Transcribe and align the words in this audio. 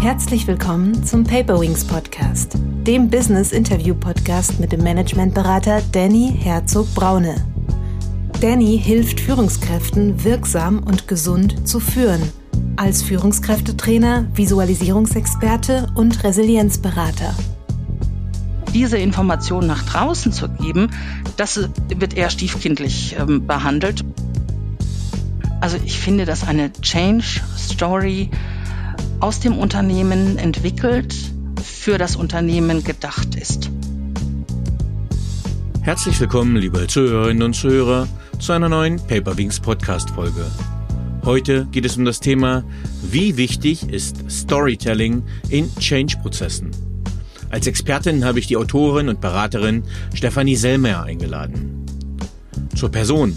Herzlich 0.00 0.46
willkommen 0.46 1.04
zum 1.04 1.24
Paperwings 1.24 1.84
Podcast, 1.84 2.56
dem 2.86 3.10
Business 3.10 3.52
Interview 3.52 3.94
Podcast 3.94 4.58
mit 4.58 4.72
dem 4.72 4.82
Managementberater 4.82 5.82
Danny 5.92 6.34
Herzog 6.38 6.94
Braune. 6.94 7.34
Danny 8.40 8.80
hilft 8.82 9.20
Führungskräften 9.20 10.24
wirksam 10.24 10.78
und 10.78 11.06
gesund 11.06 11.68
zu 11.68 11.80
führen, 11.80 12.22
als 12.76 13.02
Führungskräftetrainer, 13.02 14.26
Visualisierungsexperte 14.32 15.88
und 15.94 16.24
Resilienzberater. 16.24 17.34
Diese 18.72 18.96
Informationen 18.96 19.66
nach 19.66 19.82
draußen 19.82 20.32
zu 20.32 20.48
geben, 20.48 20.88
das 21.36 21.68
wird 21.94 22.16
eher 22.16 22.30
stiefkindlich 22.30 23.16
ähm, 23.18 23.46
behandelt. 23.46 24.02
Also 25.60 25.76
ich 25.84 25.98
finde, 25.98 26.24
dass 26.24 26.48
eine 26.48 26.72
Change 26.72 27.42
Story 27.58 28.30
aus 29.20 29.38
dem 29.38 29.58
Unternehmen 29.58 30.38
entwickelt, 30.38 31.14
für 31.62 31.98
das 31.98 32.16
Unternehmen 32.16 32.82
gedacht 32.82 33.34
ist. 33.34 33.70
Herzlich 35.82 36.18
willkommen, 36.20 36.56
liebe 36.56 36.86
Zuhörerinnen 36.86 37.42
und 37.42 37.54
Zuhörer, 37.54 38.08
zu 38.38 38.52
einer 38.52 38.70
neuen 38.70 38.96
Paperwings 38.96 39.60
Podcast 39.60 40.10
Folge. 40.10 40.46
Heute 41.22 41.66
geht 41.70 41.84
es 41.84 41.98
um 41.98 42.06
das 42.06 42.20
Thema, 42.20 42.64
wie 43.02 43.36
wichtig 43.36 43.90
ist 43.90 44.30
Storytelling 44.30 45.22
in 45.50 45.74
Change-Prozessen. 45.76 46.70
Als 47.50 47.66
Expertin 47.66 48.24
habe 48.24 48.38
ich 48.38 48.46
die 48.46 48.56
Autorin 48.56 49.10
und 49.10 49.20
Beraterin 49.20 49.84
Stefanie 50.14 50.56
Sellmer 50.56 51.02
eingeladen. 51.02 51.84
Zur 52.74 52.90
Person. 52.90 53.36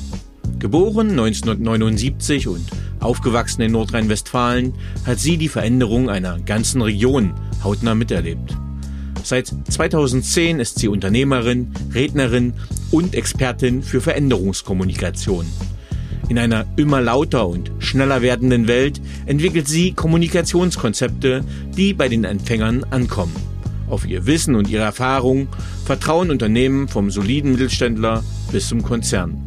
Geboren 0.59 1.09
1979 1.09 2.47
und 2.47 2.65
Aufgewachsen 3.03 3.61
in 3.61 3.71
Nordrhein-Westfalen 3.73 4.73
hat 5.05 5.19
sie 5.19 5.37
die 5.37 5.49
Veränderung 5.49 6.09
einer 6.09 6.39
ganzen 6.39 6.81
Region 6.81 7.33
hautnah 7.63 7.95
miterlebt. 7.95 8.57
Seit 9.23 9.53
2010 9.69 10.59
ist 10.59 10.79
sie 10.79 10.87
Unternehmerin, 10.87 11.71
Rednerin 11.93 12.53
und 12.91 13.15
Expertin 13.15 13.81
für 13.81 14.01
Veränderungskommunikation. 14.01 15.45
In 16.29 16.39
einer 16.39 16.65
immer 16.77 17.01
lauter 17.01 17.47
und 17.47 17.71
schneller 17.79 18.21
werdenden 18.21 18.67
Welt 18.67 19.01
entwickelt 19.25 19.67
sie 19.67 19.93
Kommunikationskonzepte, 19.93 21.43
die 21.75 21.93
bei 21.93 22.09
den 22.09 22.23
Empfängern 22.23 22.85
ankommen. 22.89 23.35
Auf 23.89 24.07
ihr 24.07 24.25
Wissen 24.25 24.55
und 24.55 24.69
ihre 24.69 24.83
Erfahrung 24.83 25.47
vertrauen 25.85 26.31
Unternehmen 26.31 26.87
vom 26.87 27.11
soliden 27.11 27.51
Mittelständler 27.51 28.23
bis 28.51 28.69
zum 28.69 28.81
Konzern. 28.81 29.42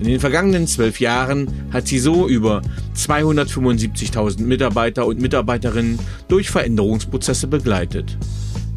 In 0.00 0.06
den 0.06 0.20
vergangenen 0.20 0.66
zwölf 0.66 1.00
Jahren 1.00 1.48
hat 1.72 1.88
sie 1.88 1.98
so 1.98 2.28
über 2.28 2.62
275.000 2.94 4.42
Mitarbeiter 4.42 5.06
und 5.06 5.20
Mitarbeiterinnen 5.20 5.98
durch 6.28 6.50
Veränderungsprozesse 6.50 7.46
begleitet. 7.46 8.18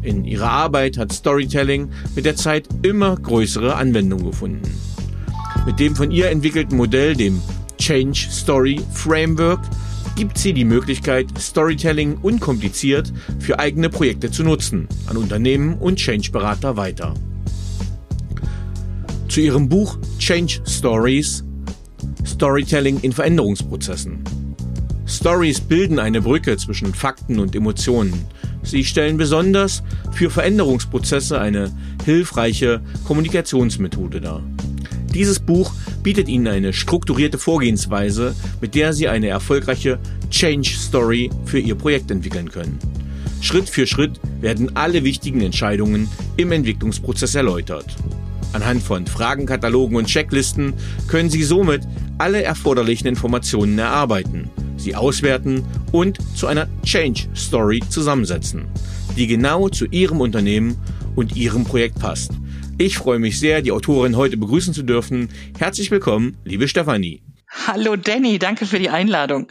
In 0.02 0.24
ihrer 0.24 0.50
Arbeit 0.50 0.96
hat 0.96 1.12
Storytelling 1.12 1.90
mit 2.14 2.24
der 2.24 2.36
Zeit 2.36 2.68
immer 2.82 3.16
größere 3.16 3.74
Anwendung 3.74 4.24
gefunden. 4.24 4.74
Mit 5.66 5.78
dem 5.78 5.94
von 5.94 6.10
ihr 6.10 6.30
entwickelten 6.30 6.76
Modell, 6.76 7.14
dem 7.14 7.42
Change 7.78 8.28
Story 8.30 8.80
Framework, 8.94 9.60
gibt 10.16 10.38
sie 10.38 10.54
die 10.54 10.64
Möglichkeit, 10.64 11.26
Storytelling 11.38 12.16
unkompliziert 12.22 13.12
für 13.38 13.58
eigene 13.58 13.90
Projekte 13.90 14.30
zu 14.30 14.42
nutzen, 14.42 14.88
an 15.06 15.18
Unternehmen 15.18 15.74
und 15.74 15.96
Change-Berater 15.96 16.76
weiter 16.76 17.14
zu 19.30 19.40
ihrem 19.40 19.68
Buch 19.68 19.96
Change 20.18 20.60
Stories 20.66 21.44
Storytelling 22.26 22.98
in 23.00 23.12
Veränderungsprozessen. 23.12 24.18
Stories 25.06 25.60
bilden 25.60 26.00
eine 26.00 26.20
Brücke 26.20 26.56
zwischen 26.56 26.92
Fakten 26.92 27.38
und 27.38 27.54
Emotionen. 27.54 28.26
Sie 28.62 28.84
stellen 28.84 29.16
besonders 29.16 29.82
für 30.12 30.30
Veränderungsprozesse 30.30 31.40
eine 31.40 31.70
hilfreiche 32.04 32.80
Kommunikationsmethode 33.06 34.20
dar. 34.20 34.42
Dieses 35.14 35.38
Buch 35.38 35.72
bietet 36.02 36.28
Ihnen 36.28 36.48
eine 36.48 36.72
strukturierte 36.72 37.38
Vorgehensweise, 37.38 38.34
mit 38.60 38.74
der 38.74 38.92
Sie 38.92 39.08
eine 39.08 39.28
erfolgreiche 39.28 40.00
Change 40.30 40.70
Story 40.70 41.30
für 41.44 41.60
Ihr 41.60 41.76
Projekt 41.76 42.10
entwickeln 42.10 42.50
können. 42.50 42.78
Schritt 43.40 43.68
für 43.68 43.86
Schritt 43.86 44.20
werden 44.40 44.76
alle 44.76 45.04
wichtigen 45.04 45.40
Entscheidungen 45.40 46.08
im 46.36 46.50
Entwicklungsprozess 46.52 47.34
erläutert. 47.36 47.96
Anhand 48.52 48.82
von 48.82 49.06
Fragenkatalogen 49.06 49.96
und 49.96 50.06
Checklisten 50.06 50.74
können 51.06 51.30
Sie 51.30 51.44
somit 51.44 51.82
alle 52.18 52.42
erforderlichen 52.42 53.06
Informationen 53.06 53.78
erarbeiten, 53.78 54.50
sie 54.76 54.94
auswerten 54.94 55.64
und 55.92 56.18
zu 56.36 56.46
einer 56.46 56.68
Change 56.84 57.28
Story 57.34 57.80
zusammensetzen, 57.88 58.66
die 59.16 59.26
genau 59.26 59.68
zu 59.68 59.86
Ihrem 59.86 60.20
Unternehmen 60.20 60.76
und 61.16 61.36
Ihrem 61.36 61.64
Projekt 61.64 61.98
passt. 61.98 62.32
Ich 62.78 62.98
freue 62.98 63.18
mich 63.18 63.38
sehr, 63.38 63.62
die 63.62 63.72
Autorin 63.72 64.16
heute 64.16 64.36
begrüßen 64.36 64.74
zu 64.74 64.82
dürfen. 64.82 65.28
Herzlich 65.58 65.90
willkommen, 65.90 66.36
liebe 66.44 66.66
Stefanie. 66.66 67.22
Hallo 67.66 67.96
Danny, 67.96 68.38
danke 68.38 68.66
für 68.66 68.78
die 68.78 68.90
Einladung. 68.90 69.48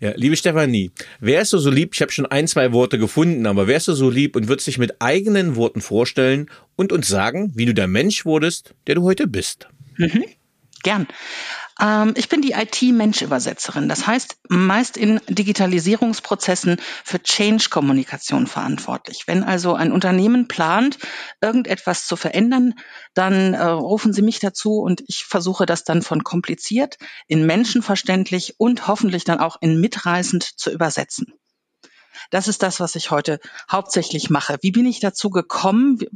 Ja, 0.00 0.12
liebe 0.16 0.34
Stefanie, 0.34 0.92
wärst 1.20 1.52
du 1.52 1.58
so 1.58 1.68
lieb, 1.70 1.90
ich 1.92 2.00
habe 2.00 2.10
schon 2.10 2.24
ein, 2.24 2.48
zwei 2.48 2.72
Worte 2.72 2.98
gefunden, 2.98 3.44
aber 3.44 3.66
wärst 3.66 3.88
du 3.88 3.92
so 3.92 4.08
lieb 4.08 4.34
und 4.34 4.48
würdest 4.48 4.66
dich 4.66 4.78
mit 4.78 5.02
eigenen 5.02 5.56
Worten 5.56 5.82
vorstellen 5.82 6.50
und 6.74 6.90
uns 6.90 7.06
sagen, 7.06 7.52
wie 7.54 7.66
du 7.66 7.74
der 7.74 7.86
Mensch 7.86 8.24
wurdest, 8.24 8.74
der 8.86 8.94
du 8.94 9.02
heute 9.02 9.26
bist? 9.26 9.68
Mhm. 9.98 10.24
Gern. 10.82 11.06
Ähm, 11.80 12.12
ich 12.16 12.28
bin 12.28 12.42
die 12.42 12.52
IT-Mensch-Übersetzerin. 12.52 13.88
Das 13.88 14.06
heißt, 14.06 14.36
meist 14.48 14.96
in 14.96 15.20
Digitalisierungsprozessen 15.28 16.76
für 17.04 17.22
Change-Kommunikation 17.22 18.46
verantwortlich. 18.46 19.24
Wenn 19.26 19.42
also 19.42 19.74
ein 19.74 19.92
Unternehmen 19.92 20.46
plant, 20.46 20.98
irgendetwas 21.40 22.06
zu 22.06 22.16
verändern, 22.16 22.74
dann 23.14 23.54
äh, 23.54 23.62
rufen 23.64 24.12
sie 24.12 24.22
mich 24.22 24.40
dazu 24.40 24.80
und 24.80 25.02
ich 25.06 25.24
versuche 25.24 25.66
das 25.66 25.84
dann 25.84 26.02
von 26.02 26.22
kompliziert 26.22 26.98
in 27.26 27.46
menschenverständlich 27.46 28.56
und 28.58 28.86
hoffentlich 28.86 29.24
dann 29.24 29.40
auch 29.40 29.56
in 29.60 29.80
mitreißend 29.80 30.42
zu 30.44 30.70
übersetzen. 30.70 31.32
Das 32.30 32.48
ist 32.48 32.62
das, 32.62 32.80
was 32.80 32.96
ich 32.96 33.10
heute 33.10 33.40
hauptsächlich 33.70 34.28
mache. 34.28 34.58
Wie 34.60 34.72
bin 34.72 34.84
ich 34.84 35.00
dazu 35.00 35.30
gekommen? 35.30 36.00
Wie, 36.00 36.08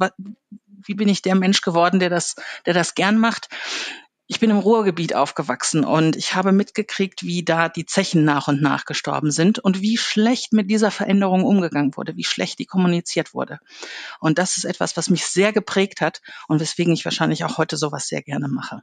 wie 0.87 0.95
bin 0.95 1.09
ich 1.09 1.23
der 1.23 1.35
Mensch 1.35 1.63
geworden, 1.63 1.99
der 1.99 2.11
das, 2.11 2.35
der 2.67 2.75
das 2.75 2.95
gern 2.95 3.17
macht? 3.17 3.49
Ich 4.27 4.41
bin 4.41 4.51
im 4.51 4.59
Ruhrgebiet 4.59 5.15
aufgewachsen 5.15 5.85
und 5.85 6.17
ich 6.17 6.35
habe 6.35 6.53
mitgekriegt, 6.53 7.23
wie 7.23 7.45
da 7.45 7.69
die 7.69 7.85
Zechen 7.85 8.25
nach 8.25 8.49
und 8.49 8.63
nach 8.63 8.87
gestorben 8.87 9.31
sind 9.31 9.59
und 9.59 9.83
wie 9.83 9.99
schlecht 9.99 10.53
mit 10.53 10.71
dieser 10.71 10.91
Veränderung 10.91 11.45
umgegangen 11.45 11.95
wurde, 11.97 12.17
wie 12.17 12.25
schlecht 12.25 12.59
die 12.59 12.65
kommuniziert 12.65 13.35
wurde. 13.35 13.59
Und 14.21 14.39
das 14.39 14.57
ist 14.57 14.65
etwas, 14.65 14.97
was 14.97 15.11
mich 15.11 15.27
sehr 15.27 15.53
geprägt 15.53 16.01
hat 16.01 16.23
und 16.49 16.61
weswegen 16.61 16.95
ich 16.95 17.05
wahrscheinlich 17.05 17.45
auch 17.45 17.59
heute 17.59 17.77
sowas 17.77 18.09
sehr 18.09 18.23
gerne 18.23 18.49
mache. 18.49 18.83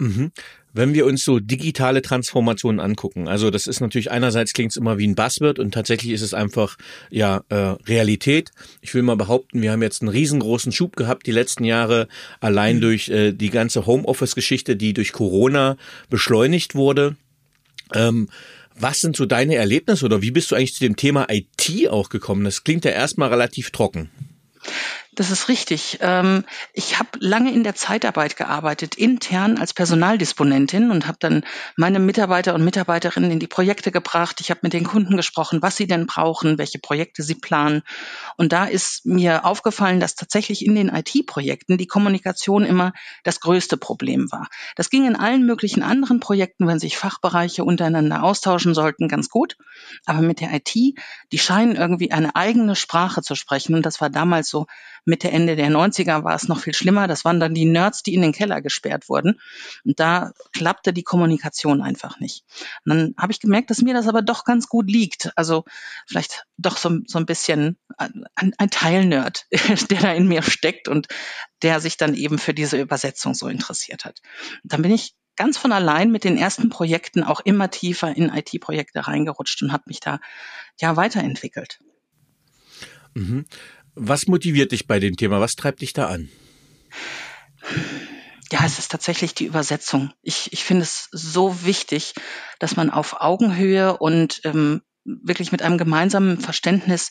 Mhm. 0.00 0.32
Wenn 0.72 0.94
wir 0.94 1.04
uns 1.04 1.24
so 1.24 1.40
digitale 1.40 2.00
Transformationen 2.00 2.80
angucken, 2.80 3.28
also 3.28 3.50
das 3.50 3.66
ist 3.66 3.80
natürlich 3.80 4.10
einerseits 4.10 4.52
klingt 4.52 4.70
es 4.70 4.76
immer 4.76 4.98
wie 4.98 5.06
ein 5.06 5.16
Buzzword 5.16 5.58
und 5.58 5.72
tatsächlich 5.74 6.12
ist 6.12 6.22
es 6.22 6.32
einfach 6.32 6.76
ja 7.10 7.42
äh, 7.48 7.54
Realität. 7.54 8.50
Ich 8.80 8.94
will 8.94 9.02
mal 9.02 9.16
behaupten, 9.16 9.62
wir 9.62 9.72
haben 9.72 9.82
jetzt 9.82 10.00
einen 10.00 10.10
riesengroßen 10.10 10.72
Schub 10.72 10.96
gehabt 10.96 11.26
die 11.26 11.32
letzten 11.32 11.64
Jahre 11.64 12.08
allein 12.40 12.76
mhm. 12.76 12.80
durch 12.80 13.08
äh, 13.08 13.32
die 13.32 13.50
ganze 13.50 13.86
Homeoffice-Geschichte, 13.86 14.76
die 14.76 14.94
durch 14.94 15.12
Corona 15.12 15.76
beschleunigt 16.08 16.74
wurde. 16.74 17.16
Ähm, 17.92 18.28
was 18.76 19.00
sind 19.00 19.16
so 19.16 19.26
deine 19.26 19.56
Erlebnisse 19.56 20.04
oder 20.04 20.22
wie 20.22 20.30
bist 20.30 20.50
du 20.50 20.54
eigentlich 20.54 20.74
zu 20.74 20.84
dem 20.84 20.96
Thema 20.96 21.26
IT 21.28 21.88
auch 21.90 22.08
gekommen? 22.08 22.44
Das 22.44 22.64
klingt 22.64 22.84
ja 22.84 22.92
erstmal 22.92 23.28
relativ 23.28 23.72
trocken. 23.72 24.08
Das 25.20 25.30
ist 25.30 25.48
richtig. 25.48 25.98
Ähm, 26.00 26.46
ich 26.72 26.98
habe 26.98 27.10
lange 27.18 27.52
in 27.52 27.62
der 27.62 27.74
Zeitarbeit 27.74 28.36
gearbeitet, 28.36 28.94
intern 28.94 29.58
als 29.58 29.74
Personaldisponentin 29.74 30.90
und 30.90 31.06
habe 31.06 31.18
dann 31.20 31.44
meine 31.76 31.98
Mitarbeiter 31.98 32.54
und 32.54 32.64
Mitarbeiterinnen 32.64 33.30
in 33.30 33.38
die 33.38 33.46
Projekte 33.46 33.92
gebracht. 33.92 34.40
Ich 34.40 34.48
habe 34.48 34.60
mit 34.62 34.72
den 34.72 34.84
Kunden 34.84 35.18
gesprochen, 35.18 35.60
was 35.60 35.76
sie 35.76 35.86
denn 35.86 36.06
brauchen, 36.06 36.56
welche 36.56 36.78
Projekte 36.78 37.22
sie 37.22 37.34
planen. 37.34 37.82
Und 38.38 38.54
da 38.54 38.64
ist 38.64 39.04
mir 39.04 39.44
aufgefallen, 39.44 40.00
dass 40.00 40.14
tatsächlich 40.14 40.64
in 40.64 40.74
den 40.74 40.88
IT-Projekten 40.88 41.76
die 41.76 41.86
Kommunikation 41.86 42.64
immer 42.64 42.94
das 43.22 43.40
größte 43.40 43.76
Problem 43.76 44.32
war. 44.32 44.48
Das 44.74 44.88
ging 44.88 45.06
in 45.06 45.16
allen 45.16 45.44
möglichen 45.44 45.82
anderen 45.82 46.20
Projekten, 46.20 46.66
wenn 46.66 46.78
sich 46.78 46.96
Fachbereiche 46.96 47.62
untereinander 47.62 48.22
austauschen 48.22 48.72
sollten, 48.72 49.06
ganz 49.06 49.28
gut. 49.28 49.58
Aber 50.06 50.22
mit 50.22 50.40
der 50.40 50.50
IT, 50.54 50.72
die 50.74 51.38
scheinen 51.38 51.76
irgendwie 51.76 52.10
eine 52.10 52.34
eigene 52.36 52.74
Sprache 52.74 53.20
zu 53.20 53.34
sprechen. 53.34 53.74
Und 53.74 53.84
das 53.84 54.00
war 54.00 54.08
damals 54.08 54.48
so 54.48 54.66
Mitte, 55.10 55.30
Ende 55.30 55.56
der 55.56 55.68
90er 55.68 56.24
war 56.24 56.34
es 56.34 56.48
noch 56.48 56.60
viel 56.60 56.74
schlimmer. 56.74 57.06
Das 57.06 57.24
waren 57.24 57.40
dann 57.40 57.54
die 57.54 57.66
Nerds, 57.66 58.02
die 58.02 58.14
in 58.14 58.22
den 58.22 58.32
Keller 58.32 58.62
gesperrt 58.62 59.08
wurden. 59.08 59.40
Und 59.84 60.00
da 60.00 60.32
klappte 60.52 60.92
die 60.92 61.02
Kommunikation 61.02 61.82
einfach 61.82 62.20
nicht. 62.20 62.44
Und 62.84 62.94
dann 62.94 63.14
habe 63.18 63.32
ich 63.32 63.40
gemerkt, 63.40 63.70
dass 63.70 63.82
mir 63.82 63.92
das 63.92 64.08
aber 64.08 64.22
doch 64.22 64.44
ganz 64.44 64.68
gut 64.68 64.90
liegt. 64.90 65.30
Also 65.36 65.64
vielleicht 66.06 66.46
doch 66.56 66.78
so, 66.78 67.00
so 67.06 67.18
ein 67.18 67.26
bisschen 67.26 67.76
ein, 67.98 68.24
ein 68.34 68.70
Teil-Nerd, 68.70 69.46
der 69.90 70.00
da 70.00 70.12
in 70.12 70.28
mir 70.28 70.42
steckt 70.42 70.88
und 70.88 71.08
der 71.62 71.80
sich 71.80 71.98
dann 71.98 72.14
eben 72.14 72.38
für 72.38 72.54
diese 72.54 72.80
Übersetzung 72.80 73.34
so 73.34 73.48
interessiert 73.48 74.04
hat. 74.04 74.20
Und 74.62 74.72
dann 74.72 74.82
bin 74.82 74.92
ich 74.92 75.14
ganz 75.36 75.58
von 75.58 75.72
allein 75.72 76.10
mit 76.10 76.24
den 76.24 76.36
ersten 76.36 76.68
Projekten 76.68 77.24
auch 77.24 77.40
immer 77.40 77.70
tiefer 77.70 78.16
in 78.16 78.28
IT-Projekte 78.28 79.06
reingerutscht 79.06 79.62
und 79.62 79.72
habe 79.72 79.84
mich 79.86 80.00
da 80.00 80.20
ja 80.78 80.96
weiterentwickelt. 80.96 81.80
Mhm. 83.14 83.46
Was 83.94 84.26
motiviert 84.26 84.72
dich 84.72 84.86
bei 84.86 84.98
dem 84.98 85.16
Thema? 85.16 85.40
Was 85.40 85.56
treibt 85.56 85.80
dich 85.80 85.92
da 85.92 86.08
an? 86.08 86.28
Ja, 88.52 88.64
es 88.64 88.78
ist 88.78 88.90
tatsächlich 88.90 89.34
die 89.34 89.46
Übersetzung. 89.46 90.12
Ich, 90.22 90.52
ich 90.52 90.64
finde 90.64 90.82
es 90.82 91.08
so 91.12 91.64
wichtig, 91.64 92.14
dass 92.58 92.76
man 92.76 92.90
auf 92.90 93.20
Augenhöhe 93.20 93.96
und 93.96 94.40
ähm, 94.44 94.82
wirklich 95.04 95.52
mit 95.52 95.62
einem 95.62 95.78
gemeinsamen 95.78 96.38
Verständnis 96.38 97.10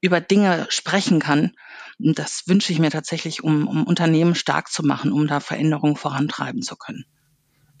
über 0.00 0.20
Dinge 0.20 0.66
sprechen 0.70 1.18
kann. 1.18 1.52
Und 1.98 2.18
das 2.18 2.44
wünsche 2.46 2.72
ich 2.72 2.78
mir 2.78 2.90
tatsächlich, 2.90 3.42
um, 3.42 3.66
um 3.66 3.84
Unternehmen 3.84 4.34
stark 4.34 4.70
zu 4.70 4.84
machen, 4.84 5.12
um 5.12 5.26
da 5.26 5.40
Veränderungen 5.40 5.96
vorantreiben 5.96 6.62
zu 6.62 6.76
können. 6.76 7.04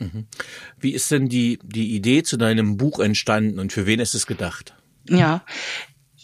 Mhm. 0.00 0.26
Wie 0.78 0.92
ist 0.92 1.10
denn 1.10 1.28
die, 1.28 1.58
die 1.62 1.94
Idee 1.94 2.22
zu 2.22 2.36
deinem 2.36 2.76
Buch 2.76 2.98
entstanden 2.98 3.58
und 3.58 3.72
für 3.72 3.86
wen 3.86 4.00
ist 4.00 4.14
es 4.14 4.26
gedacht? 4.26 4.74
Ja, 5.08 5.44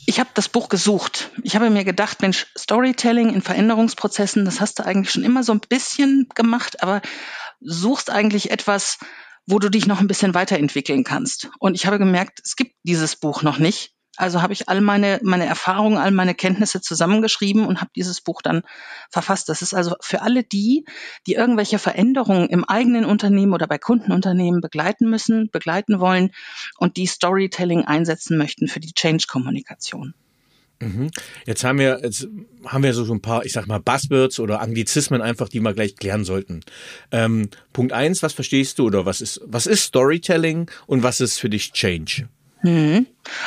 ich 0.07 0.21
habe 0.21 0.31
das 0.35 0.49
Buch 0.49 0.69
gesucht. 0.69 1.31
Ich 1.43 1.57
habe 1.57 1.71
mir 1.71 1.85
gedacht, 1.85 2.21
Mensch, 2.21 2.47
Storytelling 2.57 3.33
in 3.33 3.43
Veränderungsprozessen, 3.43 4.45
das 4.45 4.61
hast 4.61 4.79
du 4.79 4.85
eigentlich 4.85 5.11
schon 5.11 5.25
immer 5.25 5.43
so 5.43 5.53
ein 5.53 5.61
bisschen 5.61 6.29
gemacht, 6.35 6.83
aber 6.83 7.03
suchst 7.61 8.11
eigentlich 8.11 8.51
etwas, 8.51 8.99
wo 9.47 9.59
du 9.59 9.71
dich 9.71 9.87
noch 9.87 10.01
ein 10.01 10.07
bisschen 10.07 10.35
weiterentwickeln 10.35 11.05
kannst. 11.05 11.51
Und 11.59 11.75
ich 11.75 11.87
habe 11.87 11.99
gemerkt, 11.99 12.41
es 12.45 12.57
gibt 12.57 12.75
dieses 12.83 13.17
Buch 13.17 13.43
noch 13.43 13.59
nicht. 13.59 13.94
Also 14.17 14.43
habe 14.43 14.53
ich 14.53 14.69
all 14.69 14.81
meine, 14.81 15.21
meine 15.23 15.47
Erfahrungen, 15.47 15.99
all 15.99 16.11
meine 16.11 16.35
Kenntnisse 16.35 16.81
zusammengeschrieben 16.81 17.67
und 17.67 17.81
habe 17.81 17.91
dieses 17.97 18.21
Buch 18.21 18.43
dann 18.43 18.63
verfasst. 19.11 19.49
Das 19.49 19.63
ist 19.63 19.75
also 19.75 19.97
für 20.01 20.23
alle 20.23 20.45
die, 20.45 20.85
die 21.27 21.35
irgendwelche 21.35 21.79
Veränderungen 21.79 22.49
im 22.49 22.65
eigenen 22.65 23.05
Unternehmen 23.05 23.53
oder 23.53 23.67
bei 23.67 23.79
Kundenunternehmen 23.79 24.61
begleiten 24.61 25.11
müssen, 25.11 25.51
begleiten 25.51 26.01
wollen 26.01 26.31
und 26.79 26.97
die 26.97 27.07
Storytelling 27.07 27.85
einsetzen 27.85 28.39
möchten 28.39 28.69
für 28.69 28.81
die 28.81 28.93
Change-Kommunikation. 28.93 30.15
Mhm. 30.81 31.11
Jetzt 31.47 31.65
haben 31.65 31.79
wir, 31.79 32.01
jetzt 32.03 32.29
haben 32.67 32.83
wir 32.83 32.93
so 32.93 33.13
ein 33.13 33.21
paar, 33.21 33.45
ich 33.45 33.53
sag 33.53 33.67
mal, 33.67 33.81
Buzzwords 33.81 34.41
oder 34.41 34.61
Anglizismen 34.61 35.23
einfach, 35.23 35.49
die 35.49 35.61
wir 35.61 35.73
gleich 35.73 35.97
klären 35.97 36.25
sollten. 36.25 36.61
Ähm, 37.11 37.49
Punkt 37.73 37.93
eins, 37.93 38.23
was 38.23 38.33
verstehst 38.33 38.79
du 38.79 38.87
oder 38.87 39.07
was 39.07 39.21
ist, 39.21 39.41
was 39.45 39.67
ist 39.67 39.85
Storytelling 39.85 40.71
und 40.87 41.03
was 41.03 41.21
ist 41.21 41.39
für 41.39 41.49
dich 41.49 41.73
Change? 41.73 42.29
Mhm. 42.65 43.07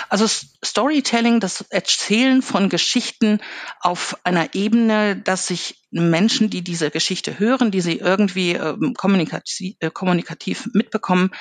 Also 0.09 0.27
Storytelling, 0.63 1.39
das 1.39 1.61
Erzählen 1.69 2.43
von 2.43 2.69
Geschichten 2.69 3.41
auf 3.79 4.15
einer 4.23 4.53
Ebene, 4.53 5.15
dass 5.15 5.47
sich 5.47 5.81
Menschen, 5.89 6.51
die 6.51 6.61
diese 6.61 6.91
Geschichte 6.91 7.39
hören, 7.39 7.71
die 7.71 7.81
sie 7.81 7.97
irgendwie 7.97 8.51
ähm, 8.51 8.93
kommunikativ, 8.95 9.75
äh, 9.79 9.89
kommunikativ 9.89 10.69
mitbekommen, 10.73 11.31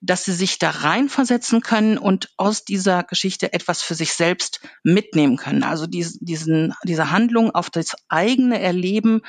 dass 0.00 0.24
sie 0.24 0.32
sich 0.32 0.58
da 0.58 0.70
reinversetzen 0.70 1.60
können 1.60 1.98
und 1.98 2.30
aus 2.38 2.64
dieser 2.64 3.02
Geschichte 3.02 3.52
etwas 3.52 3.82
für 3.82 3.94
sich 3.94 4.14
selbst 4.14 4.60
mitnehmen 4.82 5.36
können. 5.36 5.62
Also 5.62 5.86
diesen, 5.86 6.74
diese 6.84 7.10
Handlung 7.10 7.50
auf 7.50 7.68
das 7.68 7.96
eigene 8.08 8.60
Erleben 8.60 9.20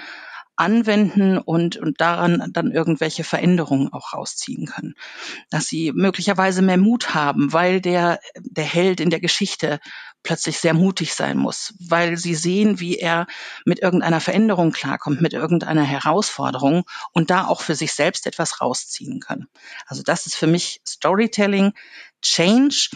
anwenden 0.62 1.40
und, 1.40 1.78
und 1.78 2.00
daran 2.00 2.52
dann 2.54 2.72
irgendwelche 2.72 3.24
Veränderungen 3.24 3.92
auch 3.92 4.14
rausziehen 4.14 4.68
können. 4.68 4.94
Dass 5.50 5.68
sie 5.68 5.92
möglicherweise 5.92 6.62
mehr 6.62 6.78
Mut 6.78 7.16
haben, 7.16 7.52
weil 7.52 7.82
der, 7.82 8.20
der 8.36 8.64
Held 8.64 9.00
in 9.00 9.10
der 9.10 9.20
Geschichte 9.20 9.80
plötzlich 10.24 10.60
sehr 10.60 10.76
mutig 10.76 11.16
sein 11.16 11.38
muss, 11.38 11.74
weil 11.80 12.16
sie 12.16 12.36
sehen, 12.36 12.80
wie 12.80 12.98
er 12.98 13.26
mit 13.66 13.80
irgendeiner 13.80 14.22
Veränderung 14.22 14.72
klarkommt, 14.72 15.20
mit 15.20 15.34
irgendeiner 15.34 15.84
Herausforderung 15.84 16.84
und 17.12 17.32
da 17.32 17.48
auch 17.48 17.62
für 17.62 17.74
sich 17.74 17.94
selbst 17.94 18.28
etwas 18.28 18.62
rausziehen 18.62 19.20
können. 19.20 19.48
Also 19.88 20.04
das 20.04 20.28
ist 20.28 20.36
für 20.36 20.48
mich 20.48 20.80
Storytelling, 20.88 21.74
Change 22.22 22.90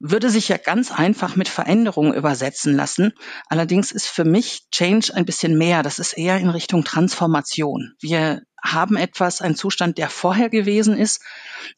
würde 0.00 0.30
sich 0.30 0.48
ja 0.48 0.56
ganz 0.56 0.90
einfach 0.90 1.36
mit 1.36 1.48
Veränderungen 1.48 2.14
übersetzen 2.14 2.74
lassen. 2.74 3.12
Allerdings 3.48 3.92
ist 3.92 4.06
für 4.06 4.24
mich 4.24 4.62
Change 4.72 5.14
ein 5.14 5.26
bisschen 5.26 5.56
mehr. 5.58 5.82
Das 5.82 5.98
ist 5.98 6.14
eher 6.14 6.38
in 6.38 6.48
Richtung 6.48 6.84
Transformation. 6.84 7.94
Wir 8.00 8.42
haben 8.62 8.96
etwas, 8.96 9.40
einen 9.40 9.56
Zustand, 9.56 9.98
der 9.98 10.08
vorher 10.08 10.48
gewesen 10.48 10.96
ist, 10.96 11.22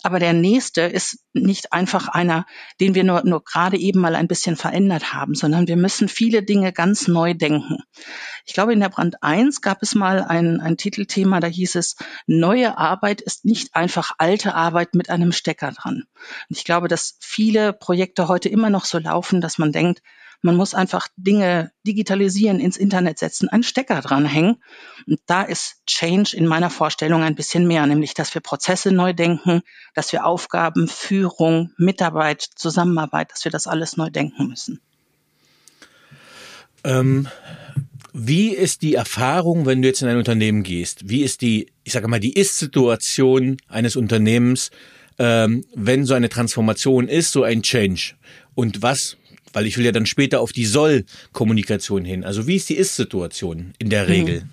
aber 0.02 0.18
der 0.18 0.32
nächste 0.32 0.82
ist 0.82 1.18
nicht 1.32 1.72
einfach 1.72 2.08
einer, 2.08 2.46
den 2.80 2.94
wir 2.94 3.04
nur, 3.04 3.22
nur 3.24 3.44
gerade 3.44 3.76
eben 3.76 4.00
mal 4.00 4.14
ein 4.14 4.28
bisschen 4.28 4.56
verändert 4.56 5.12
haben, 5.12 5.34
sondern 5.34 5.68
wir 5.68 5.76
müssen 5.76 6.08
viele 6.08 6.42
Dinge 6.42 6.72
ganz 6.72 7.08
neu 7.08 7.34
denken. 7.34 7.78
Ich 8.44 8.54
glaube, 8.54 8.72
in 8.72 8.80
der 8.80 8.88
Brand 8.88 9.22
1 9.22 9.60
gab 9.60 9.82
es 9.82 9.94
mal 9.94 10.22
ein, 10.22 10.60
ein 10.60 10.76
Titelthema, 10.76 11.40
da 11.40 11.46
hieß 11.46 11.76
es, 11.76 11.96
neue 12.26 12.78
Arbeit 12.78 13.20
ist 13.20 13.44
nicht 13.44 13.74
einfach 13.74 14.12
alte 14.18 14.54
Arbeit 14.54 14.94
mit 14.94 15.10
einem 15.10 15.32
Stecker 15.32 15.72
dran. 15.72 16.04
Und 16.48 16.56
ich 16.56 16.64
glaube, 16.64 16.88
dass 16.88 17.16
viele 17.20 17.72
Projekte 17.72 18.28
heute 18.28 18.48
immer 18.48 18.70
noch 18.70 18.84
so 18.84 18.98
laufen, 18.98 19.40
dass 19.40 19.58
man 19.58 19.72
denkt, 19.72 20.02
man 20.42 20.56
muss 20.56 20.74
einfach 20.74 21.08
Dinge 21.16 21.70
digitalisieren, 21.86 22.60
ins 22.60 22.76
Internet 22.76 23.18
setzen, 23.18 23.48
einen 23.48 23.62
Stecker 23.62 24.00
dranhängen. 24.00 24.62
Und 25.06 25.20
da 25.26 25.42
ist 25.42 25.76
Change 25.86 26.36
in 26.36 26.46
meiner 26.46 26.68
Vorstellung 26.68 27.22
ein 27.22 27.36
bisschen 27.36 27.66
mehr, 27.66 27.86
nämlich 27.86 28.14
dass 28.14 28.34
wir 28.34 28.40
Prozesse 28.40 28.92
neu 28.92 29.12
denken, 29.12 29.62
dass 29.94 30.12
wir 30.12 30.26
Aufgaben, 30.26 30.88
Führung, 30.88 31.72
Mitarbeit, 31.78 32.42
Zusammenarbeit, 32.56 33.30
dass 33.30 33.44
wir 33.44 33.52
das 33.52 33.66
alles 33.66 33.96
neu 33.96 34.10
denken 34.10 34.48
müssen. 34.48 34.80
Ähm, 36.84 37.28
wie 38.12 38.50
ist 38.50 38.82
die 38.82 38.94
Erfahrung, 38.94 39.64
wenn 39.64 39.80
du 39.80 39.88
jetzt 39.88 40.02
in 40.02 40.08
ein 40.08 40.16
Unternehmen 40.16 40.64
gehst? 40.64 41.08
Wie 41.08 41.22
ist 41.22 41.40
die, 41.40 41.72
ich 41.84 41.92
sage 41.92 42.08
mal, 42.08 42.20
die 42.20 42.34
Ist-Situation 42.34 43.56
eines 43.68 43.96
Unternehmens, 43.96 44.70
ähm, 45.18 45.64
wenn 45.74 46.04
so 46.04 46.14
eine 46.14 46.28
Transformation 46.28 47.08
ist, 47.08 47.32
so 47.32 47.44
ein 47.44 47.62
Change? 47.62 48.14
Und 48.54 48.82
was 48.82 49.16
weil 49.52 49.66
ich 49.66 49.76
will 49.76 49.84
ja 49.84 49.92
dann 49.92 50.06
später 50.06 50.40
auf 50.40 50.52
die 50.52 50.66
Soll-Kommunikation 50.66 52.04
hin. 52.04 52.24
Also 52.24 52.46
wie 52.46 52.56
ist 52.56 52.68
die 52.68 52.76
Ist-Situation 52.76 53.74
in 53.78 53.90
der 53.90 54.08
Regel? 54.08 54.42
Mhm. 54.42 54.50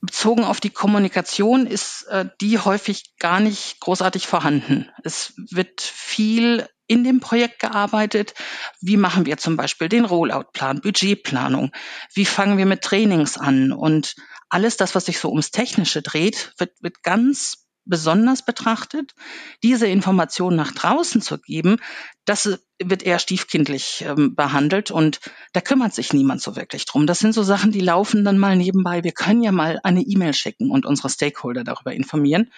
Bezogen 0.00 0.44
auf 0.44 0.60
die 0.60 0.70
Kommunikation 0.70 1.66
ist 1.66 2.06
äh, 2.08 2.26
die 2.40 2.58
häufig 2.58 3.16
gar 3.18 3.40
nicht 3.40 3.80
großartig 3.80 4.26
vorhanden. 4.26 4.90
Es 5.02 5.32
wird 5.36 5.80
viel 5.80 6.66
in 6.86 7.04
dem 7.04 7.20
Projekt 7.20 7.60
gearbeitet. 7.60 8.34
Wie 8.80 8.98
machen 8.98 9.24
wir 9.24 9.38
zum 9.38 9.56
Beispiel 9.56 9.88
den 9.88 10.04
Rollout-Plan, 10.04 10.82
Budgetplanung? 10.82 11.72
Wie 12.12 12.26
fangen 12.26 12.58
wir 12.58 12.66
mit 12.66 12.82
Trainings 12.82 13.38
an? 13.38 13.72
Und 13.72 14.16
alles 14.50 14.76
das, 14.76 14.94
was 14.94 15.06
sich 15.06 15.18
so 15.18 15.30
ums 15.30 15.50
Technische 15.50 16.02
dreht, 16.02 16.52
wird, 16.58 16.72
wird 16.82 17.02
ganz 17.02 17.63
besonders 17.84 18.44
betrachtet, 18.44 19.14
diese 19.62 19.86
Information 19.86 20.56
nach 20.56 20.72
draußen 20.72 21.20
zu 21.20 21.38
geben, 21.38 21.76
das 22.24 22.58
wird 22.82 23.02
eher 23.02 23.18
stiefkindlich 23.18 24.04
ähm, 24.06 24.34
behandelt 24.34 24.90
und 24.90 25.20
da 25.52 25.60
kümmert 25.60 25.94
sich 25.94 26.12
niemand 26.12 26.40
so 26.40 26.56
wirklich 26.56 26.86
drum. 26.86 27.06
Das 27.06 27.18
sind 27.18 27.34
so 27.34 27.42
Sachen, 27.42 27.72
die 27.72 27.80
laufen 27.80 28.24
dann 28.24 28.38
mal 28.38 28.56
nebenbei. 28.56 29.04
Wir 29.04 29.12
können 29.12 29.42
ja 29.42 29.52
mal 29.52 29.80
eine 29.84 30.02
E-Mail 30.02 30.34
schicken 30.34 30.70
und 30.70 30.86
unsere 30.86 31.10
Stakeholder 31.10 31.64
darüber 31.64 31.92
informieren. 31.92 32.50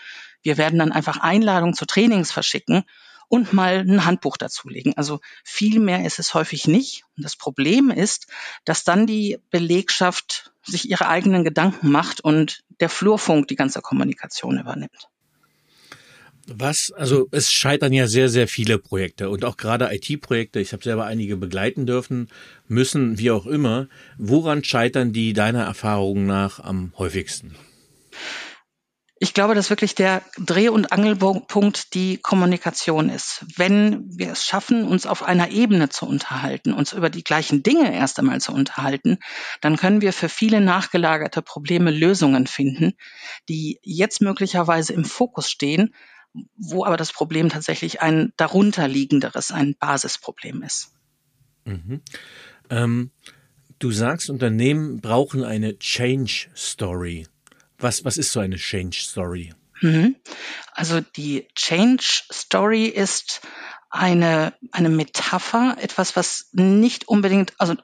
Wir 0.43 0.59
werden 0.59 0.79
dann 0.79 0.93
einfach 0.93 1.19
Einladungen 1.19 1.75
zu 1.75 1.87
Trainings 1.87 2.31
verschicken 2.31 2.85
und 3.29 3.53
mal 3.53 3.79
ein 3.79 4.05
Handbuch 4.05 4.37
dazulegen. 4.37 4.97
Also 4.97 5.21
viel 5.43 5.81
mehr 5.81 6.05
ist 6.05 6.19
es 6.19 6.35
häufig 6.35 6.69
nicht. 6.69 7.05
Und 7.17 7.25
das 7.25 7.37
Problem 7.37 7.91
ist, 7.91 8.29
dass 8.65 8.85
dann 8.85 9.07
die 9.07 9.39
Belegschaft 9.51 10.53
sich 10.63 10.89
ihre 10.89 11.09
eigenen 11.09 11.45
Gedanken 11.45 11.91
macht 11.91 12.21
und 12.21 12.65
der 12.81 12.89
Flurfunk 12.89 13.49
die 13.49 13.57
ganze 13.57 13.81
Kommunikation 13.81 14.59
übernimmt. 14.59 15.09
Was, 16.49 16.93
also 16.93 17.27
es 17.33 17.51
scheitern 17.51 17.93
ja 17.93 18.07
sehr, 18.07 18.29
sehr 18.29 18.47
viele 18.47 18.79
Projekte 18.79 19.31
und 19.31 19.45
auch 19.45 19.57
gerade 19.57 19.93
IT-Projekte, 19.93 20.61
ich 20.61 20.73
habe 20.73 20.83
selber 20.83 21.05
einige 21.05 21.37
begleiten 21.37 21.87
dürfen, 21.87 22.29
müssen, 22.69 23.19
wie 23.19 23.33
auch 23.33 23.47
immer. 23.47 23.89
Woran 24.17 24.63
scheitern 24.63 25.13
die 25.13 25.33
deiner 25.33 25.65
Erfahrung 25.65 26.25
nach 26.25 26.61
am 26.61 26.93
häufigsten? 26.99 27.57
Ich 29.19 29.33
glaube, 29.33 29.55
dass 29.55 29.71
wirklich 29.71 29.95
der 29.95 30.23
Dreh- 30.39 30.69
und 30.69 30.93
Angelpunkt 30.93 31.95
die 31.95 32.19
Kommunikation 32.19 33.09
ist. 33.09 33.47
Wenn 33.57 34.05
wir 34.11 34.33
es 34.33 34.45
schaffen, 34.45 34.87
uns 34.87 35.07
auf 35.07 35.23
einer 35.23 35.49
Ebene 35.49 35.89
zu 35.89 36.07
unterhalten, 36.07 36.75
uns 36.75 36.93
über 36.93 37.09
die 37.09 37.25
gleichen 37.25 37.63
Dinge 37.63 37.95
erst 37.95 38.19
einmal 38.19 38.43
zu 38.43 38.53
unterhalten, 38.53 39.19
dann 39.63 39.79
können 39.79 40.03
wir 40.03 40.13
für 40.13 40.29
viele 40.29 40.61
nachgelagerte 40.61 41.41
Probleme 41.41 41.91
Lösungen 41.91 42.47
finden, 42.47 42.93
die 43.49 43.81
jetzt 43.83 44.21
möglicherweise 44.21 44.93
im 44.93 45.07
Fokus 45.07 45.51
stehen, 45.51 45.95
wo 46.57 46.85
aber 46.85 46.97
das 46.97 47.13
Problem 47.13 47.49
tatsächlich 47.49 48.03
ein 48.03 48.33
darunterliegenderes, 48.37 49.51
ein 49.51 49.75
Basisproblem 49.79 50.63
ist. 50.63 50.93
Mhm. 51.65 52.03
Ähm, 52.71 53.11
du 53.79 53.91
sagst, 53.93 54.31
Unternehmen 54.31 55.01
brauchen 55.01 55.45
eine 55.45 55.79
Change 55.79 56.49
Story. 56.57 57.27
Was, 57.79 58.05
was 58.05 58.17
ist 58.17 58.33
so 58.33 58.41
eine 58.41 58.57
Change 58.57 58.99
Story? 59.01 59.53
Mhm. 59.81 60.17
Also 60.73 61.01
die 61.01 61.49
Change 61.55 62.23
Story 62.33 62.87
ist 62.87 63.43
eine, 63.91 64.53
eine 64.73 64.89
Metapher, 64.89 65.77
etwas, 65.81 66.17
was 66.17 66.49
nicht 66.53 67.09
unbedingt, 67.09 67.55
also 67.59 67.75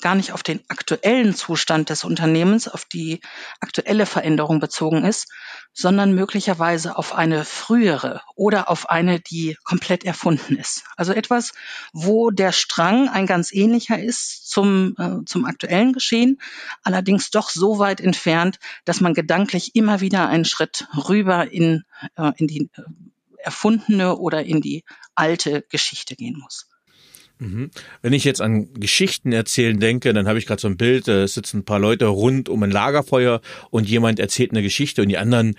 gar 0.00 0.14
nicht 0.14 0.32
auf 0.32 0.42
den 0.42 0.60
aktuellen 0.68 1.34
Zustand 1.34 1.88
des 1.88 2.04
Unternehmens, 2.04 2.68
auf 2.68 2.84
die 2.84 3.20
aktuelle 3.60 4.06
Veränderung 4.06 4.60
bezogen 4.60 5.04
ist, 5.04 5.28
sondern 5.72 6.14
möglicherweise 6.14 6.96
auf 6.96 7.14
eine 7.14 7.44
frühere 7.44 8.22
oder 8.34 8.68
auf 8.68 8.90
eine, 8.90 9.20
die 9.20 9.56
komplett 9.64 10.04
erfunden 10.04 10.56
ist. 10.56 10.84
Also 10.96 11.12
etwas, 11.12 11.52
wo 11.92 12.30
der 12.30 12.52
Strang 12.52 13.08
ein 13.08 13.26
ganz 13.26 13.52
ähnlicher 13.52 13.98
ist 13.98 14.50
zum, 14.50 14.94
äh, 14.98 15.24
zum 15.24 15.44
aktuellen 15.44 15.92
Geschehen, 15.92 16.40
allerdings 16.82 17.30
doch 17.30 17.50
so 17.50 17.78
weit 17.78 18.00
entfernt, 18.00 18.58
dass 18.84 19.00
man 19.00 19.14
gedanklich 19.14 19.74
immer 19.74 20.00
wieder 20.00 20.28
einen 20.28 20.44
Schritt 20.44 20.88
rüber 21.08 21.50
in, 21.50 21.84
äh, 22.16 22.32
in 22.36 22.48
die 22.48 22.70
äh, 22.74 22.82
erfundene 23.42 24.16
oder 24.16 24.42
in 24.44 24.60
die 24.60 24.84
alte 25.14 25.64
Geschichte 25.68 26.16
gehen 26.16 26.38
muss. 26.38 26.68
Mhm. 27.38 27.70
Wenn 28.02 28.12
ich 28.12 28.24
jetzt 28.24 28.40
an 28.40 28.72
Geschichten 28.74 29.32
erzählen 29.32 29.78
denke, 29.78 30.12
dann 30.12 30.28
habe 30.28 30.38
ich 30.38 30.46
gerade 30.46 30.60
so 30.60 30.68
ein 30.68 30.76
Bild, 30.76 31.08
da 31.08 31.26
sitzen 31.26 31.58
ein 31.58 31.64
paar 31.64 31.80
Leute 31.80 32.06
rund 32.06 32.48
um 32.48 32.62
ein 32.62 32.70
Lagerfeuer 32.70 33.40
und 33.70 33.88
jemand 33.88 34.20
erzählt 34.20 34.52
eine 34.52 34.62
Geschichte 34.62 35.02
und 35.02 35.08
die 35.08 35.18
anderen 35.18 35.56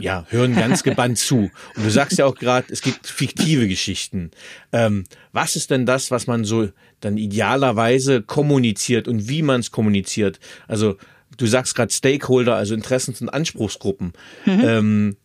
ja, 0.00 0.26
hören 0.30 0.54
ganz 0.54 0.82
gebannt 0.84 1.18
zu. 1.18 1.50
Und 1.76 1.84
du 1.84 1.90
sagst 1.90 2.18
ja 2.18 2.26
auch 2.26 2.36
gerade, 2.36 2.66
es 2.70 2.82
gibt 2.82 3.06
fiktive 3.06 3.68
Geschichten. 3.68 4.30
Ähm, 4.72 5.04
was 5.32 5.56
ist 5.56 5.70
denn 5.70 5.86
das, 5.86 6.10
was 6.10 6.26
man 6.26 6.44
so 6.44 6.68
dann 7.00 7.16
idealerweise 7.16 8.22
kommuniziert 8.22 9.08
und 9.08 9.28
wie 9.28 9.42
man 9.42 9.60
es 9.60 9.70
kommuniziert? 9.70 10.40
Also 10.68 10.96
du 11.36 11.46
sagst 11.46 11.74
gerade 11.74 11.92
Stakeholder, 11.92 12.56
also 12.56 12.74
Interessens- 12.74 13.20
und 13.20 13.28
Anspruchsgruppen. 13.28 14.12
Mhm. 14.46 14.60
Ähm, 14.64 15.16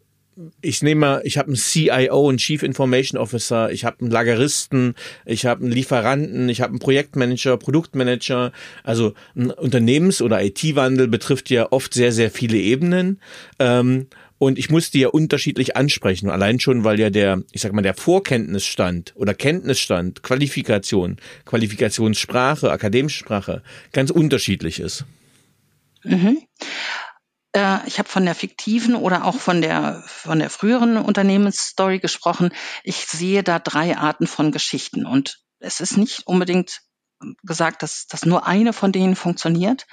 ich 0.61 0.81
nehme 0.81 1.01
mal, 1.01 1.21
ich 1.23 1.37
habe 1.37 1.47
einen 1.47 1.55
CIO, 1.55 2.29
einen 2.29 2.37
Chief 2.37 2.63
Information 2.63 3.19
Officer, 3.19 3.71
ich 3.71 3.85
habe 3.85 4.01
einen 4.01 4.11
Lageristen, 4.11 4.95
ich 5.25 5.45
habe 5.45 5.63
einen 5.63 5.71
Lieferanten, 5.71 6.49
ich 6.49 6.61
habe 6.61 6.71
einen 6.71 6.79
Projektmanager, 6.79 7.57
Produktmanager. 7.57 8.51
Also 8.83 9.13
ein 9.35 9.51
Unternehmens- 9.51 10.21
oder 10.21 10.43
IT-Wandel 10.43 11.07
betrifft 11.07 11.49
ja 11.49 11.71
oft 11.71 11.93
sehr, 11.93 12.11
sehr 12.11 12.31
viele 12.31 12.57
Ebenen. 12.57 13.19
Ähm, 13.59 14.07
und 14.37 14.57
ich 14.57 14.69
muss 14.69 14.89
die 14.89 15.01
ja 15.01 15.09
unterschiedlich 15.09 15.75
ansprechen. 15.75 16.29
Allein 16.29 16.61
schon, 16.61 16.85
weil 16.85 16.97
ja 16.99 17.09
der, 17.09 17.43
ich 17.51 17.61
sag 17.61 17.73
mal, 17.73 17.81
der 17.81 17.93
Vorkenntnisstand 17.93 19.13
oder 19.15 19.33
Kenntnisstand, 19.33 20.23
Qualifikation, 20.23 21.17
Qualifikationssprache, 21.45 22.71
akademische 22.71 23.19
Sprache 23.19 23.61
ganz 23.91 24.11
unterschiedlich 24.11 24.79
ist. 24.79 25.05
Mhm. 26.03 26.37
Äh, 27.53 27.87
ich 27.87 27.99
habe 27.99 28.09
von 28.09 28.25
der 28.25 28.35
fiktiven 28.35 28.95
oder 28.95 29.25
auch 29.25 29.35
von 29.35 29.61
der, 29.61 30.03
von 30.05 30.39
der 30.39 30.49
früheren 30.49 30.97
Unternehmensstory 30.97 31.99
gesprochen. 31.99 32.51
Ich 32.83 33.05
sehe 33.05 33.43
da 33.43 33.59
drei 33.59 33.97
Arten 33.97 34.27
von 34.27 34.51
Geschichten 34.51 35.05
und 35.05 35.39
es 35.59 35.79
ist 35.79 35.97
nicht 35.97 36.27
unbedingt 36.27 36.81
gesagt, 37.43 37.83
dass, 37.83 38.07
dass 38.07 38.25
nur 38.25 38.47
eine 38.47 38.73
von 38.73 38.91
denen 38.91 39.15
funktioniert. 39.15 39.87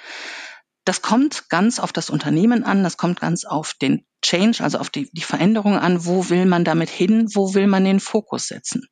Das 0.84 1.02
kommt 1.02 1.48
ganz 1.48 1.80
auf 1.80 1.92
das 1.92 2.10
Unternehmen 2.10 2.62
an, 2.62 2.84
das 2.84 2.96
kommt 2.96 3.20
ganz 3.20 3.44
auf 3.44 3.74
den 3.74 4.06
Change, 4.22 4.62
also 4.62 4.78
auf 4.78 4.88
die, 4.88 5.10
die 5.12 5.22
Veränderung 5.22 5.76
an. 5.76 6.04
Wo 6.04 6.28
will 6.28 6.46
man 6.46 6.64
damit 6.64 6.90
hin? 6.90 7.26
Wo 7.34 7.54
will 7.54 7.66
man 7.66 7.84
den 7.84 7.98
Fokus 7.98 8.46
setzen? 8.46 8.86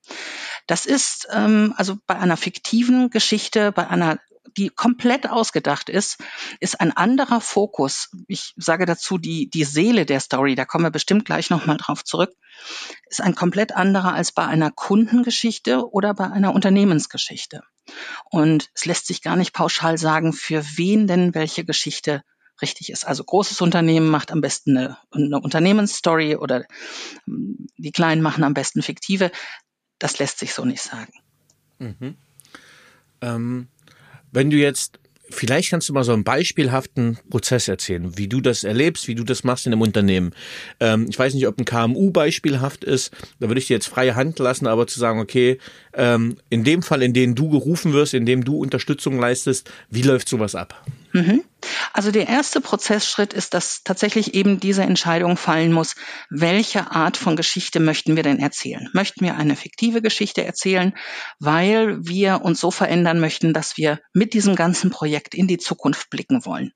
Das 0.67 0.87
ist 0.87 1.29
ähm, 1.33 1.73
also 1.77 1.97
bei 2.09 2.17
einer 2.17 2.37
fiktiven 2.37 3.11
Geschichte, 3.11 3.71
bei 3.71 3.87
einer 3.87 4.19
die 4.57 4.69
komplett 4.69 5.29
ausgedacht 5.29 5.89
ist, 5.89 6.19
ist 6.61 6.81
ein 6.81 6.93
anderer 6.93 7.41
Fokus. 7.41 8.11
Ich 8.29 8.55
sage 8.57 8.87
dazu 8.87 9.19
die, 9.19 9.49
die 9.51 9.65
Seele 9.65 10.07
der 10.07 10.21
Story, 10.21 10.55
da 10.55 10.65
kommen 10.65 10.85
wir 10.85 10.91
bestimmt 10.91 11.25
gleich 11.25 11.51
nochmal 11.51 11.77
drauf 11.77 12.05
zurück, 12.05 12.33
ist 13.09 13.21
ein 13.21 13.35
komplett 13.35 13.73
anderer 13.73 14.15
als 14.15 14.33
bei 14.33 14.47
einer 14.47 14.71
Kundengeschichte 14.71 15.91
oder 15.91 16.15
bei 16.15 16.31
einer 16.31 16.55
Unternehmensgeschichte. 16.55 17.63
Und 18.31 18.71
es 18.75 18.85
lässt 18.85 19.07
sich 19.07 19.23
gar 19.23 19.37
nicht 19.37 19.53
pauschal 19.53 19.99
sagen, 19.99 20.33
für 20.33 20.65
wen 20.77 21.07
denn 21.07 21.35
welche 21.35 21.65
Geschichte 21.65 22.23
richtig 22.63 22.91
ist. 22.91 23.07
Also 23.07 23.25
großes 23.25 23.61
Unternehmen 23.61 24.09
macht 24.09 24.31
am 24.31 24.41
besten 24.41 24.77
eine, 24.77 24.99
eine 25.11 25.41
Unternehmensstory 25.41 26.37
oder 26.37 26.65
ähm, 27.27 27.67
die 27.77 27.93
Kleinen 27.93 28.23
machen 28.23 28.45
am 28.45 28.55
besten 28.55 28.83
fiktive. 28.83 29.31
Das 29.99 30.19
lässt 30.19 30.39
sich 30.39 30.55
so 30.55 30.65
nicht 30.65 30.83
sagen. 30.83 31.13
Mhm. 31.79 32.17
Ähm, 33.21 33.69
wenn 34.35 34.51
du 34.51 34.57
jetzt, 34.57 34.99
vielleicht 35.31 35.71
kannst 35.71 35.89
du 35.89 35.93
mal 35.93 36.05
so 36.05 36.13
einen 36.13 36.25
beispielhaften 36.25 37.19
Prozess 37.31 37.69
erzählen, 37.69 38.19
wie 38.19 38.29
du 38.29 38.41
das 38.41 38.65
erlebst, 38.65 39.09
wie 39.09 39.15
du 39.15 39.25
das 39.25 39.45
machst 39.45 39.67
in 39.67 39.73
einem 39.73 39.83
Unternehmen. 39.83 40.35
Ähm, 40.81 41.07
ich 41.09 41.19
weiß 41.19 41.35
nicht, 41.35 41.47
ob 41.47 41.59
ein 41.59 41.65
KMU 41.65 42.11
beispielhaft 42.11 42.85
ist, 42.85 43.13
da 43.41 43.49
würde 43.49 43.61
ich 43.61 43.69
dir 43.69 43.75
jetzt 43.75 43.89
freie 43.89 44.17
Hand 44.17 44.39
lassen, 44.41 44.67
aber 44.67 44.87
zu 44.87 44.99
sagen, 44.99 45.21
okay, 45.21 45.59
ähm, 45.95 46.37
in 46.51 46.65
dem 46.65 46.83
Fall, 46.83 47.03
in 47.03 47.15
dem 47.15 47.35
du 47.35 47.49
gerufen 47.49 47.93
wirst, 47.93 48.13
in 48.13 48.27
dem 48.27 48.45
du 48.45 48.59
Unterstützung 48.59 49.19
leistest, 49.19 49.71
wie 49.89 50.03
läuft 50.03 50.29
sowas 50.29 50.55
ab? 50.55 50.85
Mhm. 51.15 51.45
Also 51.93 52.11
der 52.11 52.27
erste 52.27 52.61
Prozessschritt 52.61 53.33
ist, 53.33 53.55
dass 53.55 53.85
tatsächlich 53.85 54.35
eben 54.35 54.59
diese 54.59 54.83
Entscheidung 54.83 55.37
fallen 55.37 55.73
muss, 55.73 55.95
welche 56.29 56.91
Art 56.91 57.17
von 57.17 57.37
Geschichte 57.37 57.79
möchten 57.79 58.17
wir 58.17 58.25
denn 58.25 58.41
erzählen? 58.41 58.91
Möchten 58.93 59.25
wir 59.25 59.37
eine 59.37 59.55
fiktive 59.55 60.03
Geschichte 60.03 60.45
erzählen, 60.45 60.93
weil 61.39 62.05
wir 62.05 62.43
uns 62.43 62.61
so 62.61 62.73
verändern 62.73 63.21
möchten, 63.21 63.55
dass 63.55 63.77
wir 63.77 64.01
mit 64.13 64.35
diesem 64.35 64.57
ganzen 64.57 64.91
Projekt 64.91 65.37
in 65.37 65.47
die 65.47 65.59
Zukunft 65.59 66.11
blicken 66.11 66.45
wollen, 66.45 66.73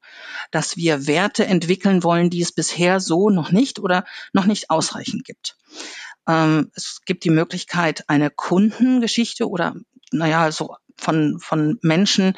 dass 0.52 0.76
wir 0.76 1.08
Werte 1.08 1.44
entwickeln 1.44 2.04
wollen, 2.04 2.30
die 2.30 2.40
es 2.40 2.52
bisher 2.52 3.00
so 3.00 3.28
noch 3.28 3.50
nicht 3.50 3.80
oder 3.80 4.04
noch 4.32 4.46
nicht 4.46 4.70
ausreichend 4.70 5.24
gibt. 5.24 5.56
Ähm, 6.28 6.70
es 6.76 7.00
gibt 7.04 7.24
die 7.24 7.30
Möglichkeit, 7.30 8.04
eine 8.06 8.30
Kundengeschichte 8.30 9.48
oder 9.48 9.74
naja, 10.12 10.52
so 10.52 10.76
von, 10.96 11.40
von 11.40 11.80
Menschen, 11.82 12.34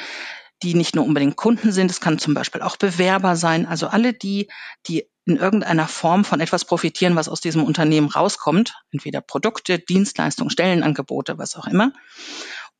die 0.62 0.74
nicht 0.74 0.94
nur 0.94 1.04
unbedingt 1.04 1.36
Kunden 1.36 1.72
sind, 1.72 1.90
es 1.90 2.00
kann 2.00 2.18
zum 2.18 2.34
Beispiel 2.34 2.62
auch 2.62 2.76
Bewerber 2.76 3.36
sein, 3.36 3.66
also 3.66 3.88
alle 3.88 4.12
die, 4.12 4.48
die 4.86 5.06
in 5.24 5.36
irgendeiner 5.36 5.86
Form 5.86 6.24
von 6.24 6.40
etwas 6.40 6.64
profitieren, 6.64 7.16
was 7.16 7.28
aus 7.28 7.40
diesem 7.40 7.62
Unternehmen 7.62 8.08
rauskommt, 8.08 8.74
entweder 8.90 9.20
Produkte, 9.20 9.78
Dienstleistungen, 9.78 10.50
Stellenangebote, 10.50 11.38
was 11.38 11.56
auch 11.56 11.66
immer. 11.66 11.92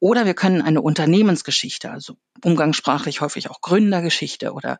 Oder 0.01 0.25
wir 0.25 0.33
können 0.33 0.63
eine 0.63 0.81
Unternehmensgeschichte, 0.81 1.91
also 1.91 2.17
umgangssprachlich 2.43 3.21
häufig 3.21 3.51
auch 3.51 3.61
Gründergeschichte 3.61 4.53
oder 4.53 4.79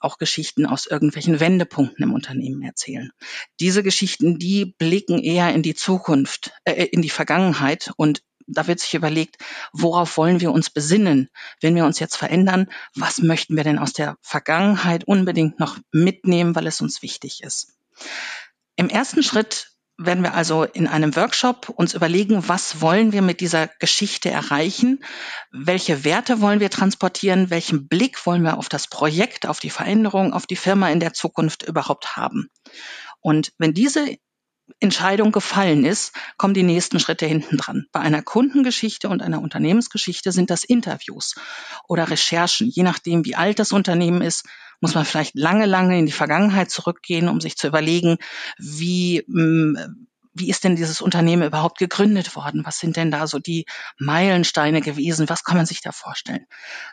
auch 0.00 0.18
Geschichten 0.18 0.66
aus 0.66 0.86
irgendwelchen 0.86 1.38
Wendepunkten 1.38 2.02
im 2.02 2.12
Unternehmen 2.12 2.62
erzählen. 2.62 3.12
Diese 3.60 3.84
Geschichten, 3.84 4.40
die 4.40 4.74
blicken 4.76 5.20
eher 5.20 5.54
in 5.54 5.62
die 5.62 5.74
Zukunft, 5.74 6.50
äh, 6.64 6.84
in 6.86 7.00
die 7.00 7.10
Vergangenheit 7.10 7.92
und 7.96 8.22
da 8.46 8.66
wird 8.66 8.80
sich 8.80 8.94
überlegt, 8.94 9.36
worauf 9.72 10.16
wollen 10.16 10.40
wir 10.40 10.52
uns 10.52 10.70
besinnen, 10.70 11.30
wenn 11.60 11.74
wir 11.74 11.84
uns 11.84 11.98
jetzt 11.98 12.16
verändern, 12.16 12.68
was 12.94 13.18
möchten 13.18 13.56
wir 13.56 13.64
denn 13.64 13.78
aus 13.78 13.92
der 13.92 14.16
Vergangenheit 14.22 15.04
unbedingt 15.04 15.60
noch 15.60 15.78
mitnehmen, 15.92 16.54
weil 16.54 16.66
es 16.66 16.80
uns 16.80 17.02
wichtig 17.02 17.42
ist. 17.42 17.74
Im 18.76 18.88
ersten 18.88 19.22
Schritt 19.22 19.70
werden 19.96 20.24
wir 20.24 20.34
also 20.34 20.64
in 20.64 20.88
einem 20.88 21.14
Workshop 21.14 21.68
uns 21.68 21.94
überlegen, 21.94 22.48
was 22.48 22.80
wollen 22.80 23.12
wir 23.12 23.22
mit 23.22 23.40
dieser 23.40 23.68
Geschichte 23.78 24.28
erreichen, 24.30 25.04
welche 25.52 26.04
Werte 26.04 26.40
wollen 26.40 26.58
wir 26.58 26.70
transportieren, 26.70 27.50
welchen 27.50 27.86
Blick 27.86 28.26
wollen 28.26 28.42
wir 28.42 28.58
auf 28.58 28.68
das 28.68 28.88
Projekt, 28.88 29.46
auf 29.46 29.60
die 29.60 29.70
Veränderung, 29.70 30.32
auf 30.32 30.46
die 30.46 30.56
Firma 30.56 30.90
in 30.90 30.98
der 30.98 31.12
Zukunft 31.12 31.62
überhaupt 31.62 32.16
haben. 32.16 32.50
Und 33.20 33.52
wenn 33.58 33.72
diese 33.72 34.16
Entscheidung 34.80 35.32
gefallen 35.32 35.84
ist, 35.84 36.12
kommen 36.36 36.54
die 36.54 36.62
nächsten 36.62 36.98
Schritte 36.98 37.26
hinten 37.26 37.56
dran. 37.56 37.86
Bei 37.92 38.00
einer 38.00 38.22
Kundengeschichte 38.22 39.08
und 39.08 39.22
einer 39.22 39.42
Unternehmensgeschichte 39.42 40.32
sind 40.32 40.50
das 40.50 40.64
Interviews 40.64 41.34
oder 41.86 42.10
Recherchen. 42.10 42.68
Je 42.68 42.82
nachdem, 42.82 43.24
wie 43.24 43.36
alt 43.36 43.58
das 43.58 43.72
Unternehmen 43.72 44.22
ist, 44.22 44.44
muss 44.80 44.94
man 44.94 45.04
vielleicht 45.04 45.34
lange, 45.34 45.66
lange 45.66 45.98
in 45.98 46.06
die 46.06 46.12
Vergangenheit 46.12 46.70
zurückgehen, 46.70 47.28
um 47.28 47.40
sich 47.40 47.56
zu 47.56 47.66
überlegen, 47.66 48.18
wie, 48.58 49.22
mm, 49.26 49.76
wie 50.32 50.50
ist 50.50 50.64
denn 50.64 50.76
dieses 50.76 51.00
Unternehmen 51.00 51.44
überhaupt 51.44 51.78
gegründet 51.78 52.34
worden? 52.34 52.64
Was 52.64 52.78
sind 52.78 52.96
denn 52.96 53.10
da 53.10 53.26
so 53.26 53.38
die 53.38 53.66
Meilensteine 53.98 54.80
gewesen? 54.80 55.28
Was 55.28 55.44
kann 55.44 55.56
man 55.56 55.66
sich 55.66 55.80
da 55.80 55.92
vorstellen? 55.92 56.46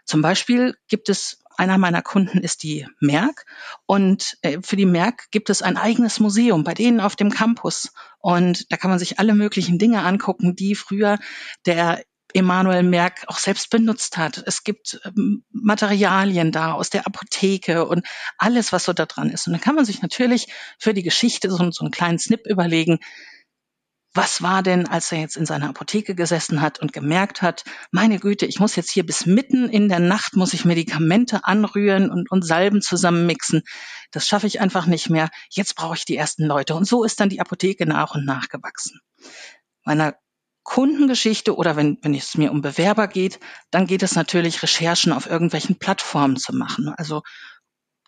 Zum 0.05 0.21
Beispiel 0.21 0.75
gibt 0.87 1.09
es 1.09 1.40
einer 1.58 1.77
meiner 1.77 2.01
Kunden 2.01 2.39
ist 2.39 2.63
die 2.63 2.88
Merck 3.00 3.46
und 3.86 4.38
äh, 4.41 4.60
für 4.62 4.75
die 4.75 4.86
Merck 4.86 5.29
gibt 5.31 5.50
es 5.50 5.62
ein 5.62 5.77
eigenes 5.77 6.20
Museum 6.20 6.63
bei 6.63 6.74
denen 6.74 7.00
auf 7.00 7.15
dem 7.15 7.31
Campus 7.31 7.91
und 8.20 8.72
da 8.72 8.77
kann 8.77 8.89
man 8.89 9.00
sich 9.00 9.20
alle 9.20 9.34
möglichen 9.34 9.79
Dinge 9.79 10.03
angucken, 10.03 10.55
die 10.55 10.75
früher 10.75 11.17
der 11.65 12.03
Emanuel 12.34 12.84
Merck 12.84 13.25
auch 13.27 13.38
selbst 13.38 13.70
benutzt 13.70 14.17
hat. 14.17 14.43
Es 14.46 14.63
gibt 14.63 15.00
ähm, 15.05 15.43
Materialien 15.51 16.51
da 16.51 16.74
aus 16.74 16.89
der 16.89 17.05
Apotheke 17.05 17.86
und 17.86 18.05
alles, 18.38 18.72
was 18.72 18.86
so 18.86 18.93
da 18.93 19.05
dran 19.05 19.29
ist. 19.29 19.48
Und 19.48 19.53
dann 19.53 19.62
kann 19.62 19.75
man 19.75 19.86
sich 19.86 20.01
natürlich 20.01 20.48
für 20.79 20.93
die 20.93 21.03
Geschichte 21.03 21.50
so, 21.50 21.58
so 21.72 21.84
einen 21.84 21.91
kleinen 21.91 22.20
Snip 22.20 22.48
überlegen, 22.48 23.00
was 24.13 24.41
war 24.41 24.62
denn, 24.62 24.88
als 24.88 25.12
er 25.12 25.20
jetzt 25.20 25.38
in 25.38 25.46
seiner 25.46 25.70
Apotheke 25.70 26.15
gesessen 26.15 26.62
hat 26.62 26.80
und 26.80 26.91
gemerkt 26.91 27.41
hat, 27.41 27.63
meine 27.91 28.20
Güte, 28.20 28.46
ich 28.46 28.60
muss 28.60 28.75
jetzt 28.75 28.91
hier 28.91 29.06
bis 29.06 29.25
mitten 29.25 29.70
in 29.70 29.88
der 29.88 30.00
Nacht, 30.00 30.36
muss 30.36 30.53
ich 30.53 30.65
Medikamente 30.65 31.46
anrühren 31.46 32.12
und, 32.12 32.30
und 32.30 32.46
Salben 32.46 32.82
zusammenmixen. 32.82 33.63
Das 34.12 34.27
schaffe 34.27 34.48
ich 34.48 34.60
einfach 34.60 34.86
nicht 34.86 35.10
mehr. 35.10 35.30
Jetzt 35.50 35.75
brauche 35.75 35.96
ich 35.96 36.06
die 36.06 36.18
ersten 36.18 36.44
Leute. 36.44 36.75
Und 36.75 36.86
so 36.86 37.06
ist 37.06 37.20
dann 37.22 37.30
die 37.30 37.39
Apotheke 37.39 37.86
nach 37.86 38.13
und 38.13 38.25
nach 38.25 38.50
gewachsen. 38.50 39.00
Meiner 39.86 40.15
Kundengeschichte 40.63 41.56
oder 41.56 41.75
wenn, 41.75 41.98
wenn 42.01 42.13
es 42.13 42.38
mir 42.38 42.51
um 42.51 42.62
Bewerber 42.62 43.08
geht, 43.08 43.39
dann 43.72 43.88
geht 43.88 44.03
es 44.03 44.15
natürlich, 44.15 44.62
Recherchen 44.62 45.13
auf 45.13 45.25
irgendwelchen 45.25 45.80
Plattformen 45.80 46.36
zu 46.36 46.53
machen. 46.53 46.94
Also 46.98 47.24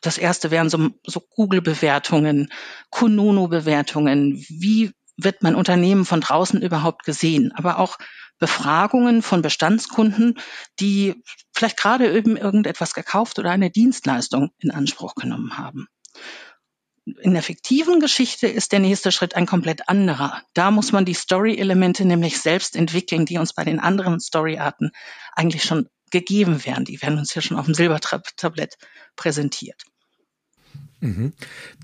das 0.02 0.18
erste 0.18 0.52
wären 0.52 0.70
so, 0.70 0.90
so 1.06 1.22
Google-Bewertungen, 1.22 2.52
Kununu-Bewertungen. 2.90 4.36
Wie 4.50 4.92
wird 5.17 5.43
mein 5.43 5.55
Unternehmen 5.55 6.05
von 6.05 6.22
draußen 6.22 6.62
überhaupt 6.62 7.03
gesehen? 7.03 7.51
Aber 7.53 7.79
auch 7.79 7.98
Befragungen 8.39 9.22
von 9.22 9.41
Bestandskunden, 9.41 10.39
die 10.79 11.24
vielleicht 11.53 11.77
gerade 11.77 12.12
eben 12.15 12.36
irgendetwas 12.36 12.93
gekauft 12.93 13.39
oder 13.39 13.51
eine 13.51 13.70
Dienstleistung 13.70 14.51
in 14.60 14.72
Anspruch 14.72 15.15
genommen 15.15 15.58
haben. 15.58 15.88
In 17.05 17.34
der 17.34 17.43
fiktiven 17.43 18.00
Geschichte 18.00 18.48
ist 18.48 18.72
der 18.72 18.79
nächste 18.79 19.12
Schritt 19.12 19.36
ein 19.36 19.46
komplett 19.46 19.89
anderer. 19.89 20.41
Da 20.53 20.72
muss 20.72 20.93
man 20.93 21.03
die 21.03 21.13
Story-Elemente 21.13 22.05
nämlich 22.05 22.39
selbst 22.39 22.75
entwickeln, 22.75 23.25
die 23.25 23.38
uns 23.38 23.53
bei 23.53 23.65
den 23.65 23.79
anderen 23.79 24.22
Story-Arten 24.22 24.91
eigentlich 25.34 25.63
schon 25.63 25.89
gegeben 26.12 26.63
werden. 26.65 26.86
Die 26.86 27.01
werden 27.01 27.20
uns 27.20 27.34
hier 27.34 27.41
schon 27.41 27.58
auf 27.58 27.65
dem 27.65 27.74
Silbertablett 27.74 28.77
präsentiert. 29.17 29.84
Mhm. 31.04 31.34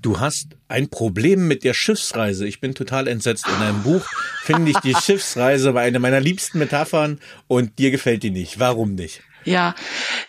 Du 0.00 0.18
hast 0.18 0.48
ein 0.68 0.88
Problem 0.88 1.46
mit 1.46 1.62
der 1.62 1.74
Schiffsreise. 1.74 2.46
Ich 2.46 2.58
bin 2.58 2.74
total 2.74 3.06
entsetzt. 3.06 3.46
In 3.46 3.62
einem 3.62 3.82
Buch 3.82 4.06
finde 4.42 4.70
ich 4.70 4.78
die 4.78 4.94
Schiffsreise 5.00 5.74
bei 5.74 5.82
einer 5.82 5.98
meiner 5.98 6.20
liebsten 6.20 6.58
Metaphern 6.58 7.20
und 7.46 7.78
dir 7.78 7.90
gefällt 7.90 8.22
die 8.22 8.30
nicht. 8.30 8.58
Warum 8.58 8.94
nicht? 8.94 9.22
Ja, 9.44 9.74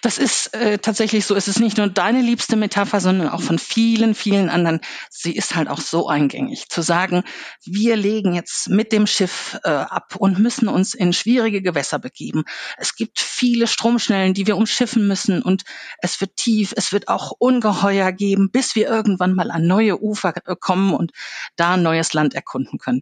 das 0.02 0.18
ist 0.18 0.54
äh, 0.54 0.78
tatsächlich 0.78 1.26
so. 1.26 1.36
Es 1.36 1.50
ist 1.50 1.60
nicht 1.60 1.78
nur 1.78 1.90
deine 1.90 2.22
liebste 2.22 2.56
Metapher, 2.56 3.02
sondern 3.02 3.28
auch 3.30 3.42
von 3.42 3.60
vielen, 3.60 4.16
vielen 4.16 4.50
anderen. 4.50 4.80
Sie 5.10 5.36
ist 5.36 5.56
halt 5.56 5.68
auch 5.68 5.82
so 5.82 6.08
eingängig. 6.08 6.70
Zu 6.70 6.82
sagen, 6.82 7.24
wir 7.66 7.98
legen 7.98 8.34
jetzt 8.34 8.70
mit 8.70 8.94
dem 8.94 9.08
Schiff 9.08 9.60
äh, 9.64 9.70
ab 9.70 10.16
und 10.18 10.40
müssen 10.40 10.70
uns 10.70 10.94
in 10.94 11.12
schwierige 11.12 11.62
Gewässer 11.62 12.00
begeben. 12.00 12.46
Es 12.78 12.96
gibt 12.96 13.20
viele 13.20 13.68
Stromschnellen, 13.68 14.34
die 14.34 14.48
wir 14.48 14.56
umschiffen 14.56 15.08
müssen 15.08 15.42
und 15.42 15.64
es 16.00 16.22
wird 16.22 16.38
tief, 16.38 16.74
es 16.78 16.94
wird 16.94 17.10
auch 17.10 17.34
Ungeheuer 17.38 18.14
geben, 18.14 18.50
bis 18.50 18.76
wir 18.76 18.88
irgendwann 18.88 19.34
mal 19.34 19.52
an 19.52 19.68
neue 19.68 20.02
Ufer 20.02 20.34
kommen 20.60 20.94
und 20.94 21.12
da 21.58 21.76
neues 21.76 22.14
Land 22.14 22.34
erkunden 22.34 22.80
können 22.80 23.02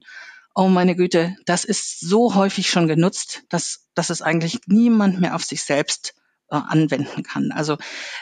oh 0.60 0.68
meine 0.68 0.96
Güte, 0.96 1.38
das 1.46 1.64
ist 1.64 2.02
so 2.02 2.36
häufig 2.36 2.70
schon 2.70 2.90
genutzt, 2.90 3.44
dass, 3.48 3.88
dass 4.00 4.10
es 4.10 4.22
eigentlich 4.22 4.62
niemand 4.66 5.20
mehr 5.20 5.36
auf 5.36 5.44
sich 5.44 5.62
selbst 5.62 6.16
äh, 6.50 6.56
anwenden 6.56 7.22
kann. 7.24 7.52
Also 7.52 7.78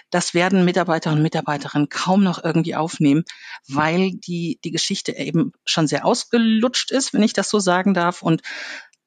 das 0.09 0.33
werden 0.33 0.65
Mitarbeiter 0.65 1.11
und 1.11 1.21
Mitarbeiterinnen 1.21 1.87
kaum 1.87 2.23
noch 2.23 2.43
irgendwie 2.43 2.73
aufnehmen, 2.73 3.25
weil 3.67 4.13
die, 4.13 4.59
die 4.63 4.71
Geschichte 4.71 5.15
eben 5.15 5.51
schon 5.65 5.85
sehr 5.85 6.03
ausgelutscht 6.03 6.89
ist, 6.89 7.13
wenn 7.13 7.21
ich 7.21 7.33
das 7.33 7.51
so 7.51 7.59
sagen 7.59 7.93
darf, 7.93 8.23
und 8.23 8.41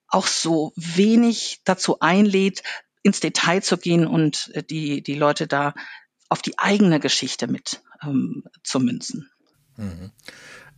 auch 0.06 0.28
so 0.28 0.72
wenig 0.76 1.60
dazu 1.64 1.98
einlädt, 1.98 2.62
ins 3.02 3.18
Detail 3.18 3.64
zu 3.64 3.76
gehen 3.76 4.06
und 4.06 4.52
äh, 4.54 4.62
die, 4.62 5.02
die 5.02 5.16
Leute 5.16 5.48
da 5.48 5.74
auf 6.28 6.40
die 6.40 6.56
eigene 6.56 7.00
Geschichte 7.00 7.48
mit 7.48 7.82
ähm, 8.04 8.44
zu 8.62 8.78
münzen. 8.78 9.28
Mhm. 9.76 10.12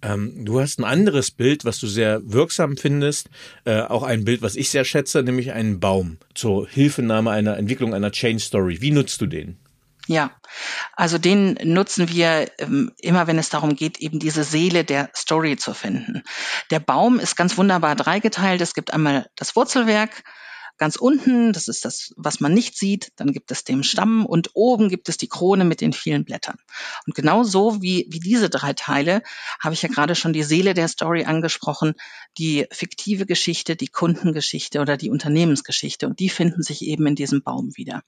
Ähm, 0.02 0.44
du 0.44 0.60
hast 0.60 0.78
ein 0.78 0.84
anderes 0.84 1.30
Bild, 1.30 1.64
was 1.64 1.78
du 1.78 1.86
sehr 1.86 2.20
wirksam 2.24 2.76
findest, 2.76 3.30
äh, 3.64 3.80
auch 3.80 4.02
ein 4.02 4.24
Bild, 4.24 4.42
was 4.42 4.56
ich 4.56 4.70
sehr 4.70 4.84
schätze, 4.84 5.22
nämlich 5.22 5.52
einen 5.52 5.80
Baum 5.80 6.18
zur 6.34 6.68
Hilfenahme 6.68 7.30
einer 7.30 7.56
Entwicklung 7.56 7.94
einer 7.94 8.10
Change 8.10 8.40
Story. 8.40 8.80
Wie 8.80 8.90
nutzt 8.90 9.20
du 9.20 9.26
den? 9.26 9.58
Ja, 10.08 10.32
also 10.96 11.16
den 11.16 11.56
nutzen 11.62 12.08
wir 12.08 12.50
ähm, 12.58 12.90
immer, 12.98 13.28
wenn 13.28 13.38
es 13.38 13.50
darum 13.50 13.76
geht, 13.76 13.98
eben 13.98 14.18
diese 14.18 14.42
Seele 14.42 14.82
der 14.84 15.10
Story 15.14 15.56
zu 15.56 15.74
finden. 15.74 16.24
Der 16.70 16.80
Baum 16.80 17.20
ist 17.20 17.36
ganz 17.36 17.56
wunderbar 17.56 17.94
dreigeteilt. 17.94 18.60
Es 18.60 18.74
gibt 18.74 18.92
einmal 18.92 19.26
das 19.36 19.54
Wurzelwerk, 19.54 20.24
Ganz 20.82 20.96
unten, 20.96 21.52
das 21.52 21.68
ist 21.68 21.84
das, 21.84 22.12
was 22.16 22.40
man 22.40 22.52
nicht 22.52 22.76
sieht, 22.76 23.12
dann 23.14 23.30
gibt 23.30 23.52
es 23.52 23.62
den 23.62 23.84
Stamm 23.84 24.26
und 24.26 24.50
oben 24.54 24.88
gibt 24.88 25.08
es 25.08 25.16
die 25.16 25.28
Krone 25.28 25.64
mit 25.64 25.80
den 25.80 25.92
vielen 25.92 26.24
Blättern. 26.24 26.56
Und 27.06 27.14
genau 27.14 27.44
so 27.44 27.80
wie, 27.80 28.08
wie 28.10 28.18
diese 28.18 28.50
drei 28.50 28.72
Teile 28.72 29.22
habe 29.62 29.74
ich 29.74 29.82
ja 29.82 29.88
gerade 29.88 30.16
schon 30.16 30.32
die 30.32 30.42
Seele 30.42 30.74
der 30.74 30.88
Story 30.88 31.22
angesprochen, 31.24 31.94
die 32.36 32.66
fiktive 32.72 33.26
Geschichte, 33.26 33.76
die 33.76 33.86
Kundengeschichte 33.86 34.80
oder 34.80 34.96
die 34.96 35.10
Unternehmensgeschichte. 35.10 36.08
Und 36.08 36.18
die 36.18 36.28
finden 36.28 36.64
sich 36.64 36.82
eben 36.82 37.06
in 37.06 37.14
diesem 37.14 37.44
Baum 37.44 37.70
wieder. 37.76 38.02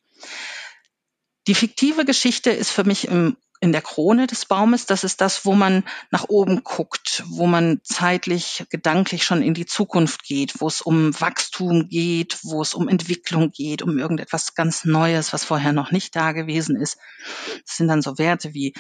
Die 1.46 1.54
fiktive 1.54 2.04
Geschichte 2.04 2.50
ist 2.50 2.72
für 2.72 2.82
mich 2.82 3.06
im 3.06 3.36
in 3.64 3.72
der 3.72 3.80
Krone 3.80 4.26
des 4.26 4.44
Baumes, 4.44 4.84
das 4.84 5.04
ist 5.04 5.22
das, 5.22 5.46
wo 5.46 5.54
man 5.54 5.84
nach 6.10 6.26
oben 6.28 6.64
guckt, 6.64 7.24
wo 7.28 7.46
man 7.46 7.80
zeitlich, 7.82 8.66
gedanklich 8.68 9.24
schon 9.24 9.40
in 9.40 9.54
die 9.54 9.64
Zukunft 9.64 10.22
geht, 10.22 10.60
wo 10.60 10.66
es 10.66 10.82
um 10.82 11.18
Wachstum 11.18 11.88
geht, 11.88 12.36
wo 12.42 12.60
es 12.60 12.74
um 12.74 12.88
Entwicklung 12.88 13.52
geht, 13.52 13.80
um 13.80 13.98
irgendetwas 13.98 14.54
ganz 14.54 14.84
Neues, 14.84 15.32
was 15.32 15.44
vorher 15.44 15.72
noch 15.72 15.92
nicht 15.92 16.14
da 16.14 16.32
gewesen 16.32 16.76
ist. 16.76 16.98
Das 17.66 17.78
sind 17.78 17.88
dann 17.88 18.02
so 18.02 18.18
Werte 18.18 18.52
wie 18.52 18.74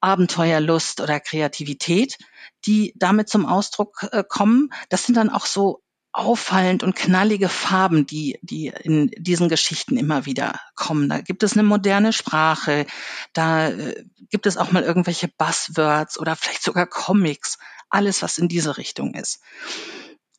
Abenteuerlust 0.00 1.00
oder 1.00 1.18
Kreativität, 1.18 2.18
die 2.66 2.92
damit 2.94 3.30
zum 3.30 3.46
Ausdruck 3.46 4.06
äh, 4.12 4.22
kommen. 4.22 4.68
Das 4.90 5.06
sind 5.06 5.14
dann 5.14 5.30
auch 5.30 5.46
so 5.46 5.80
auffallend 6.16 6.82
und 6.82 6.96
knallige 6.96 7.50
Farben, 7.50 8.06
die, 8.06 8.38
die 8.40 8.72
in 8.82 9.10
diesen 9.18 9.50
Geschichten 9.50 9.98
immer 9.98 10.24
wieder 10.24 10.58
kommen. 10.74 11.10
Da 11.10 11.20
gibt 11.20 11.42
es 11.42 11.52
eine 11.52 11.62
moderne 11.62 12.14
Sprache, 12.14 12.86
da 13.34 13.68
äh, 13.68 14.04
gibt 14.30 14.46
es 14.46 14.56
auch 14.56 14.72
mal 14.72 14.82
irgendwelche 14.82 15.28
Buzzwords 15.28 16.18
oder 16.18 16.34
vielleicht 16.34 16.62
sogar 16.62 16.86
Comics, 16.86 17.58
alles, 17.90 18.22
was 18.22 18.38
in 18.38 18.48
diese 18.48 18.78
Richtung 18.78 19.14
ist. 19.14 19.40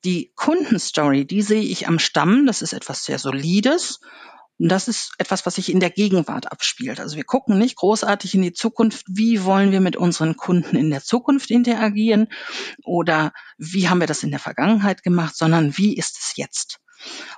Die 0.03 0.31
Kundenstory, 0.35 1.25
die 1.25 1.43
sehe 1.43 1.61
ich 1.61 1.87
am 1.87 1.99
Stamm, 1.99 2.47
das 2.47 2.63
ist 2.63 2.73
etwas 2.73 3.05
sehr 3.05 3.19
Solides 3.19 3.99
und 4.59 4.69
das 4.69 4.87
ist 4.87 5.13
etwas, 5.17 5.45
was 5.45 5.55
sich 5.55 5.71
in 5.71 5.79
der 5.79 5.89
Gegenwart 5.89 6.51
abspielt. 6.51 6.99
Also 6.99 7.15
wir 7.15 7.23
gucken 7.23 7.57
nicht 7.57 7.75
großartig 7.75 8.33
in 8.35 8.41
die 8.41 8.53
Zukunft, 8.53 9.05
wie 9.07 9.43
wollen 9.43 9.71
wir 9.71 9.81
mit 9.81 9.95
unseren 9.95 10.35
Kunden 10.35 10.75
in 10.75 10.89
der 10.89 11.03
Zukunft 11.03 11.51
interagieren 11.51 12.27
oder 12.83 13.33
wie 13.57 13.87
haben 13.87 13.99
wir 13.99 14.07
das 14.07 14.23
in 14.23 14.31
der 14.31 14.39
Vergangenheit 14.39 15.03
gemacht, 15.03 15.35
sondern 15.35 15.77
wie 15.77 15.95
ist 15.95 16.17
es 16.17 16.33
jetzt? 16.35 16.79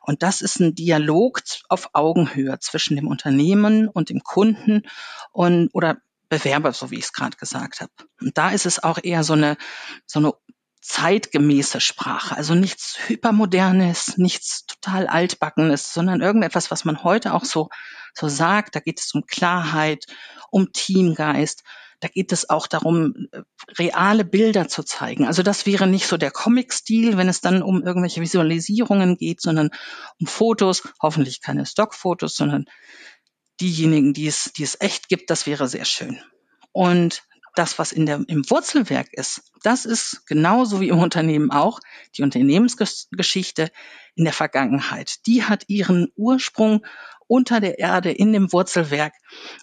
Und 0.01 0.23
das 0.23 0.41
ist 0.41 0.59
ein 0.59 0.75
Dialog 0.75 1.41
auf 1.67 1.89
Augenhöhe 1.93 2.57
zwischen 2.59 2.95
dem 2.95 3.07
Unternehmen 3.07 3.89
und 3.89 4.09
dem 4.09 4.21
Kunden 4.21 4.83
und 5.31 5.69
oder 5.73 5.97
Bewerber, 6.29 6.71
so 6.73 6.91
wie 6.91 6.95
ich 6.95 7.05
es 7.05 7.13
gerade 7.13 7.35
gesagt 7.35 7.81
habe. 7.81 7.91
Und 8.21 8.37
da 8.37 8.51
ist 8.51 8.65
es 8.65 8.81
auch 8.81 8.99
eher 9.01 9.23
so 9.23 9.33
eine 9.33 9.57
so 10.05 10.19
eine 10.19 10.33
zeitgemäße 10.81 11.81
Sprache. 11.81 12.35
Also 12.35 12.55
nichts 12.55 12.97
hypermodernes, 13.07 14.17
nichts 14.17 14.65
total 14.65 15.07
altbackenes, 15.07 15.93
sondern 15.93 16.21
irgendetwas, 16.21 16.71
was 16.71 16.85
man 16.85 17.03
heute 17.03 17.33
auch 17.33 17.45
so, 17.45 17.69
so 18.13 18.27
sagt. 18.27 18.75
Da 18.75 18.79
geht 18.79 18.99
es 18.99 19.13
um 19.13 19.25
Klarheit, 19.25 20.05
um 20.51 20.71
Teamgeist. 20.71 21.63
Da 21.99 22.07
geht 22.07 22.31
es 22.31 22.49
auch 22.49 22.67
darum, 22.67 23.27
reale 23.77 24.23
Bilder 24.23 24.69
zu 24.69 24.83
zeigen. 24.83 25.25
Also 25.25 25.43
das 25.43 25.65
wäre 25.65 25.85
nicht 25.85 26.07
so 26.07 26.15
der 26.15 26.31
Comic-Stil, 26.31 27.17
wenn 27.17 27.27
es 27.27 27.41
dann 27.41 27.61
um 27.61 27.83
irgendwelche 27.83 28.21
Visualisierungen 28.21 29.17
geht, 29.17 29.41
sondern 29.41 29.69
um 30.19 30.27
Fotos, 30.27 30.83
hoffentlich 31.01 31.41
keine 31.41 31.65
Stockfotos, 31.65 32.35
sondern 32.35 32.65
diejenigen, 33.59 34.13
die 34.13 34.27
es, 34.27 34.53
die 34.55 34.63
es 34.63 34.79
echt 34.79 35.09
gibt, 35.09 35.29
das 35.29 35.45
wäre 35.45 35.67
sehr 35.67 35.83
schön. 35.83 36.21
Und 36.71 37.23
das, 37.59 37.77
was 37.77 37.91
in 37.91 38.05
der, 38.05 38.23
im 38.27 38.49
Wurzelwerk 38.49 39.09
ist, 39.11 39.51
das 39.63 39.83
ist 39.83 40.25
genauso 40.25 40.79
wie 40.79 40.87
im 40.87 40.99
Unternehmen 40.99 41.51
auch 41.51 41.81
die 42.15 42.23
Unternehmensgeschichte 42.23 43.69
in 44.15 44.23
der 44.23 44.31
Vergangenheit. 44.31 45.25
Die 45.25 45.43
hat 45.43 45.65
ihren 45.67 46.07
Ursprung 46.15 46.85
unter 47.27 47.59
der 47.59 47.77
Erde 47.77 48.11
in 48.11 48.31
dem 48.31 48.53
Wurzelwerk. 48.53 49.13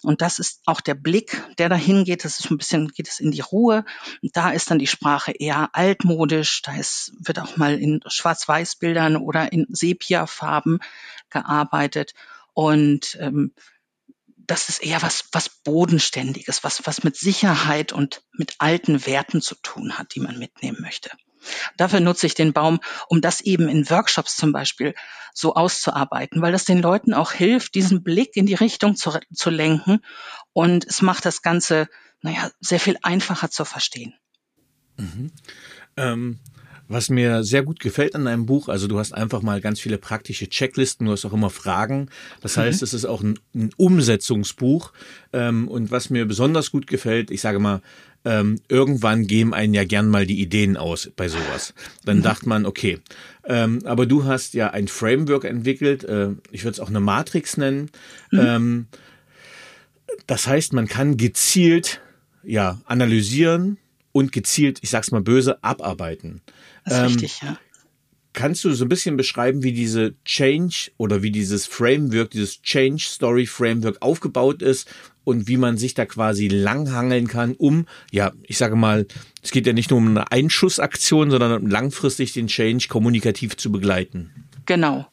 Und 0.03 0.21
das 0.21 0.37
ist 0.37 0.61
auch 0.67 0.79
der 0.79 0.93
Blick, 0.93 1.41
der 1.57 1.69
dahin 1.69 2.03
geht. 2.03 2.23
Das 2.23 2.39
ist 2.39 2.51
ein 2.51 2.59
bisschen, 2.59 2.89
geht 2.89 3.07
es 3.07 3.19
in 3.19 3.31
die 3.31 3.41
Ruhe. 3.41 3.83
Und 4.21 4.37
da 4.37 4.51
ist 4.51 4.69
dann 4.69 4.77
die 4.77 4.85
Sprache 4.85 5.31
eher 5.31 5.69
altmodisch. 5.73 6.61
Da 6.61 6.75
ist, 6.77 7.13
wird 7.19 7.39
auch 7.39 7.57
mal 7.57 7.79
in 7.79 8.01
Schwarz-Weiß-Bildern 8.05 9.17
oder 9.17 9.51
in 9.51 9.65
Sepia-Farben 9.69 10.79
gearbeitet. 11.31 12.13
Und 12.53 13.17
ähm, 13.19 13.53
das 14.47 14.69
ist 14.69 14.81
eher 14.81 15.01
was, 15.01 15.25
was 15.31 15.49
Bodenständiges, 15.49 16.63
was, 16.63 16.85
was 16.87 17.03
mit 17.03 17.17
Sicherheit 17.17 17.91
und 17.91 18.23
mit 18.31 18.55
alten 18.59 19.05
Werten 19.05 19.41
zu 19.41 19.55
tun 19.55 19.97
hat, 19.97 20.15
die 20.15 20.21
man 20.21 20.39
mitnehmen 20.39 20.77
möchte. 20.81 21.11
Dafür 21.77 21.99
nutze 21.99 22.25
ich 22.25 22.33
den 22.33 22.53
Baum, 22.53 22.79
um 23.07 23.21
das 23.21 23.41
eben 23.41 23.69
in 23.69 23.89
Workshops 23.89 24.35
zum 24.35 24.51
Beispiel 24.51 24.95
so 25.33 25.53
auszuarbeiten, 25.53 26.41
weil 26.41 26.51
das 26.51 26.65
den 26.65 26.81
Leuten 26.81 27.13
auch 27.13 27.31
hilft, 27.31 27.75
diesen 27.75 28.03
Blick 28.03 28.35
in 28.35 28.45
die 28.45 28.55
Richtung 28.55 28.95
zu, 28.95 29.17
zu 29.33 29.49
lenken 29.49 29.99
und 30.53 30.85
es 30.85 31.01
macht 31.01 31.25
das 31.25 31.41
Ganze, 31.41 31.87
naja, 32.21 32.49
sehr 32.59 32.79
viel 32.79 32.97
einfacher 33.03 33.51
zu 33.51 33.65
verstehen. 33.65 34.15
Mhm. 34.97 35.31
Ähm 35.95 36.39
was 36.87 37.09
mir 37.09 37.43
sehr 37.43 37.63
gut 37.63 37.79
gefällt 37.79 38.15
an 38.15 38.25
deinem 38.25 38.45
Buch, 38.45 38.69
also 38.69 38.87
du 38.87 38.97
hast 38.97 39.13
einfach 39.13 39.41
mal 39.41 39.61
ganz 39.61 39.79
viele 39.79 39.97
praktische 39.97 40.47
Checklisten, 40.47 41.05
du 41.05 41.11
hast 41.11 41.25
auch 41.25 41.33
immer 41.33 41.49
Fragen. 41.49 42.09
Das 42.41 42.55
mhm. 42.55 42.61
heißt, 42.61 42.81
es 42.81 42.93
ist 42.93 43.05
auch 43.05 43.21
ein, 43.21 43.39
ein 43.53 43.71
Umsetzungsbuch. 43.77 44.93
Ähm, 45.33 45.67
und 45.67 45.91
was 45.91 46.09
mir 46.09 46.25
besonders 46.25 46.71
gut 46.71 46.87
gefällt, 46.87 47.31
ich 47.31 47.41
sage 47.41 47.59
mal, 47.59 47.81
ähm, 48.25 48.59
irgendwann 48.67 49.27
gehen 49.27 49.53
einen 49.53 49.73
ja 49.73 49.83
gern 49.83 50.09
mal 50.09 50.25
die 50.25 50.41
Ideen 50.41 50.77
aus 50.77 51.11
bei 51.15 51.27
sowas. 51.27 51.73
Dann 52.05 52.17
mhm. 52.17 52.23
dachte 52.23 52.49
man, 52.49 52.65
okay, 52.65 52.99
ähm, 53.45 53.79
aber 53.85 54.05
du 54.05 54.25
hast 54.25 54.53
ja 54.53 54.71
ein 54.71 54.87
Framework 54.87 55.45
entwickelt, 55.45 56.03
äh, 56.03 56.29
ich 56.51 56.63
würde 56.63 56.73
es 56.73 56.79
auch 56.79 56.89
eine 56.89 56.99
Matrix 56.99 57.57
nennen. 57.57 57.89
Mhm. 58.31 58.39
Ähm, 58.39 58.87
das 60.25 60.47
heißt, 60.47 60.73
man 60.73 60.87
kann 60.87 61.17
gezielt 61.17 62.01
ja 62.43 62.79
analysieren 62.85 63.77
und 64.11 64.31
gezielt, 64.31 64.79
ich 64.81 64.89
sag's 64.89 65.11
mal 65.11 65.21
böse, 65.21 65.63
abarbeiten. 65.63 66.41
Das 66.87 66.93
ist 66.93 66.99
ähm, 66.99 67.05
richtig, 67.05 67.41
ja. 67.41 67.57
Kannst 68.33 68.63
du 68.63 68.71
so 68.71 68.85
ein 68.85 68.89
bisschen 68.89 69.17
beschreiben, 69.17 69.63
wie 69.63 69.71
diese 69.71 70.13
Change 70.23 70.91
oder 70.97 71.23
wie 71.23 71.31
dieses 71.31 71.65
Framework, 71.65 72.29
dieses 72.29 72.61
Change 72.61 73.03
Story 73.03 73.47
Framework 73.47 73.97
aufgebaut 73.99 74.61
ist 74.61 74.87
und 75.23 75.47
wie 75.47 75.57
man 75.57 75.77
sich 75.77 75.95
da 75.95 76.05
quasi 76.05 76.47
langhangeln 76.47 77.27
kann, 77.27 77.55
um, 77.55 77.87
ja, 78.11 78.31
ich 78.43 78.57
sage 78.57 78.75
mal, 78.75 79.07
es 79.41 79.51
geht 79.51 79.65
ja 79.65 79.73
nicht 79.73 79.89
nur 79.89 79.97
um 79.97 80.07
eine 80.07 80.31
Einschussaktion, 80.31 81.31
sondern 81.31 81.67
langfristig 81.67 82.31
den 82.33 82.47
Change 82.47 82.87
kommunikativ 82.89 83.57
zu 83.57 83.71
begleiten. 83.71 84.31
Genau. 84.67 85.07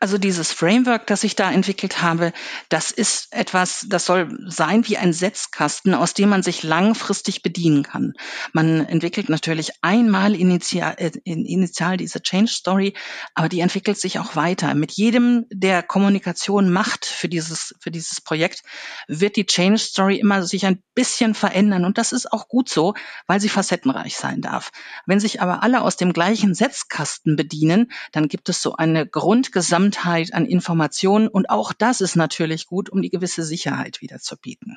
Also 0.00 0.18
dieses 0.18 0.52
Framework, 0.52 1.06
das 1.06 1.24
ich 1.24 1.36
da 1.36 1.50
entwickelt 1.50 2.02
habe, 2.02 2.32
das 2.68 2.90
ist 2.90 3.32
etwas, 3.32 3.86
das 3.88 4.06
soll 4.06 4.36
sein 4.46 4.86
wie 4.88 4.96
ein 4.96 5.12
Setzkasten, 5.12 5.94
aus 5.94 6.14
dem 6.14 6.28
man 6.28 6.42
sich 6.42 6.62
langfristig 6.62 7.42
bedienen 7.42 7.82
kann. 7.82 8.14
Man 8.52 8.86
entwickelt 8.86 9.28
natürlich 9.28 9.72
einmal 9.82 10.34
initial, 10.34 10.94
äh, 10.98 11.12
initial 11.24 11.96
diese 11.96 12.22
Change 12.22 12.50
Story, 12.50 12.94
aber 13.34 13.48
die 13.48 13.60
entwickelt 13.60 13.98
sich 13.98 14.18
auch 14.18 14.36
weiter. 14.36 14.74
Mit 14.74 14.92
jedem, 14.92 15.46
der 15.50 15.82
Kommunikation 15.82 16.70
macht 16.70 17.04
für 17.04 17.28
dieses, 17.28 17.74
für 17.80 17.90
dieses 17.90 18.20
Projekt, 18.20 18.62
wird 19.08 19.36
die 19.36 19.46
Change 19.46 19.78
Story 19.78 20.16
immer 20.16 20.42
sich 20.42 20.66
ein 20.66 20.82
bisschen 20.94 21.34
verändern. 21.34 21.84
Und 21.84 21.98
das 21.98 22.12
ist 22.12 22.32
auch 22.32 22.48
gut 22.48 22.68
so, 22.68 22.94
weil 23.26 23.40
sie 23.40 23.48
facettenreich 23.48 24.16
sein 24.16 24.40
darf. 24.40 24.70
Wenn 25.06 25.20
sich 25.20 25.40
aber 25.40 25.62
alle 25.62 25.82
aus 25.82 25.96
dem 25.96 26.12
gleichen 26.12 26.54
Setzkasten 26.54 27.36
bedienen, 27.36 27.92
dann 28.12 28.28
gibt 28.28 28.48
es 28.48 28.62
so 28.62 28.74
eine 28.76 28.96
eine 28.96 29.06
Grundgesamtheit 29.46 30.34
an 30.34 30.44
Informationen 30.44 31.28
und 31.28 31.50
auch 31.50 31.72
das 31.72 32.00
ist 32.00 32.16
natürlich 32.16 32.66
gut, 32.66 32.90
um 32.90 33.00
die 33.00 33.10
gewisse 33.10 33.44
Sicherheit 33.44 34.00
wieder 34.00 34.18
zu 34.18 34.36
bieten. 34.36 34.76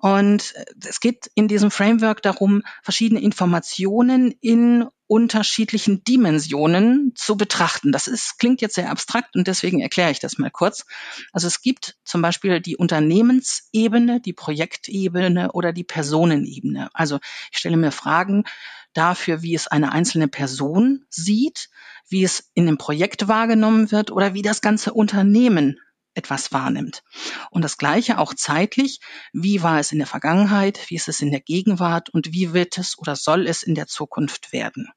Und 0.00 0.54
es 0.86 1.00
geht 1.00 1.28
in 1.34 1.48
diesem 1.48 1.72
Framework 1.72 2.22
darum, 2.22 2.62
verschiedene 2.82 3.20
Informationen 3.20 4.32
in 4.40 4.86
unterschiedlichen 5.08 6.04
Dimensionen 6.04 7.12
zu 7.16 7.36
betrachten. 7.36 7.90
Das 7.90 8.06
ist, 8.06 8.38
klingt 8.38 8.60
jetzt 8.60 8.76
sehr 8.76 8.90
abstrakt 8.90 9.34
und 9.34 9.48
deswegen 9.48 9.80
erkläre 9.80 10.12
ich 10.12 10.20
das 10.20 10.38
mal 10.38 10.50
kurz. 10.50 10.86
Also 11.32 11.48
es 11.48 11.62
gibt 11.62 11.96
zum 12.04 12.22
Beispiel 12.22 12.60
die 12.60 12.76
Unternehmensebene, 12.76 14.20
die 14.20 14.34
Projektebene 14.34 15.50
oder 15.50 15.72
die 15.72 15.84
Personenebene. 15.84 16.90
Also 16.92 17.18
ich 17.50 17.58
stelle 17.58 17.76
mir 17.76 17.90
Fragen 17.90 18.44
dafür, 18.92 19.42
wie 19.42 19.54
es 19.54 19.66
eine 19.66 19.92
einzelne 19.92 20.28
Person 20.28 21.04
sieht, 21.10 21.68
wie 22.08 22.24
es 22.24 22.50
in 22.54 22.66
dem 22.66 22.78
Projekt 22.78 23.28
wahrgenommen 23.28 23.90
wird 23.90 24.10
oder 24.10 24.34
wie 24.34 24.42
das 24.42 24.60
ganze 24.60 24.92
Unternehmen 24.92 25.78
etwas 26.14 26.52
wahrnimmt. 26.52 27.04
Und 27.50 27.62
das 27.62 27.78
Gleiche 27.78 28.18
auch 28.18 28.34
zeitlich. 28.34 29.00
Wie 29.32 29.62
war 29.62 29.78
es 29.78 29.92
in 29.92 29.98
der 29.98 30.06
Vergangenheit? 30.06 30.80
Wie 30.88 30.96
ist 30.96 31.08
es 31.08 31.20
in 31.20 31.30
der 31.30 31.40
Gegenwart? 31.40 32.10
Und 32.10 32.32
wie 32.32 32.52
wird 32.52 32.76
es 32.76 32.98
oder 32.98 33.14
soll 33.14 33.46
es 33.46 33.62
in 33.62 33.74
der 33.74 33.86
Zukunft 33.86 34.52
werden? 34.52 34.90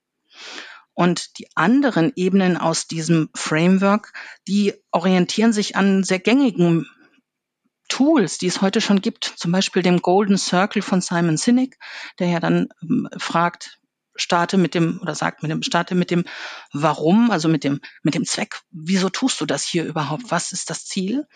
Und 0.93 1.38
die 1.38 1.47
anderen 1.56 2.12
Ebenen 2.15 2.58
aus 2.58 2.88
diesem 2.88 3.30
Framework, 3.34 4.13
die 4.47 4.73
orientieren 4.91 5.54
sich 5.54 5.75
an 5.75 6.04
sehr 6.04 6.19
gängigen 6.19 6.88
Tools, 7.88 8.38
die 8.38 8.47
es 8.47 8.62
heute 8.62 8.82
schon 8.82 9.01
gibt, 9.01 9.25
zum 9.25 9.51
Beispiel 9.51 9.84
dem 9.84 10.01
Golden 10.01 10.38
Circle 10.38 10.82
von 10.82 11.01
Simon 11.01 11.38
Sinek, 11.38 11.77
der 12.19 12.27
ja 12.30 12.39
dann 12.39 12.69
ähm, 12.82 13.10
fragt, 13.17 13.81
starte 14.15 14.58
mit 14.58 14.74
dem 14.76 15.00
oder 15.02 15.15
sagt 15.15 15.41
mit 15.41 15.52
dem 15.52 15.63
starte 15.63 15.95
mit 15.95 16.12
dem 16.12 16.26
Warum, 16.74 17.32
also 17.32 17.47
mit 17.47 17.63
dem 17.63 17.82
mit 18.04 18.15
dem 18.15 18.26
Zweck. 18.26 18.62
Wieso 18.71 19.10
tust 19.10 19.41
du 19.41 19.45
das 19.45 19.63
hier 19.63 19.86
überhaupt? 19.86 20.24
Was 20.30 20.52
ist 20.52 20.69
das 20.69 20.86
Ziel? 20.86 21.28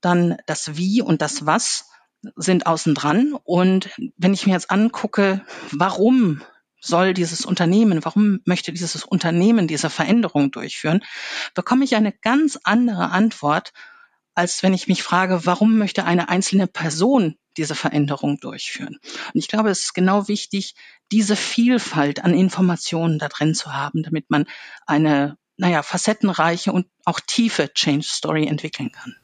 Dann 0.00 0.36
das 0.46 0.76
Wie 0.76 1.02
und 1.02 1.22
das 1.22 1.46
Was 1.46 1.86
sind 2.36 2.66
außen 2.66 2.94
dran. 2.94 3.34
Und 3.44 3.90
wenn 4.16 4.34
ich 4.34 4.46
mir 4.46 4.52
jetzt 4.52 4.70
angucke, 4.70 5.44
warum 5.72 6.42
soll 6.80 7.14
dieses 7.14 7.44
Unternehmen, 7.44 8.04
warum 8.04 8.40
möchte 8.44 8.72
dieses 8.72 9.04
Unternehmen 9.04 9.68
diese 9.68 9.90
Veränderung 9.90 10.50
durchführen, 10.50 11.02
bekomme 11.54 11.84
ich 11.84 11.94
eine 11.94 12.12
ganz 12.12 12.58
andere 12.64 13.10
Antwort, 13.10 13.72
als 14.40 14.62
wenn 14.62 14.72
ich 14.72 14.88
mich 14.88 15.02
frage, 15.02 15.44
warum 15.44 15.76
möchte 15.76 16.04
eine 16.04 16.30
einzelne 16.30 16.66
Person 16.66 17.36
diese 17.58 17.74
Veränderung 17.74 18.38
durchführen. 18.40 18.96
Und 19.34 19.38
ich 19.38 19.48
glaube, 19.48 19.68
es 19.68 19.82
ist 19.82 19.92
genau 19.92 20.28
wichtig, 20.28 20.74
diese 21.12 21.36
Vielfalt 21.36 22.24
an 22.24 22.32
Informationen 22.32 23.18
da 23.18 23.28
drin 23.28 23.54
zu 23.54 23.74
haben, 23.74 24.02
damit 24.02 24.30
man 24.30 24.46
eine, 24.86 25.36
naja, 25.58 25.82
facettenreiche 25.82 26.72
und 26.72 26.86
auch 27.04 27.20
tiefe 27.20 27.70
Change 27.74 28.06
Story 28.06 28.46
entwickeln 28.46 28.90
kann. 28.92 29.14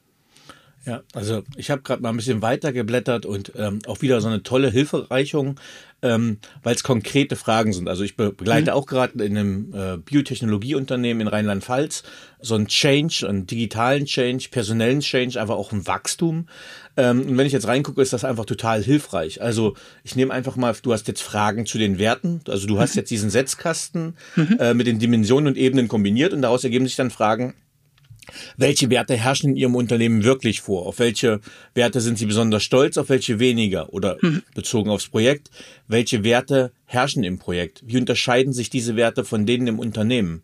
Ja, 0.87 1.03
also 1.15 1.43
ich 1.57 1.73
habe 1.73 1.83
gerade 1.83 2.01
mal 2.01 2.11
ein 2.11 2.17
bisschen 2.17 2.43
weiter 2.43 2.73
geblättert 2.73 3.27
und 3.27 3.53
ähm, 3.57 3.81
auch 3.89 4.03
wieder 4.03 4.21
so 4.21 4.29
eine 4.29 4.45
tolle 4.45 4.71
Hilfereichung, 4.71 5.59
ähm, 6.01 6.39
weil 6.63 6.77
es 6.77 6.85
konkrete 6.85 7.35
Fragen 7.35 7.73
sind. 7.73 7.89
Also 7.89 8.05
ich 8.05 8.17
be 8.17 8.31
begleite 8.31 8.71
mhm. 8.71 8.77
auch 8.77 8.87
gerade 8.87 9.25
in 9.25 9.37
einem 9.37 9.75
äh, 9.75 9.97
Biotechnologieunternehmen 9.97 11.23
in 11.23 11.27
Rheinland-Pfalz 11.27 12.05
so 12.41 12.55
einen 12.55 12.69
Change, 12.69 13.27
einen 13.29 13.49
digitalen 13.49 14.05
Change, 14.05 14.47
personellen 14.53 15.01
Change, 15.01 15.41
einfach 15.41 15.57
auch 15.57 15.73
ein 15.73 15.89
Wachstum. 15.89 16.47
Ähm, 16.97 17.23
und 17.23 17.37
wenn 17.37 17.47
ich 17.47 17.53
jetzt 17.53 17.67
reingucke, 17.67 18.01
ist 18.01 18.13
das 18.13 18.25
einfach 18.25 18.45
total 18.45 18.81
hilfreich. 18.81 19.43
Also 19.43 19.75
ich 20.05 20.15
nehme 20.15 20.33
einfach 20.33 20.55
mal, 20.55 20.73
du 20.81 20.93
hast 20.93 21.09
jetzt 21.09 21.23
Fragen 21.23 21.67
zu 21.67 21.79
den 21.79 21.99
Werten. 21.99 22.43
Also 22.47 22.69
du 22.69 22.79
hast 22.79 22.95
mhm. 22.95 23.01
jetzt 23.01 23.11
diesen 23.11 23.31
Setzkasten 23.31 24.15
mhm. 24.37 24.57
äh, 24.61 24.73
mit 24.73 24.87
den 24.87 25.01
Dimensionen 25.01 25.49
und 25.49 25.57
Ebenen 25.57 25.89
kombiniert 25.89 26.33
und 26.33 26.43
daraus 26.43 26.63
ergeben 26.63 26.87
sich 26.87 26.95
dann 26.95 27.11
Fragen, 27.11 27.55
welche 28.57 28.91
Werte 28.91 29.17
herrschen 29.17 29.51
in 29.51 29.57
Ihrem 29.57 29.75
Unternehmen 29.75 30.25
wirklich 30.25 30.61
vor? 30.61 30.87
Auf 30.87 30.99
welche 30.99 31.41
Werte 31.75 32.01
sind 32.01 32.19
Sie 32.19 32.27
besonders 32.27 32.63
stolz, 32.63 32.99
auf 32.99 33.09
welche 33.09 33.39
weniger? 33.39 33.93
Oder 33.93 34.19
mhm. 34.21 34.43
bezogen 34.55 34.91
aufs 34.91 35.09
Projekt, 35.09 35.51
welche 35.89 36.25
Werte 36.25 36.73
herrschen 36.85 37.25
im 37.25 37.39
Projekt? 37.39 37.83
Wie 37.87 37.99
unterscheiden 37.99 38.53
sich 38.53 38.71
diese 38.71 38.97
Werte 38.97 39.25
von 39.25 39.47
denen 39.47 39.67
im 39.67 39.79
Unternehmen? 39.79 40.43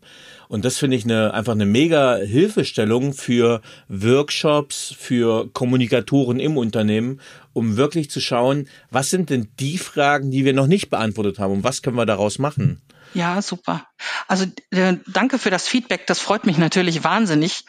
Und 0.49 0.65
das 0.65 0.77
finde 0.77 0.97
ich 0.97 1.03
eine, 1.05 1.33
einfach 1.33 1.53
eine 1.53 1.65
mega 1.65 2.17
Hilfestellung 2.17 3.13
für 3.13 3.61
Workshops, 3.87 4.93
für 4.95 5.49
Kommunikatoren 5.51 6.39
im 6.39 6.57
Unternehmen, 6.57 7.21
um 7.53 7.77
wirklich 7.77 8.11
zu 8.11 8.19
schauen, 8.19 8.67
was 8.91 9.09
sind 9.09 9.31
denn 9.31 9.47
die 9.59 9.79
Fragen, 9.79 10.29
die 10.29 10.45
wir 10.45 10.53
noch 10.53 10.67
nicht 10.67 10.89
beantwortet 10.89 11.39
haben 11.39 11.53
und 11.53 11.63
was 11.63 11.81
können 11.81 11.97
wir 11.97 12.05
daraus 12.05 12.37
machen? 12.37 12.81
Ja, 13.13 13.41
super. 13.41 13.87
Also 14.27 14.45
äh, 14.71 14.97
danke 15.07 15.37
für 15.37 15.49
das 15.49 15.67
Feedback. 15.67 16.07
Das 16.07 16.19
freut 16.19 16.45
mich 16.45 16.57
natürlich 16.57 17.03
wahnsinnig. 17.03 17.65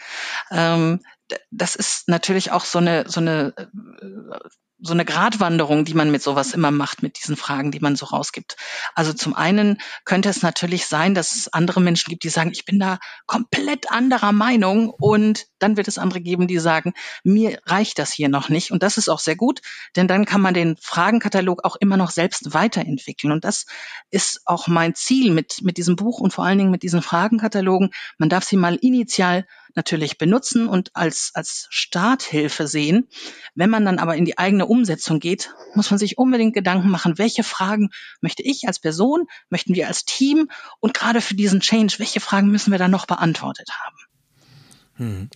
Ähm, 0.51 1.01
das 1.51 1.77
ist 1.77 2.09
natürlich 2.09 2.51
auch 2.53 2.65
so 2.65 2.79
eine 2.79 3.09
so 3.09 3.21
eine 3.21 3.55
äh, 3.57 4.39
so 4.85 4.93
eine 4.93 5.07
Gratwanderung, 5.07 5.87
die 5.87 5.95
man 5.95 6.11
mit 6.11 6.23
sowas 6.23 6.53
immer 6.53 6.71
macht, 6.71 7.03
mit 7.03 7.19
diesen 7.19 7.37
Fragen, 7.37 7.73
die 7.73 7.81
man 7.81 7.97
so 7.97 8.05
rausgibt. 8.05 8.57
Also 8.95 9.15
zum 9.15 9.35
einen 9.35 9.81
könnte 10.05 10.29
es 10.29 10.43
natürlich 10.43 10.87
sein, 10.87 11.15
dass 11.15 11.35
es 11.35 11.53
andere 11.53 11.81
Menschen 11.81 12.11
gibt, 12.11 12.23
die 12.23 12.29
sagen, 12.29 12.51
ich 12.53 12.67
bin 12.67 12.79
da 12.79 12.99
komplett 13.27 13.91
anderer 13.91 14.33
Meinung 14.33 14.91
und 14.91 15.47
dann 15.59 15.79
wird 15.79 15.89
es 15.89 15.97
andere 15.97 16.21
geben, 16.21 16.49
die 16.49 16.59
sagen, 16.59 16.93
mir 17.23 17.59
reicht 17.65 17.99
das 17.99 18.13
hier 18.13 18.29
noch 18.29 18.51
nicht 18.51 18.73
und 18.73 18.83
das 18.83 18.99
ist 18.99 19.09
auch 19.09 19.21
sehr 19.21 19.37
gut, 19.37 19.63
denn 19.97 20.07
dann 20.07 20.27
kann 20.27 20.43
man 20.43 20.53
den 20.53 20.77
Fragenkatalog 20.79 21.65
auch 21.65 21.77
immer 21.77 21.97
noch 21.97 22.11
selbst 22.11 22.53
weiterentwickeln 22.53 23.33
und 23.33 23.45
das 23.45 23.65
ist 24.11 24.43
auch 24.45 24.69
mein 24.69 24.95
Ziel 24.95 25.33
mit, 25.33 25.63
mit 25.63 25.79
diesem 25.79 25.97
Buch 25.97 26.21
und 26.21 26.35
vor 26.35 26.45
allen 26.45 26.59
Dingen 26.59 26.71
mit 26.71 26.83
diesen 26.83 27.01
Fragenkatalogen. 27.01 27.91
Man 28.19 28.29
darf 28.29 28.45
sie 28.45 28.59
mal 28.59 28.77
initial 28.77 29.47
natürlich 29.75 30.19
benutzen 30.19 30.69
und 30.69 30.91
als, 30.95 31.31
als 31.35 31.67
Starthilfe 31.71 32.67
sehen. 32.67 33.09
Wenn 33.55 33.71
man 33.71 33.85
dann 33.85 33.99
aber 33.99 34.17
in 34.17 34.25
die 34.25 34.39
eigene 34.39 34.67
Umsetzung 34.67 35.21
geht, 35.21 35.55
muss 35.75 35.91
man 35.91 35.99
sich 35.99 36.19
unbedingt 36.19 36.55
Gedanken 36.55 36.91
machen, 36.91 37.19
welche 37.19 37.45
Fragen 37.45 37.91
möchte 38.21 38.43
ich 38.43 38.67
als 38.67 38.79
Person, 38.79 39.27
möchten 39.51 39.75
wir 39.75 39.89
als 39.89 40.05
Team 40.05 40.49
und 40.81 40.95
gerade 40.95 41.21
für 41.21 41.35
diesen 41.35 41.61
Change, 41.61 41.95
welche 41.99 42.21
Fragen 42.21 42.51
müssen 42.51 42.71
wir 42.71 42.79
dann 42.79 42.91
noch 42.91 43.07
beantwortet 43.07 43.69
haben? 43.71 43.97
Hm. 44.97 45.31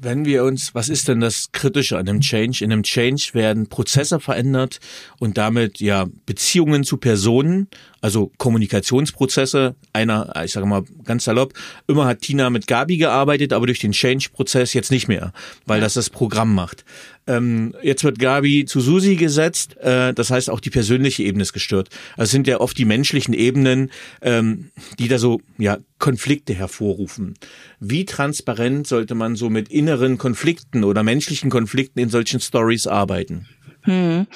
Wenn 0.00 0.24
wir 0.24 0.44
uns, 0.44 0.76
was 0.76 0.88
ist 0.88 1.08
denn 1.08 1.18
das 1.18 1.50
Kritische 1.50 1.98
an 1.98 2.08
einem 2.08 2.20
Change? 2.20 2.64
In 2.64 2.70
einem 2.70 2.84
Change 2.84 3.30
werden 3.32 3.68
Prozesse 3.68 4.20
verändert 4.20 4.78
und 5.18 5.36
damit 5.38 5.80
ja 5.80 6.06
Beziehungen 6.24 6.84
zu 6.84 6.98
Personen, 6.98 7.66
also 8.00 8.30
Kommunikationsprozesse. 8.38 9.74
Einer, 9.92 10.32
ich 10.44 10.52
sage 10.52 10.66
mal 10.66 10.84
ganz 11.02 11.24
salopp, 11.24 11.52
immer 11.88 12.06
hat 12.06 12.20
Tina 12.20 12.48
mit 12.48 12.68
Gabi 12.68 12.96
gearbeitet, 12.96 13.52
aber 13.52 13.66
durch 13.66 13.80
den 13.80 13.90
Change-Prozess 13.90 14.72
jetzt 14.72 14.92
nicht 14.92 15.08
mehr, 15.08 15.32
weil 15.66 15.80
das 15.80 15.94
das 15.94 16.10
Programm 16.10 16.54
macht. 16.54 16.84
Ähm, 17.28 17.74
jetzt 17.82 18.02
wird 18.04 18.18
Gabi 18.18 18.64
zu 18.64 18.80
Susi 18.80 19.16
gesetzt, 19.16 19.76
äh, 19.76 20.14
das 20.14 20.30
heißt 20.30 20.48
auch 20.48 20.60
die 20.60 20.70
persönliche 20.70 21.22
Ebene 21.22 21.42
ist 21.42 21.52
gestört. 21.52 21.90
Also 22.16 22.24
es 22.24 22.30
sind 22.30 22.46
ja 22.46 22.58
oft 22.58 22.76
die 22.78 22.86
menschlichen 22.86 23.34
Ebenen, 23.34 23.90
ähm, 24.22 24.70
die 24.98 25.08
da 25.08 25.18
so 25.18 25.40
ja 25.58 25.76
Konflikte 25.98 26.54
hervorrufen. 26.54 27.34
Wie 27.80 28.06
transparent 28.06 28.86
sollte 28.86 29.14
man 29.14 29.36
so 29.36 29.50
mit 29.50 29.68
inneren 29.68 30.16
Konflikten 30.16 30.84
oder 30.84 31.02
menschlichen 31.02 31.50
Konflikten 31.50 31.98
in 32.00 32.08
solchen 32.08 32.40
Stories 32.40 32.86
arbeiten? 32.86 33.46
Hm. 33.82 34.26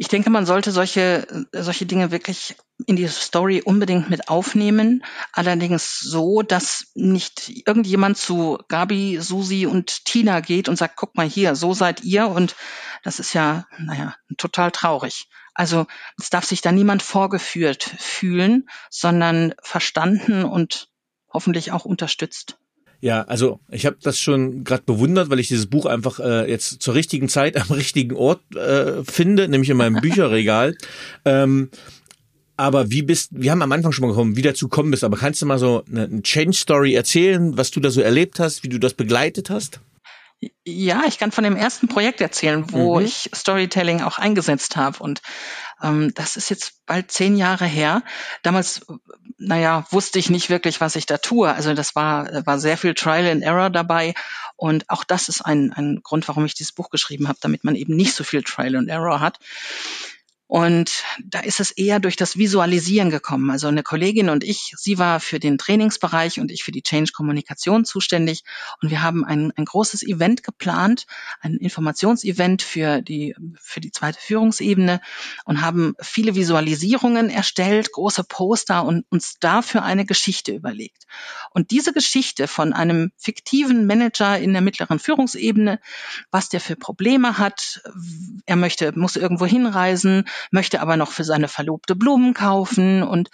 Ich 0.00 0.06
denke, 0.06 0.30
man 0.30 0.46
sollte 0.46 0.70
solche, 0.70 1.26
solche 1.52 1.84
Dinge 1.84 2.12
wirklich 2.12 2.54
in 2.86 2.94
die 2.94 3.08
Story 3.08 3.62
unbedingt 3.64 4.08
mit 4.08 4.28
aufnehmen. 4.28 5.04
Allerdings 5.32 5.98
so, 5.98 6.42
dass 6.42 6.92
nicht 6.94 7.50
irgendjemand 7.66 8.16
zu 8.16 8.58
Gabi, 8.68 9.18
Susi 9.20 9.66
und 9.66 10.04
Tina 10.04 10.38
geht 10.38 10.68
und 10.68 10.76
sagt, 10.76 10.94
guck 10.96 11.16
mal 11.16 11.28
hier, 11.28 11.56
so 11.56 11.74
seid 11.74 12.04
ihr. 12.04 12.28
Und 12.28 12.54
das 13.02 13.18
ist 13.18 13.32
ja, 13.32 13.66
naja, 13.76 14.14
total 14.36 14.70
traurig. 14.70 15.28
Also 15.52 15.88
es 16.16 16.30
darf 16.30 16.44
sich 16.44 16.60
da 16.60 16.70
niemand 16.70 17.02
vorgeführt 17.02 17.82
fühlen, 17.82 18.68
sondern 18.90 19.54
verstanden 19.60 20.44
und 20.44 20.88
hoffentlich 21.32 21.72
auch 21.72 21.84
unterstützt. 21.84 22.56
Ja, 23.00 23.22
also 23.22 23.60
ich 23.70 23.86
habe 23.86 23.96
das 24.02 24.18
schon 24.18 24.64
gerade 24.64 24.82
bewundert, 24.84 25.30
weil 25.30 25.38
ich 25.38 25.48
dieses 25.48 25.66
Buch 25.66 25.86
einfach 25.86 26.18
äh, 26.18 26.50
jetzt 26.50 26.82
zur 26.82 26.94
richtigen 26.94 27.28
Zeit 27.28 27.56
am 27.56 27.70
richtigen 27.76 28.16
Ort 28.16 28.40
äh, 28.56 29.04
finde, 29.04 29.48
nämlich 29.48 29.70
in 29.70 29.76
meinem 29.76 29.94
Bücherregal. 30.00 30.76
Ähm, 31.24 31.70
aber 32.56 32.90
wie 32.90 33.02
bist, 33.02 33.30
wir 33.32 33.52
haben 33.52 33.62
am 33.62 33.70
Anfang 33.70 33.92
schon 33.92 34.02
mal 34.02 34.08
gekommen, 34.08 34.36
wie 34.36 34.42
dazu 34.42 34.66
kommen 34.66 34.90
bist, 34.90 35.04
aber 35.04 35.16
kannst 35.16 35.40
du 35.40 35.46
mal 35.46 35.60
so 35.60 35.84
eine, 35.88 36.04
eine 36.04 36.22
Change 36.22 36.56
Story 36.56 36.94
erzählen, 36.94 37.56
was 37.56 37.70
du 37.70 37.78
da 37.78 37.90
so 37.90 38.00
erlebt 38.00 38.40
hast, 38.40 38.64
wie 38.64 38.68
du 38.68 38.80
das 38.80 38.94
begleitet 38.94 39.48
hast? 39.48 39.80
Ja, 40.64 41.02
ich 41.06 41.18
kann 41.18 41.32
von 41.32 41.42
dem 41.42 41.56
ersten 41.56 41.88
Projekt 41.88 42.20
erzählen, 42.20 42.72
wo 42.72 42.98
mhm. 42.98 43.06
ich 43.06 43.30
Storytelling 43.34 44.02
auch 44.02 44.18
eingesetzt 44.18 44.76
habe. 44.76 45.02
Und 45.02 45.20
ähm, 45.82 46.12
das 46.14 46.36
ist 46.36 46.48
jetzt 46.48 46.86
bald 46.86 47.10
zehn 47.10 47.36
Jahre 47.36 47.64
her. 47.64 48.04
Damals, 48.44 48.86
naja, 49.36 49.84
wusste 49.90 50.20
ich 50.20 50.30
nicht 50.30 50.48
wirklich, 50.48 50.80
was 50.80 50.94
ich 50.94 51.06
da 51.06 51.18
tue. 51.18 51.52
Also 51.52 51.74
das 51.74 51.96
war, 51.96 52.46
war 52.46 52.60
sehr 52.60 52.76
viel 52.76 52.94
Trial 52.94 53.26
and 53.26 53.42
Error 53.42 53.70
dabei. 53.70 54.14
Und 54.54 54.88
auch 54.90 55.02
das 55.02 55.28
ist 55.28 55.40
ein, 55.40 55.72
ein 55.72 56.00
Grund, 56.04 56.28
warum 56.28 56.44
ich 56.44 56.54
dieses 56.54 56.72
Buch 56.72 56.90
geschrieben 56.90 57.26
habe, 57.26 57.38
damit 57.40 57.64
man 57.64 57.74
eben 57.74 57.96
nicht 57.96 58.14
so 58.14 58.22
viel 58.22 58.44
Trial 58.44 58.76
and 58.76 58.88
Error 58.88 59.20
hat. 59.20 59.40
Und 60.48 61.04
da 61.22 61.40
ist 61.40 61.60
es 61.60 61.70
eher 61.70 62.00
durch 62.00 62.16
das 62.16 62.38
Visualisieren 62.38 63.10
gekommen. 63.10 63.50
Also 63.50 63.68
eine 63.68 63.82
Kollegin 63.82 64.30
und 64.30 64.42
ich, 64.42 64.72
sie 64.78 64.98
war 64.98 65.20
für 65.20 65.38
den 65.38 65.58
Trainingsbereich 65.58 66.40
und 66.40 66.50
ich 66.50 66.64
für 66.64 66.72
die 66.72 66.82
Change-Kommunikation 66.82 67.84
zuständig. 67.84 68.44
Und 68.80 68.90
wir 68.90 69.02
haben 69.02 69.26
ein, 69.26 69.52
ein 69.56 69.66
großes 69.66 70.02
Event 70.02 70.42
geplant, 70.42 71.06
ein 71.42 71.56
Informationsevent 71.56 72.62
für 72.62 73.02
die, 73.02 73.36
für 73.60 73.80
die 73.80 73.92
zweite 73.92 74.18
Führungsebene 74.18 75.02
und 75.44 75.60
haben 75.60 75.94
viele 76.00 76.34
Visualisierungen 76.34 77.28
erstellt, 77.28 77.92
große 77.92 78.24
Poster 78.24 78.84
und 78.84 79.04
uns 79.10 79.38
dafür 79.40 79.82
eine 79.82 80.06
Geschichte 80.06 80.52
überlegt. 80.52 81.04
Und 81.50 81.72
diese 81.72 81.92
Geschichte 81.92 82.48
von 82.48 82.72
einem 82.72 83.12
fiktiven 83.18 83.86
Manager 83.86 84.38
in 84.38 84.54
der 84.54 84.62
mittleren 84.62 84.98
Führungsebene, 84.98 85.78
was 86.30 86.48
der 86.48 86.62
für 86.62 86.76
Probleme 86.76 87.36
hat, 87.36 87.82
er 88.46 88.56
möchte, 88.56 88.98
muss 88.98 89.16
irgendwo 89.16 89.44
hinreisen, 89.44 90.24
möchte 90.50 90.80
aber 90.80 90.96
noch 90.96 91.12
für 91.12 91.24
seine 91.24 91.48
Verlobte 91.48 91.96
Blumen 91.96 92.34
kaufen 92.34 93.02
und 93.02 93.30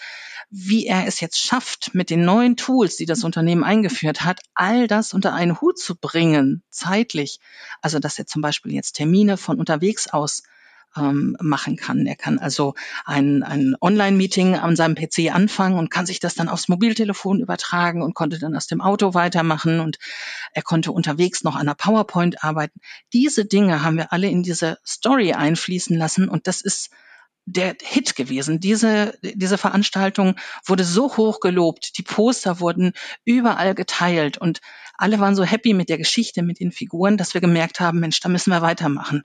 wie 0.51 0.87
er 0.87 1.07
es 1.07 1.21
jetzt 1.21 1.39
schafft, 1.39 1.95
mit 1.95 2.11
den 2.11 2.25
neuen 2.25 2.57
Tools, 2.57 2.97
die 2.97 3.07
das 3.07 3.25
Unternehmen 3.25 3.65
eingeführt 3.65 4.25
hat, 4.25 4.41
all 4.55 4.87
das 4.87 5.13
unter 5.13 5.33
einen 5.33 5.61
Hut 5.61 5.79
zu 5.79 5.97
bringen, 5.97 6.63
zeitlich. 6.71 7.41
Also, 7.81 7.99
dass 7.99 8.19
er 8.19 8.27
zum 8.27 8.43
Beispiel 8.43 8.73
jetzt 8.73 8.93
Termine 8.93 9.37
von 9.37 9.59
unterwegs 9.59 10.09
aus 10.09 10.43
ähm, 10.97 11.37
machen 11.41 11.77
kann. 11.77 12.07
Er 12.07 12.17
kann 12.17 12.39
also 12.39 12.75
ein, 13.05 13.43
ein 13.43 13.77
Online-Meeting 13.81 14.57
an 14.57 14.77
seinem 14.77 14.95
PC 14.95 15.35
anfangen 15.35 15.79
und 15.79 15.91
kann 15.91 16.07
sich 16.07 16.21
das 16.21 16.35
dann 16.35 16.49
aufs 16.49 16.69
Mobiltelefon 16.69 17.41
übertragen 17.41 18.03
und 18.03 18.15
konnte 18.15 18.39
dann 18.39 18.57
aus 18.57 18.67
dem 18.67 18.81
Auto 18.81 19.15
weitermachen 19.15 19.81
und 19.81 19.99
er 20.53 20.63
konnte 20.63 20.93
unterwegs 20.93 21.45
noch 21.45 21.57
an 21.57 21.67
der 21.67 21.75
PowerPoint 21.75 22.45
arbeiten. 22.45 22.81
Diese 23.13 23.45
Dinge 23.45 23.83
haben 23.83 23.97
wir 23.97 24.13
alle 24.13 24.29
in 24.29 24.43
diese 24.43 24.79
Story 24.87 25.33
einfließen 25.33 25.97
lassen 25.97 26.29
und 26.29 26.47
das 26.47 26.61
ist 26.61 26.91
der 27.47 27.77
Hit 27.83 28.17
gewesen. 28.17 28.61
Diese, 28.61 29.19
diese 29.23 29.59
Veranstaltung 29.59 30.37
wurde 30.65 30.85
so 30.85 31.17
hoch 31.17 31.41
gelobt, 31.41 31.99
die 31.99 32.03
Poster 32.03 32.61
wurden 32.61 32.93
überall 33.25 33.75
geteilt 33.75 34.39
und 34.39 34.61
alle 34.97 35.21
waren 35.21 35.37
so 35.37 35.45
happy 35.45 35.75
mit 35.75 35.89
der 35.89 35.99
Geschichte, 35.99 36.43
mit 36.43 36.61
den 36.61 36.73
Figuren, 36.73 37.17
dass 37.17 37.35
wir 37.35 37.41
gemerkt 37.41 37.81
haben, 37.81 38.01
Mensch, 38.01 38.21
da 38.21 38.29
müssen 38.29 38.51
wir 38.51 38.63
weitermachen. 38.63 39.25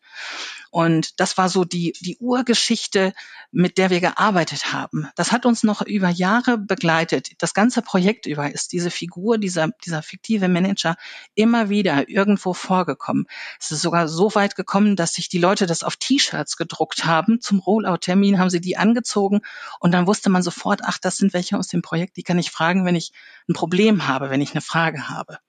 Und 0.71 1.19
das 1.19 1.37
war 1.37 1.49
so 1.49 1.65
die, 1.65 1.93
die 1.99 2.17
Urgeschichte, 2.17 3.13
mit 3.51 3.77
der 3.77 3.89
wir 3.89 4.01
gearbeitet 4.01 4.71
haben. 4.71 5.07
Das 5.15 5.31
hat 5.31 5.45
uns 5.45 5.63
noch 5.63 5.81
über 5.81 6.09
Jahre 6.09 6.59
begleitet. 6.59 7.31
Das 7.39 7.55
ganze 7.55 7.81
Projekt 7.81 8.27
über 8.27 8.51
ist 8.51 8.71
diese 8.71 8.91
Figur, 8.91 9.39
dieser, 9.39 9.69
dieser 9.83 10.03
fiktive 10.03 10.47
Manager 10.47 10.95
immer 11.33 11.69
wieder 11.69 12.07
irgendwo 12.07 12.53
vorgekommen. 12.53 13.25
Es 13.59 13.71
ist 13.71 13.81
sogar 13.81 14.07
so 14.07 14.35
weit 14.35 14.55
gekommen, 14.55 14.95
dass 14.95 15.13
sich 15.13 15.29
die 15.29 15.39
Leute 15.39 15.65
das 15.65 15.83
auf 15.83 15.95
T-Shirts 15.95 16.55
gedruckt 16.55 17.05
haben. 17.05 17.41
Zum 17.41 17.59
Rollout-Termin 17.59 18.37
haben 18.37 18.51
sie 18.51 18.61
die 18.61 18.77
angezogen 18.77 19.41
und 19.79 19.91
dann 19.91 20.05
wusste 20.05 20.29
man 20.29 20.43
sofort, 20.43 20.81
ach, 20.83 20.99
das 20.99 21.17
sind 21.17 21.33
welche 21.33 21.57
aus 21.57 21.67
dem 21.67 21.81
Projekt, 21.81 22.17
die 22.17 22.23
kann 22.23 22.37
ich 22.37 22.51
fragen, 22.51 22.85
wenn 22.85 22.95
ich 22.95 23.11
ein 23.47 23.53
Problem 23.53 24.07
habe, 24.07 24.29
wenn 24.29 24.41
ich 24.41 24.51
eine 24.51 24.61
Frage 24.61 25.09
habe. 25.09 25.39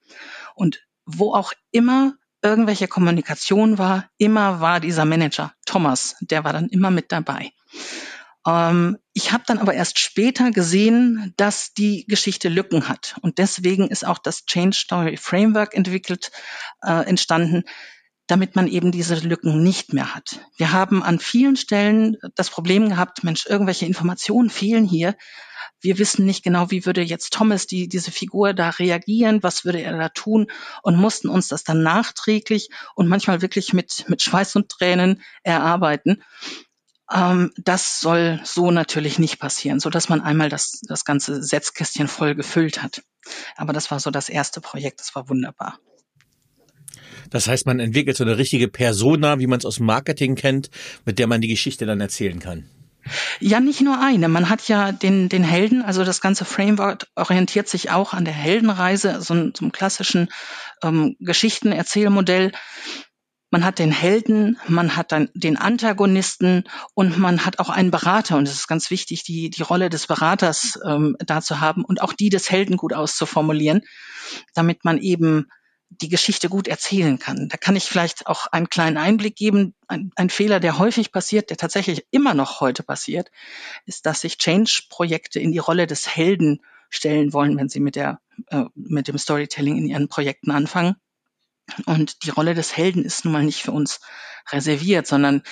Und 0.55 0.85
wo 1.05 1.33
auch 1.33 1.53
immer 1.71 2.13
irgendwelche 2.41 2.87
Kommunikation 2.87 3.77
war, 3.77 4.09
immer 4.17 4.61
war 4.61 4.79
dieser 4.79 5.05
Manager, 5.05 5.53
Thomas, 5.65 6.15
der 6.21 6.43
war 6.43 6.53
dann 6.53 6.69
immer 6.69 6.91
mit 6.91 7.11
dabei. 7.11 7.51
Ähm, 8.47 8.97
ich 9.13 9.31
habe 9.31 9.43
dann 9.45 9.59
aber 9.59 9.73
erst 9.73 9.99
später 9.99 10.51
gesehen, 10.51 11.33
dass 11.37 11.73
die 11.73 12.05
Geschichte 12.07 12.49
Lücken 12.49 12.87
hat. 12.87 13.15
Und 13.21 13.37
deswegen 13.37 13.87
ist 13.87 14.05
auch 14.05 14.17
das 14.17 14.45
Change 14.45 14.75
Story 14.75 15.17
Framework 15.17 15.75
entwickelt, 15.75 16.31
äh, 16.81 17.05
entstanden, 17.07 17.63
damit 18.27 18.55
man 18.55 18.67
eben 18.67 18.91
diese 18.91 19.15
Lücken 19.15 19.63
nicht 19.63 19.93
mehr 19.93 20.15
hat. 20.15 20.39
Wir 20.57 20.71
haben 20.71 21.03
an 21.03 21.19
vielen 21.19 21.55
Stellen 21.55 22.17
das 22.35 22.49
Problem 22.49 22.89
gehabt, 22.89 23.23
Mensch, 23.23 23.45
irgendwelche 23.45 23.85
Informationen 23.85 24.49
fehlen 24.49 24.85
hier 24.85 25.15
wir 25.81 25.97
wissen 25.97 26.25
nicht 26.25 26.43
genau, 26.43 26.69
wie 26.69 26.85
würde 26.85 27.01
jetzt 27.01 27.33
Thomas 27.33 27.67
die, 27.67 27.89
diese 27.89 28.11
Figur 28.11 28.53
da 28.53 28.69
reagieren, 28.69 29.43
was 29.43 29.65
würde 29.65 29.81
er 29.81 29.97
da 29.97 30.09
tun 30.09 30.47
und 30.83 30.95
mussten 30.95 31.27
uns 31.27 31.47
das 31.47 31.63
dann 31.63 31.83
nachträglich 31.83 32.69
und 32.95 33.07
manchmal 33.07 33.41
wirklich 33.41 33.73
mit, 33.73 34.05
mit 34.07 34.21
Schweiß 34.21 34.55
und 34.55 34.69
Tränen 34.69 35.21
erarbeiten. 35.43 36.23
Ähm, 37.11 37.51
das 37.57 37.99
soll 37.99 38.39
so 38.43 38.71
natürlich 38.71 39.17
nicht 39.19 39.39
passieren, 39.39 39.79
so 39.79 39.89
dass 39.89 40.07
man 40.07 40.21
einmal 40.21 40.49
das, 40.49 40.81
das 40.87 41.03
ganze 41.03 41.43
Setzkästchen 41.43 42.07
voll 42.07 42.35
gefüllt 42.35 42.81
hat. 42.83 43.01
Aber 43.55 43.73
das 43.73 43.91
war 43.91 43.99
so 43.99 44.11
das 44.11 44.29
erste 44.29 44.61
Projekt, 44.61 44.99
das 44.99 45.15
war 45.15 45.29
wunderbar. 45.29 45.79
Das 47.31 47.47
heißt, 47.47 47.65
man 47.65 47.79
entwickelt 47.79 48.15
so 48.15 48.23
eine 48.23 48.37
richtige 48.37 48.67
Persona, 48.67 49.39
wie 49.39 49.47
man 49.47 49.57
es 49.57 49.65
aus 49.65 49.77
dem 49.77 49.87
Marketing 49.87 50.35
kennt, 50.35 50.69
mit 51.05 51.17
der 51.17 51.25
man 51.25 51.41
die 51.41 51.47
Geschichte 51.47 51.87
dann 51.87 51.99
erzählen 51.99 52.39
kann. 52.39 52.65
Ja, 53.39 53.59
nicht 53.59 53.81
nur 53.81 53.99
eine. 53.99 54.27
Man 54.27 54.49
hat 54.49 54.67
ja 54.67 54.91
den, 54.91 55.27
den 55.27 55.43
Helden, 55.43 55.81
also 55.81 56.03
das 56.03 56.21
ganze 56.21 56.45
Framework 56.45 57.07
orientiert 57.15 57.67
sich 57.67 57.89
auch 57.89 58.13
an 58.13 58.25
der 58.25 58.33
Heldenreise, 58.33 59.21
so, 59.21 59.33
so 59.33 59.63
einem 59.63 59.71
klassischen 59.71 60.29
ähm, 60.83 61.15
Geschichtenerzählmodell. 61.19 62.51
Man 63.49 63.65
hat 63.65 63.79
den 63.79 63.91
Helden, 63.91 64.57
man 64.67 64.95
hat 64.95 65.11
dann 65.11 65.29
den 65.33 65.57
Antagonisten 65.57 66.63
und 66.93 67.17
man 67.17 67.45
hat 67.45 67.59
auch 67.59 67.69
einen 67.69 67.91
Berater. 67.91 68.37
Und 68.37 68.47
es 68.47 68.53
ist 68.53 68.67
ganz 68.67 68.91
wichtig, 68.91 69.23
die, 69.23 69.49
die 69.49 69.63
Rolle 69.63 69.89
des 69.89 70.07
Beraters 70.07 70.79
ähm, 70.85 71.17
da 71.19 71.41
zu 71.41 71.59
haben 71.59 71.83
und 71.83 72.01
auch 72.01 72.13
die 72.13 72.29
des 72.29 72.49
Helden 72.49 72.77
gut 72.77 72.93
auszuformulieren, 72.93 73.81
damit 74.53 74.85
man 74.85 74.99
eben 74.99 75.47
die 75.91 76.09
Geschichte 76.09 76.47
gut 76.47 76.67
erzählen 76.67 77.19
kann. 77.19 77.49
Da 77.49 77.57
kann 77.57 77.75
ich 77.75 77.83
vielleicht 77.83 78.27
auch 78.27 78.47
einen 78.47 78.69
kleinen 78.69 78.97
Einblick 78.97 79.35
geben. 79.35 79.75
Ein, 79.87 80.11
ein, 80.15 80.29
Fehler, 80.29 80.59
der 80.59 80.77
häufig 80.77 81.11
passiert, 81.11 81.49
der 81.49 81.57
tatsächlich 81.57 82.05
immer 82.11 82.33
noch 82.33 82.61
heute 82.61 82.81
passiert, 82.81 83.29
ist, 83.85 84.05
dass 84.05 84.21
sich 84.21 84.37
Change-Projekte 84.37 85.39
in 85.39 85.51
die 85.51 85.59
Rolle 85.59 85.87
des 85.87 86.07
Helden 86.15 86.61
stellen 86.89 87.33
wollen, 87.33 87.57
wenn 87.57 87.69
sie 87.69 87.81
mit 87.81 87.95
der 87.95 88.21
äh, 88.47 88.65
mit 88.73 89.07
dem 89.07 89.17
Storytelling 89.17 89.77
in 89.77 89.87
ihren 89.87 90.07
Projekten 90.07 90.51
anfangen. 90.51 90.95
Und 91.85 92.23
die 92.23 92.29
Rolle 92.29 92.53
des 92.53 92.75
Helden 92.75 93.03
ist 93.03 93.25
nun 93.25 93.33
mal 93.33 93.43
nicht 93.43 93.61
für 93.61 93.71
uns 93.71 93.99
reserviert, 94.51 95.07
sondern 95.07 95.43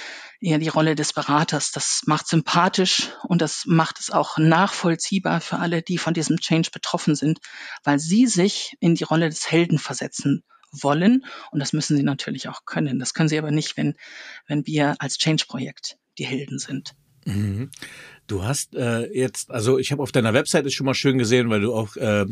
eher 0.41 0.57
die 0.57 0.67
Rolle 0.67 0.95
des 0.95 1.13
Beraters. 1.13 1.71
Das 1.71 2.01
macht 2.05 2.27
sympathisch 2.27 3.09
und 3.23 3.41
das 3.41 3.63
macht 3.65 3.99
es 3.99 4.09
auch 4.09 4.37
nachvollziehbar 4.37 5.41
für 5.41 5.57
alle, 5.57 5.81
die 5.81 5.97
von 5.97 6.13
diesem 6.13 6.39
Change 6.39 6.71
betroffen 6.71 7.15
sind, 7.15 7.39
weil 7.83 7.99
sie 7.99 8.27
sich 8.27 8.75
in 8.79 8.95
die 8.95 9.03
Rolle 9.03 9.29
des 9.29 9.49
Helden 9.51 9.79
versetzen 9.79 10.43
wollen. 10.71 11.25
Und 11.51 11.59
das 11.59 11.73
müssen 11.73 11.97
sie 11.97 12.03
natürlich 12.03 12.47
auch 12.47 12.65
können. 12.65 12.99
Das 12.99 13.13
können 13.13 13.29
sie 13.29 13.39
aber 13.39 13.51
nicht, 13.51 13.77
wenn, 13.77 13.95
wenn 14.47 14.65
wir 14.65 14.95
als 14.99 15.17
Change-Projekt 15.17 15.97
die 16.17 16.25
Helden 16.25 16.59
sind. 16.59 16.95
Mhm. 17.25 17.69
Du 18.29 18.43
hast 18.43 18.75
äh, 18.75 19.11
jetzt, 19.11 19.49
also 19.49 19.79
ich 19.79 19.91
habe 19.91 20.03
auf 20.03 20.11
deiner 20.11 20.35
Webseite 20.35 20.69
schon 20.69 20.85
mal 20.85 20.93
schön 20.93 21.17
gesehen, 21.17 21.49
weil 21.49 21.61
du 21.61 21.73
auch 21.73 21.95
äh, 21.95 22.27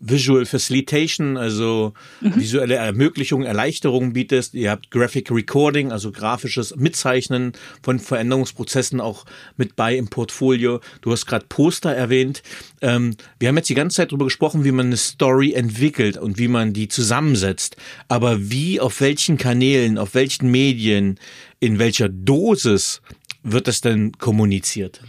Visual 0.00 0.46
Facilitation, 0.46 1.36
also 1.36 1.92
mhm. 2.22 2.36
visuelle 2.36 2.76
Ermöglichung, 2.76 3.42
Erleichterung 3.42 4.14
bietest. 4.14 4.54
Ihr 4.54 4.70
habt 4.70 4.90
Graphic 4.90 5.30
Recording, 5.30 5.92
also 5.92 6.10
grafisches 6.10 6.74
Mitzeichnen 6.76 7.52
von 7.82 7.98
Veränderungsprozessen 7.98 8.98
auch 8.98 9.26
mit 9.58 9.76
bei 9.76 9.94
im 9.94 10.08
Portfolio. 10.08 10.80
Du 11.02 11.12
hast 11.12 11.26
gerade 11.26 11.44
Poster 11.46 11.94
erwähnt. 11.94 12.42
Ähm, 12.80 13.14
wir 13.38 13.48
haben 13.48 13.56
jetzt 13.58 13.68
die 13.68 13.74
ganze 13.74 13.96
Zeit 13.96 14.10
darüber 14.10 14.24
gesprochen, 14.24 14.64
wie 14.64 14.72
man 14.72 14.86
eine 14.86 14.96
Story 14.96 15.52
entwickelt 15.52 16.16
und 16.16 16.38
wie 16.38 16.48
man 16.48 16.72
die 16.72 16.88
zusammensetzt. 16.88 17.76
Aber 18.08 18.50
wie, 18.50 18.80
auf 18.80 19.02
welchen 19.02 19.36
Kanälen, 19.36 19.98
auf 19.98 20.14
welchen 20.14 20.50
Medien, 20.50 21.18
in 21.60 21.78
welcher 21.78 22.08
Dosis 22.08 23.02
wird 23.42 23.68
das 23.68 23.80
denn 23.80 24.12
kommuniziert? 24.12 25.02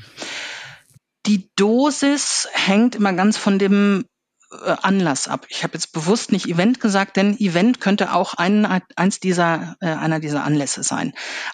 Die 1.26 1.50
Dosis 1.56 2.50
hängt 2.52 2.96
immer 2.96 3.14
ganz 3.14 3.38
von 3.38 3.58
dem 3.58 4.06
äh, 4.52 4.76
Anlass 4.82 5.28
ab. 5.28 5.46
Ich 5.50 5.64
habe 5.64 5.74
jetzt 5.74 5.94
bewusst 5.94 6.32
nicht 6.32 6.48
Event 6.48 6.80
gesagt, 6.80 7.18
denn 7.18 7.38
Event 7.40 7.80
könnte 7.80 8.14
auch 8.14 8.34
ein, 8.34 8.66
eins 8.96 9.20
dieser, 9.20 9.78
äh, 9.80 9.88
einer 9.88 10.20
dieser 10.20 10.44
Anlässe 10.44 10.84
sein. 10.84 11.14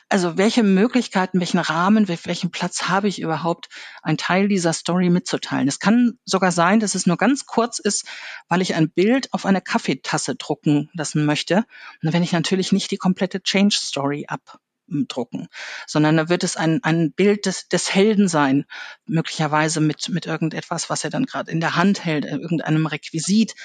Also 0.09 0.37
welche 0.37 0.63
Möglichkeiten, 0.63 1.39
welchen 1.39 1.59
Rahmen, 1.59 2.07
welchen 2.07 2.51
Platz 2.51 2.83
habe 2.83 3.07
ich 3.07 3.21
überhaupt, 3.21 3.69
einen 4.01 4.17
Teil 4.17 4.47
dieser 4.47 4.73
Story 4.73 5.09
mitzuteilen? 5.09 5.67
Es 5.67 5.79
kann 5.79 6.17
sogar 6.25 6.51
sein, 6.51 6.79
dass 6.79 6.95
es 6.95 7.05
nur 7.05 7.17
ganz 7.17 7.45
kurz 7.45 7.79
ist, 7.79 8.05
weil 8.47 8.61
ich 8.61 8.75
ein 8.75 8.89
Bild 8.89 9.33
auf 9.33 9.45
eine 9.45 9.61
Kaffeetasse 9.61 10.35
drucken 10.35 10.89
lassen 10.93 11.25
möchte. 11.25 11.57
Und 11.57 11.65
dann 12.03 12.13
werde 12.13 12.25
ich 12.25 12.31
natürlich 12.31 12.71
nicht 12.71 12.89
die 12.91 12.97
komplette 12.97 13.41
Change 13.41 13.75
Story 13.75 14.25
ab 14.27 14.59
drucken, 15.07 15.47
sondern 15.87 16.17
da 16.17 16.29
wird 16.29 16.43
es 16.43 16.55
ein, 16.55 16.83
ein 16.83 17.11
Bild 17.11 17.45
des, 17.45 17.67
des 17.67 17.93
Helden 17.93 18.27
sein, 18.27 18.65
möglicherweise 19.05 19.81
mit, 19.81 20.09
mit 20.09 20.25
irgendetwas, 20.25 20.89
was 20.89 21.03
er 21.03 21.09
dann 21.09 21.25
gerade 21.25 21.51
in 21.51 21.59
der 21.59 21.75
Hand 21.75 22.03
hält, 22.03 22.25
irgendeinem 22.25 22.85
Requisit, 22.85 23.55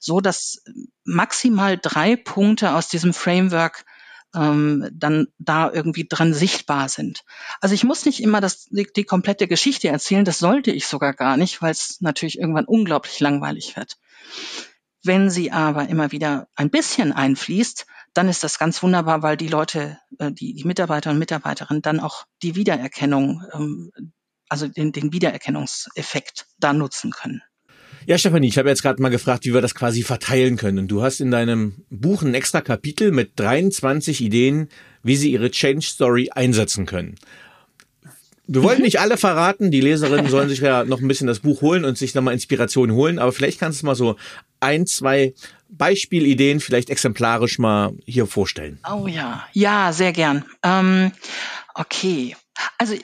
so 0.00 0.20
dass 0.20 0.62
maximal 1.04 1.78
drei 1.78 2.16
Punkte 2.16 2.74
aus 2.74 2.88
diesem 2.88 3.14
Framework 3.14 3.84
ähm, 4.34 4.88
dann 4.92 5.28
da 5.38 5.70
irgendwie 5.72 6.06
dran 6.08 6.34
sichtbar 6.34 6.88
sind. 6.88 7.24
Also 7.60 7.74
ich 7.74 7.84
muss 7.84 8.04
nicht 8.04 8.20
immer 8.20 8.40
das, 8.40 8.66
die, 8.66 8.86
die 8.94 9.04
komplette 9.04 9.46
Geschichte 9.46 9.88
erzählen, 9.88 10.24
das 10.24 10.38
sollte 10.38 10.72
ich 10.72 10.86
sogar 10.86 11.14
gar 11.14 11.36
nicht, 11.36 11.62
weil 11.62 11.70
es 11.70 12.00
natürlich 12.00 12.38
irgendwann 12.38 12.66
unglaublich 12.66 13.20
langweilig 13.20 13.76
wird. 13.76 13.96
Wenn 15.04 15.28
sie 15.28 15.52
aber 15.52 15.88
immer 15.88 16.12
wieder 16.12 16.48
ein 16.56 16.70
bisschen 16.70 17.12
einfließt, 17.12 17.86
dann 18.14 18.28
ist 18.28 18.42
das 18.42 18.58
ganz 18.58 18.82
wunderbar, 18.82 19.22
weil 19.22 19.36
die 19.36 19.48
Leute, 19.48 19.98
äh, 20.18 20.32
die, 20.32 20.54
die 20.54 20.64
Mitarbeiter 20.64 21.10
und 21.10 21.18
Mitarbeiterinnen 21.18 21.82
dann 21.82 22.00
auch 22.00 22.24
die 22.42 22.54
Wiedererkennung, 22.54 23.42
ähm, 23.52 23.90
also 24.48 24.66
den, 24.66 24.92
den 24.92 25.12
Wiedererkennungseffekt 25.12 26.46
da 26.58 26.72
nutzen 26.72 27.10
können. 27.10 27.42
Ja, 28.06 28.18
Stefanie, 28.18 28.48
ich 28.48 28.58
habe 28.58 28.68
jetzt 28.68 28.82
gerade 28.82 29.00
mal 29.00 29.08
gefragt, 29.08 29.44
wie 29.44 29.54
wir 29.54 29.62
das 29.62 29.74
quasi 29.74 30.02
verteilen 30.02 30.56
können. 30.56 30.78
Und 30.78 30.88
du 30.88 31.02
hast 31.02 31.20
in 31.20 31.30
deinem 31.30 31.84
Buch 31.90 32.22
ein 32.22 32.34
extra 32.34 32.60
Kapitel 32.60 33.12
mit 33.12 33.32
23 33.36 34.20
Ideen, 34.20 34.68
wie 35.02 35.16
sie 35.16 35.32
ihre 35.32 35.50
Change 35.50 35.86
Story 35.86 36.30
einsetzen 36.32 36.86
können. 36.86 37.16
Wir 38.46 38.62
wollen 38.62 38.78
mhm. 38.78 38.84
nicht 38.84 39.00
alle 39.00 39.16
verraten, 39.16 39.70
die 39.70 39.80
Leserinnen 39.80 40.28
sollen 40.28 40.50
sich 40.50 40.60
ja 40.60 40.84
noch 40.84 41.00
ein 41.00 41.08
bisschen 41.08 41.26
das 41.26 41.40
Buch 41.40 41.62
holen 41.62 41.84
und 41.84 41.96
sich 41.96 42.14
nochmal 42.14 42.34
Inspiration 42.34 42.92
holen, 42.92 43.18
aber 43.18 43.32
vielleicht 43.32 43.58
kannst 43.58 43.82
du 43.82 43.86
mal 43.86 43.94
so 43.94 44.16
ein, 44.64 44.86
zwei 44.86 45.34
Beispielideen 45.68 46.60
vielleicht 46.60 46.90
exemplarisch 46.90 47.58
mal 47.58 47.92
hier 48.04 48.26
vorstellen. 48.26 48.78
Oh 48.90 49.06
ja, 49.06 49.46
ja, 49.52 49.92
sehr 49.92 50.12
gern. 50.12 50.44
Ähm, 50.62 51.12
okay, 51.74 52.36
also 52.78 52.94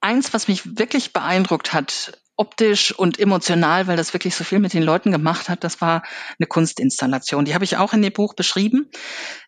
eins, 0.00 0.32
was 0.32 0.48
mich 0.48 0.78
wirklich 0.78 1.12
beeindruckt 1.12 1.72
hat, 1.72 2.20
optisch 2.36 2.92
und 2.92 3.18
emotional, 3.18 3.86
weil 3.86 3.96
das 3.96 4.12
wirklich 4.12 4.34
so 4.34 4.44
viel 4.44 4.58
mit 4.58 4.74
den 4.74 4.82
Leuten 4.82 5.10
gemacht 5.10 5.48
hat. 5.48 5.64
Das 5.64 5.80
war 5.80 6.02
eine 6.38 6.46
Kunstinstallation. 6.46 7.46
Die 7.46 7.54
habe 7.54 7.64
ich 7.64 7.76
auch 7.76 7.94
in 7.94 8.02
dem 8.02 8.12
Buch 8.12 8.34
beschrieben. 8.34 8.90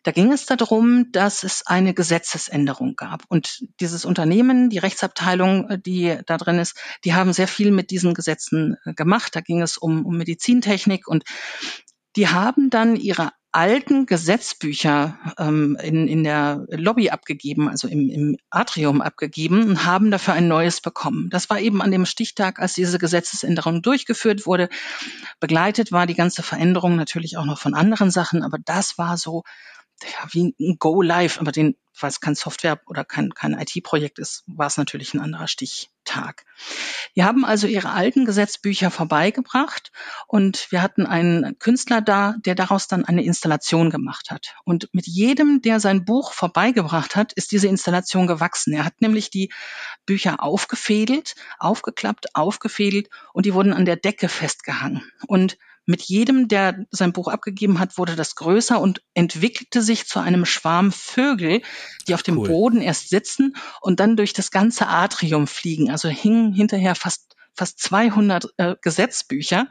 Da 0.03 0.11
ging 0.11 0.31
es 0.31 0.45
darum, 0.45 1.11
dass 1.11 1.43
es 1.43 1.65
eine 1.65 1.93
Gesetzesänderung 1.93 2.95
gab. 2.95 3.23
Und 3.27 3.59
dieses 3.79 4.05
Unternehmen, 4.05 4.69
die 4.69 4.79
Rechtsabteilung, 4.79 5.81
die 5.85 6.17
da 6.25 6.37
drin 6.37 6.57
ist, 6.57 6.77
die 7.03 7.13
haben 7.13 7.31
sehr 7.31 7.47
viel 7.47 7.71
mit 7.71 7.91
diesen 7.91 8.13
Gesetzen 8.13 8.77
äh, 8.85 8.93
gemacht. 8.93 9.35
Da 9.35 9.41
ging 9.41 9.61
es 9.61 9.77
um, 9.77 10.05
um 10.05 10.17
Medizintechnik 10.17 11.07
und 11.07 11.23
die 12.15 12.27
haben 12.27 12.69
dann 12.69 12.95
ihre 12.95 13.31
alten 13.51 14.05
Gesetzbücher 14.05 15.17
ähm, 15.37 15.77
in, 15.81 16.07
in 16.07 16.23
der 16.23 16.65
Lobby 16.69 17.09
abgegeben, 17.09 17.67
also 17.67 17.87
im, 17.87 18.09
im 18.09 18.37
Atrium 18.49 19.01
abgegeben 19.01 19.63
und 19.63 19.85
haben 19.85 20.11
dafür 20.11 20.35
ein 20.35 20.47
neues 20.47 20.81
bekommen. 20.81 21.29
Das 21.31 21.49
war 21.49 21.59
eben 21.59 21.81
an 21.81 21.91
dem 21.91 22.05
Stichtag, 22.05 22.59
als 22.59 22.75
diese 22.75 22.99
Gesetzesänderung 22.99 23.81
durchgeführt 23.81 24.45
wurde. 24.45 24.69
Begleitet 25.39 25.91
war 25.91 26.05
die 26.05 26.15
ganze 26.15 26.43
Veränderung 26.43 26.95
natürlich 26.95 27.37
auch 27.37 27.45
noch 27.45 27.59
von 27.59 27.73
anderen 27.73 28.11
Sachen, 28.11 28.43
aber 28.43 28.57
das 28.63 28.97
war 28.97 29.17
so 29.17 29.43
ja, 30.03 30.27
wie 30.31 30.55
ein 30.59 30.77
Go 30.79 31.01
Live, 31.01 31.39
aber 31.39 31.51
den, 31.51 31.75
weil 31.99 32.09
es 32.09 32.21
kein 32.21 32.35
Software 32.35 32.79
oder 32.85 33.03
kein, 33.03 33.33
kein 33.33 33.53
IT-Projekt 33.53 34.19
ist, 34.19 34.43
war 34.47 34.67
es 34.67 34.77
natürlich 34.77 35.13
ein 35.13 35.19
anderer 35.19 35.47
Stichtag. 36.09 36.45
Wir 37.13 37.25
haben 37.25 37.45
also 37.45 37.67
ihre 37.67 37.91
alten 37.91 38.25
Gesetzbücher 38.25 38.91
vorbeigebracht 38.91 39.91
und 40.27 40.67
wir 40.71 40.81
hatten 40.81 41.05
einen 41.05 41.57
Künstler 41.59 42.01
da, 42.01 42.35
der 42.45 42.55
daraus 42.55 42.87
dann 42.87 43.05
eine 43.05 43.23
Installation 43.23 43.89
gemacht 43.89 44.31
hat. 44.31 44.55
Und 44.65 44.89
mit 44.91 45.07
jedem, 45.07 45.61
der 45.61 45.79
sein 45.79 46.05
Buch 46.05 46.33
vorbeigebracht 46.33 47.15
hat, 47.15 47.33
ist 47.33 47.51
diese 47.51 47.67
Installation 47.67 48.27
gewachsen. 48.27 48.73
Er 48.73 48.85
hat 48.85 49.01
nämlich 49.01 49.29
die 49.29 49.51
Bücher 50.05 50.43
aufgefädelt, 50.43 51.35
aufgeklappt, 51.59 52.35
aufgefädelt 52.35 53.09
und 53.33 53.45
die 53.45 53.53
wurden 53.53 53.73
an 53.73 53.85
der 53.85 53.95
Decke 53.95 54.29
festgehangen. 54.29 55.03
Und 55.27 55.57
mit 55.89 56.03
jedem, 56.03 56.47
der 56.47 56.85
sein 56.91 57.13
Buch 57.13 57.27
abgegeben 57.27 57.79
hat, 57.79 57.97
wurde 57.97 58.15
das 58.15 58.35
größer 58.35 58.79
und 58.79 59.01
entwickelte 59.15 59.81
sich 59.81 60.05
zu 60.05 60.19
einem 60.19 60.45
Schwarm 60.45 60.91
Vögel, 60.91 61.63
die 62.07 62.13
auf 62.13 62.21
dem 62.21 62.37
cool. 62.37 62.47
Boden 62.47 62.81
erst 62.81 63.09
sitzen 63.09 63.55
und 63.81 63.99
dann 63.99 64.15
durch 64.15 64.33
das 64.33 64.51
ganze 64.51 64.85
Atrium 64.85 65.47
fliegen. 65.47 65.89
Also 65.89 66.07
hingen 66.07 66.53
hinterher 66.53 66.93
fast 66.93 67.35
fast 67.55 67.79
200 67.79 68.53
äh, 68.57 68.75
Gesetzbücher 68.81 69.67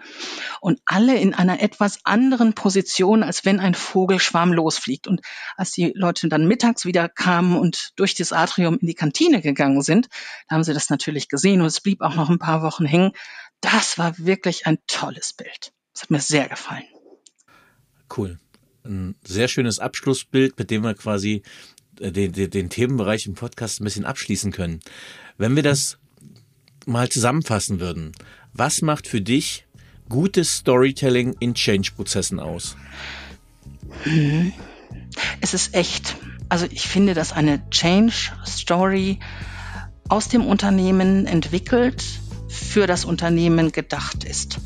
und 0.60 0.80
alle 0.84 1.16
in 1.16 1.34
einer 1.34 1.62
etwas 1.62 2.00
anderen 2.02 2.52
Position, 2.52 3.22
als 3.22 3.44
wenn 3.44 3.60
ein 3.60 3.74
Vogelschwarm 3.74 4.52
losfliegt. 4.52 5.06
Und 5.06 5.20
als 5.56 5.70
die 5.70 5.92
Leute 5.94 6.28
dann 6.28 6.48
mittags 6.48 6.84
wieder 6.84 7.08
kamen 7.08 7.56
und 7.56 7.92
durch 7.94 8.14
das 8.14 8.32
Atrium 8.32 8.76
in 8.80 8.88
die 8.88 8.94
Kantine 8.94 9.40
gegangen 9.40 9.82
sind, 9.82 10.08
da 10.48 10.56
haben 10.56 10.64
sie 10.64 10.74
das 10.74 10.90
natürlich 10.90 11.28
gesehen 11.28 11.60
und 11.60 11.68
es 11.68 11.80
blieb 11.80 12.02
auch 12.02 12.16
noch 12.16 12.28
ein 12.28 12.40
paar 12.40 12.62
Wochen 12.62 12.84
hängen. 12.84 13.12
Das 13.60 13.98
war 13.98 14.18
wirklich 14.18 14.66
ein 14.66 14.78
tolles 14.88 15.32
Bild. 15.32 15.72
Das 15.98 16.04
hat 16.04 16.10
mir 16.10 16.20
sehr 16.20 16.48
gefallen. 16.48 16.84
Cool. 18.16 18.38
Ein 18.84 19.16
sehr 19.24 19.48
schönes 19.48 19.80
Abschlussbild, 19.80 20.56
mit 20.56 20.70
dem 20.70 20.84
wir 20.84 20.94
quasi 20.94 21.42
äh, 21.98 22.12
den, 22.12 22.30
den, 22.30 22.50
den 22.50 22.70
Themenbereich 22.70 23.26
im 23.26 23.34
Podcast 23.34 23.80
ein 23.80 23.84
bisschen 23.84 24.04
abschließen 24.04 24.52
können. 24.52 24.78
Wenn 25.38 25.56
wir 25.56 25.64
das 25.64 25.98
mal 26.86 27.08
zusammenfassen 27.08 27.80
würden, 27.80 28.12
was 28.52 28.80
macht 28.80 29.08
für 29.08 29.20
dich 29.20 29.66
gutes 30.08 30.58
Storytelling 30.58 31.34
in 31.40 31.54
Change-Prozessen 31.54 32.38
aus? 32.38 32.76
Mhm. 34.04 34.52
Es 35.40 35.52
ist 35.52 35.74
echt. 35.74 36.14
Also 36.48 36.66
ich 36.70 36.86
finde, 36.86 37.14
dass 37.14 37.32
eine 37.32 37.68
Change-Story 37.70 39.18
aus 40.08 40.28
dem 40.28 40.46
Unternehmen 40.46 41.26
entwickelt, 41.26 42.04
für 42.48 42.86
das 42.86 43.04
Unternehmen 43.04 43.72
gedacht 43.72 44.22
ist. 44.22 44.60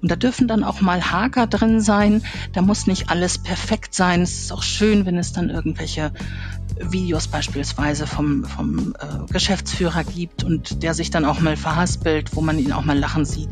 Und 0.00 0.10
da 0.10 0.16
dürfen 0.16 0.48
dann 0.48 0.64
auch 0.64 0.80
mal 0.80 1.10
Haker 1.10 1.46
drin 1.46 1.80
sein. 1.80 2.22
Da 2.52 2.62
muss 2.62 2.86
nicht 2.86 3.10
alles 3.10 3.38
perfekt 3.38 3.94
sein. 3.94 4.22
Es 4.22 4.44
ist 4.44 4.52
auch 4.52 4.62
schön, 4.62 5.06
wenn 5.06 5.18
es 5.18 5.32
dann 5.32 5.50
irgendwelche 5.50 6.12
Videos 6.80 7.28
beispielsweise 7.28 8.06
vom, 8.06 8.44
vom 8.44 8.94
äh, 8.98 9.32
Geschäftsführer 9.32 10.04
gibt 10.04 10.42
und 10.42 10.82
der 10.82 10.94
sich 10.94 11.10
dann 11.10 11.24
auch 11.24 11.40
mal 11.40 11.56
verhaspelt, 11.56 12.34
wo 12.34 12.40
man 12.40 12.58
ihn 12.58 12.72
auch 12.72 12.84
mal 12.84 12.98
lachen 12.98 13.24
sieht. 13.24 13.48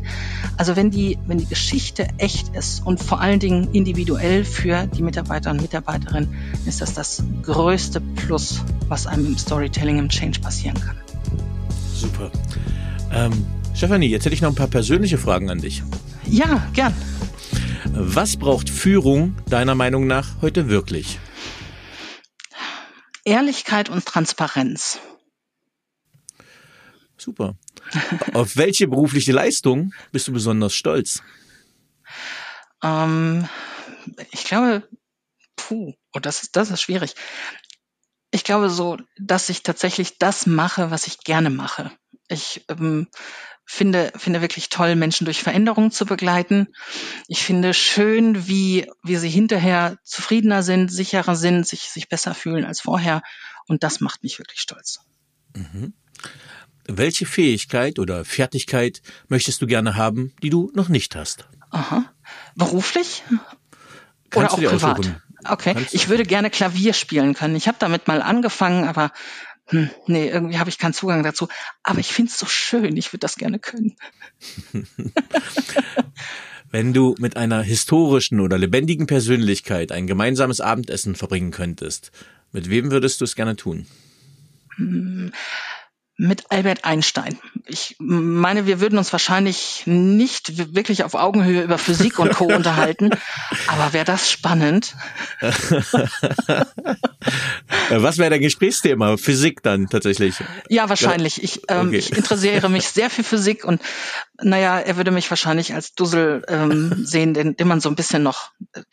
Also 0.57 0.75
wenn 0.75 0.91
die, 0.91 1.17
wenn 1.27 1.37
die 1.37 1.45
Geschichte 1.45 2.07
echt 2.17 2.55
ist 2.55 2.85
und 2.85 3.01
vor 3.01 3.21
allen 3.21 3.39
Dingen 3.39 3.69
individuell 3.73 4.43
für 4.43 4.87
die 4.87 5.01
Mitarbeiter 5.01 5.51
und 5.51 5.61
Mitarbeiterinnen, 5.61 6.33
ist 6.65 6.81
das 6.81 6.93
das 6.93 7.23
größte 7.43 8.01
Plus, 8.01 8.63
was 8.87 9.07
einem 9.07 9.25
im 9.27 9.37
Storytelling 9.37 9.99
im 9.99 10.09
Change 10.09 10.39
passieren 10.39 10.79
kann. 10.79 10.95
Super. 11.93 12.31
Ähm, 13.13 13.45
Stefanie, 13.73 14.07
jetzt 14.07 14.25
hätte 14.25 14.35
ich 14.35 14.41
noch 14.41 14.49
ein 14.49 14.55
paar 14.55 14.67
persönliche 14.67 15.17
Fragen 15.17 15.49
an 15.49 15.59
dich. 15.59 15.83
Ja, 16.31 16.65
gern. 16.71 16.95
Was 17.83 18.37
braucht 18.37 18.69
Führung 18.69 19.35
deiner 19.47 19.75
Meinung 19.75 20.07
nach 20.07 20.41
heute 20.41 20.69
wirklich? 20.69 21.19
Ehrlichkeit 23.25 23.89
und 23.89 24.05
Transparenz. 24.05 25.01
Super. 27.17 27.57
Auf 28.33 28.55
welche 28.55 28.87
berufliche 28.87 29.33
Leistung 29.33 29.93
bist 30.13 30.29
du 30.29 30.31
besonders 30.31 30.73
stolz? 30.73 31.21
Ähm, 32.81 33.49
ich 34.31 34.45
glaube, 34.45 34.87
puh, 35.57 35.93
oh, 36.13 36.19
das 36.19 36.43
ist, 36.43 36.55
das 36.55 36.71
ist 36.71 36.81
schwierig. 36.81 37.13
Ich 38.31 38.45
glaube 38.45 38.69
so, 38.69 38.97
dass 39.17 39.49
ich 39.49 39.63
tatsächlich 39.63 40.17
das 40.17 40.45
mache, 40.45 40.91
was 40.91 41.07
ich 41.07 41.19
gerne 41.19 41.49
mache. 41.49 41.91
Ich 42.29 42.63
ähm, 42.69 43.09
finde, 43.71 44.11
finde 44.17 44.41
wirklich 44.41 44.67
toll, 44.67 44.95
Menschen 44.95 45.23
durch 45.23 45.41
Veränderungen 45.41 45.91
zu 45.91 46.05
begleiten. 46.05 46.67
Ich 47.27 47.41
finde 47.43 47.73
schön, 47.73 48.47
wie, 48.47 48.91
wie 49.01 49.15
sie 49.15 49.29
hinterher 49.29 49.97
zufriedener 50.03 50.61
sind, 50.61 50.91
sicherer 50.91 51.35
sind, 51.35 51.65
sich, 51.65 51.83
sich 51.83 52.09
besser 52.09 52.35
fühlen 52.35 52.65
als 52.65 52.81
vorher. 52.81 53.21
Und 53.67 53.83
das 53.83 54.01
macht 54.01 54.23
mich 54.23 54.39
wirklich 54.39 54.59
stolz. 54.59 54.99
Mhm. 55.55 55.93
Welche 56.85 57.25
Fähigkeit 57.25 57.97
oder 57.97 58.25
Fertigkeit 58.25 59.01
möchtest 59.29 59.61
du 59.61 59.67
gerne 59.67 59.95
haben, 59.95 60.33
die 60.43 60.49
du 60.49 60.69
noch 60.73 60.89
nicht 60.89 61.15
hast? 61.15 61.47
Aha. 61.69 62.03
Beruflich? 62.55 63.23
Kannst 64.31 64.57
oder 64.57 64.67
auch 64.67 64.71
privat? 64.71 65.21
Okay. 65.45 65.75
Ich 65.91 66.09
würde 66.09 66.23
gerne 66.23 66.49
Klavier 66.49 66.93
spielen 66.93 67.33
können. 67.33 67.55
Ich 67.55 67.67
habe 67.67 67.77
damit 67.79 68.07
mal 68.07 68.21
angefangen, 68.21 68.87
aber 68.87 69.11
hm, 69.71 69.89
nee, 70.05 70.27
irgendwie 70.27 70.59
habe 70.59 70.69
ich 70.69 70.77
keinen 70.77 70.93
Zugang 70.93 71.23
dazu. 71.23 71.47
Aber 71.81 71.99
ich 71.99 72.11
finde 72.11 72.29
es 72.29 72.37
so 72.37 72.45
schön, 72.45 72.97
ich 72.97 73.11
würde 73.13 73.19
das 73.19 73.35
gerne 73.35 73.57
können. 73.57 73.95
Wenn 76.71 76.93
du 76.93 77.15
mit 77.19 77.37
einer 77.37 77.61
historischen 77.61 78.39
oder 78.39 78.57
lebendigen 78.57 79.07
Persönlichkeit 79.07 79.91
ein 79.91 80.07
gemeinsames 80.07 80.61
Abendessen 80.61 81.15
verbringen 81.15 81.51
könntest, 81.51 82.11
mit 82.51 82.69
wem 82.69 82.91
würdest 82.91 83.21
du 83.21 83.25
es 83.25 83.35
gerne 83.35 83.55
tun? 83.55 83.87
Hm, 84.75 85.31
mit 86.21 86.51
Albert 86.51 86.85
Einstein. 86.85 87.39
Ich 87.65 87.95
meine, 87.97 88.67
wir 88.67 88.79
würden 88.79 88.99
uns 88.99 89.11
wahrscheinlich 89.11 89.81
nicht 89.87 90.75
wirklich 90.75 91.03
auf 91.03 91.15
Augenhöhe 91.15 91.63
über 91.63 91.79
Physik 91.79 92.19
und 92.19 92.31
Co. 92.35 92.45
unterhalten, 92.55 93.09
aber 93.65 93.91
wäre 93.93 94.05
das 94.05 94.29
spannend. 94.29 94.95
Was 97.89 98.19
wäre 98.19 98.29
dein 98.29 98.41
Gesprächsthema? 98.41 99.17
Physik 99.17 99.63
dann 99.63 99.87
tatsächlich? 99.87 100.35
Ja, 100.69 100.89
wahrscheinlich. 100.89 101.41
Ich, 101.41 101.61
ähm, 101.69 101.87
okay. 101.87 101.97
ich 101.97 102.15
interessiere 102.15 102.69
mich 102.69 102.87
sehr 102.89 103.09
für 103.09 103.23
Physik 103.23 103.65
und 103.65 103.81
naja, 104.39 104.79
er 104.79 104.97
würde 104.97 105.09
mich 105.09 105.27
wahrscheinlich 105.31 105.73
als 105.73 105.95
Dussel 105.95 106.43
ähm, 106.47 107.03
sehen, 107.03 107.33
den, 107.33 107.55
den 107.55 107.67
man 107.67 107.81
so 107.81 107.89
ein 107.89 107.95
bisschen 107.95 108.21
noch 108.21 108.51
äh, 108.73 108.83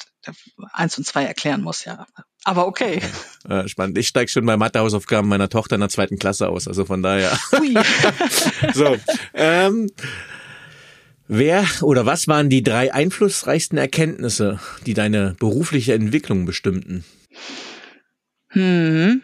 eins 0.72 0.96
und 0.96 1.04
zwei 1.04 1.24
erklären 1.24 1.60
muss, 1.60 1.84
ja. 1.84 2.06
Aber 2.48 2.66
okay. 2.66 3.02
Ja, 3.46 3.68
spannend. 3.68 3.98
Ich 3.98 4.08
steige 4.08 4.30
schon 4.30 4.46
bei 4.46 4.56
Mathehausaufgaben 4.56 5.28
meiner 5.28 5.50
Tochter 5.50 5.74
in 5.74 5.82
der 5.82 5.90
zweiten 5.90 6.18
Klasse 6.18 6.48
aus, 6.48 6.66
also 6.66 6.86
von 6.86 7.02
daher. 7.02 7.38
Ui. 7.60 7.74
so. 8.72 8.96
Ähm, 9.34 9.90
wer 11.26 11.66
oder 11.82 12.06
was 12.06 12.26
waren 12.26 12.48
die 12.48 12.62
drei 12.62 12.94
einflussreichsten 12.94 13.76
Erkenntnisse, 13.76 14.60
die 14.86 14.94
deine 14.94 15.36
berufliche 15.38 15.92
Entwicklung 15.92 16.46
bestimmten? 16.46 17.04
Hm. 18.48 19.20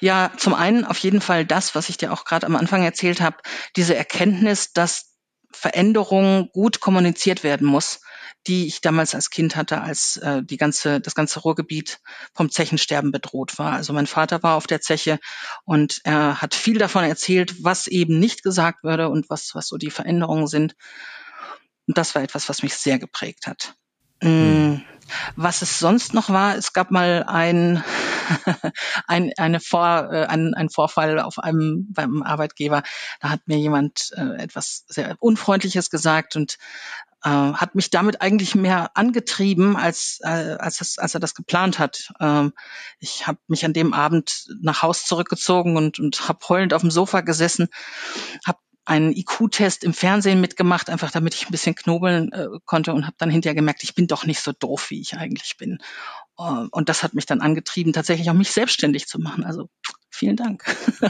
Ja, 0.00 0.32
zum 0.36 0.52
einen 0.52 0.84
auf 0.84 0.98
jeden 0.98 1.22
Fall 1.22 1.46
das, 1.46 1.74
was 1.74 1.88
ich 1.88 1.96
dir 1.96 2.12
auch 2.12 2.26
gerade 2.26 2.44
am 2.44 2.56
Anfang 2.56 2.82
erzählt 2.82 3.22
habe, 3.22 3.38
diese 3.76 3.94
Erkenntnis, 3.94 4.74
dass 4.74 5.06
Veränderung 5.52 6.50
gut 6.52 6.80
kommuniziert 6.80 7.44
werden 7.44 7.66
muss 7.66 8.00
die 8.46 8.66
ich 8.66 8.80
damals 8.80 9.14
als 9.14 9.30
Kind 9.30 9.56
hatte, 9.56 9.80
als 9.80 10.16
äh, 10.16 10.42
die 10.42 10.56
ganze, 10.56 11.00
das 11.00 11.14
ganze 11.14 11.40
Ruhrgebiet 11.40 12.00
vom 12.34 12.50
Zechensterben 12.50 13.12
bedroht 13.12 13.58
war. 13.58 13.72
Also 13.72 13.92
mein 13.92 14.06
Vater 14.06 14.42
war 14.42 14.56
auf 14.56 14.66
der 14.66 14.80
Zeche 14.80 15.20
und 15.64 16.00
er 16.04 16.42
hat 16.42 16.54
viel 16.54 16.78
davon 16.78 17.04
erzählt, 17.04 17.62
was 17.62 17.86
eben 17.86 18.18
nicht 18.18 18.42
gesagt 18.42 18.82
würde 18.82 19.08
und 19.08 19.30
was, 19.30 19.54
was 19.54 19.68
so 19.68 19.76
die 19.76 19.90
Veränderungen 19.90 20.48
sind. 20.48 20.74
Und 21.86 21.98
das 21.98 22.14
war 22.14 22.22
etwas, 22.22 22.48
was 22.48 22.62
mich 22.62 22.74
sehr 22.74 22.98
geprägt 22.98 23.46
hat. 23.46 23.74
Mhm. 24.22 24.82
Was 25.36 25.62
es 25.62 25.78
sonst 25.78 26.14
noch 26.14 26.30
war, 26.30 26.56
es 26.56 26.72
gab 26.72 26.90
mal 26.90 27.24
ein, 27.26 27.82
ein, 29.06 29.32
eine 29.36 29.60
Vor, 29.60 30.10
äh, 30.12 30.26
ein, 30.26 30.54
ein 30.54 30.70
Vorfall 30.70 31.18
auf 31.18 31.38
einem 31.38 31.92
beim 31.92 32.22
Arbeitgeber. 32.22 32.82
Da 33.20 33.30
hat 33.30 33.40
mir 33.46 33.58
jemand 33.58 34.10
äh, 34.16 34.42
etwas 34.42 34.84
sehr 34.88 35.16
Unfreundliches 35.18 35.90
gesagt 35.90 36.36
und 36.36 36.56
äh, 37.24 37.28
hat 37.28 37.74
mich 37.74 37.90
damit 37.90 38.20
eigentlich 38.20 38.54
mehr 38.54 38.90
angetrieben, 38.96 39.76
als, 39.76 40.18
äh, 40.22 40.56
als, 40.58 40.80
es, 40.80 40.98
als 40.98 41.14
er 41.14 41.20
das 41.20 41.34
geplant 41.34 41.78
hat. 41.78 42.12
Ähm, 42.20 42.52
ich 42.98 43.26
habe 43.26 43.38
mich 43.46 43.64
an 43.64 43.72
dem 43.72 43.92
Abend 43.92 44.46
nach 44.60 44.82
Haus 44.82 45.06
zurückgezogen 45.06 45.76
und, 45.76 45.98
und 45.98 46.28
habe 46.28 46.40
heulend 46.48 46.74
auf 46.74 46.82
dem 46.82 46.90
Sofa 46.90 47.20
gesessen, 47.20 47.68
habe 48.44 48.58
einen 48.84 49.12
IQ-Test 49.12 49.84
im 49.84 49.94
Fernsehen 49.94 50.40
mitgemacht, 50.40 50.90
einfach 50.90 51.12
damit 51.12 51.34
ich 51.34 51.46
ein 51.46 51.52
bisschen 51.52 51.76
knobeln 51.76 52.32
äh, 52.32 52.48
konnte 52.64 52.92
und 52.92 53.06
habe 53.06 53.16
dann 53.18 53.30
hinterher 53.30 53.54
gemerkt, 53.54 53.84
ich 53.84 53.94
bin 53.94 54.08
doch 54.08 54.26
nicht 54.26 54.40
so 54.40 54.52
doof, 54.52 54.90
wie 54.90 55.00
ich 55.00 55.16
eigentlich 55.16 55.56
bin. 55.56 55.78
Uh, 56.38 56.66
und 56.72 56.88
das 56.88 57.02
hat 57.02 57.14
mich 57.14 57.26
dann 57.26 57.40
angetrieben, 57.40 57.92
tatsächlich 57.92 58.28
auch 58.30 58.34
mich 58.34 58.50
selbstständig 58.50 59.06
zu 59.06 59.20
machen. 59.20 59.44
Also 59.44 59.68
vielen 60.10 60.34
Dank. 60.34 60.64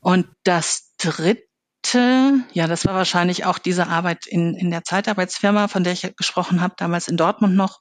und 0.00 0.26
das 0.44 0.94
dritte 0.96 1.46
ja, 1.94 2.66
das 2.66 2.86
war 2.86 2.94
wahrscheinlich 2.94 3.44
auch 3.44 3.58
diese 3.58 3.86
Arbeit 3.86 4.26
in, 4.26 4.54
in 4.54 4.70
der 4.70 4.84
Zeitarbeitsfirma, 4.84 5.68
von 5.68 5.84
der 5.84 5.92
ich 5.92 6.14
gesprochen 6.16 6.60
habe, 6.60 6.74
damals 6.76 7.08
in 7.08 7.16
Dortmund 7.16 7.54
noch, 7.54 7.80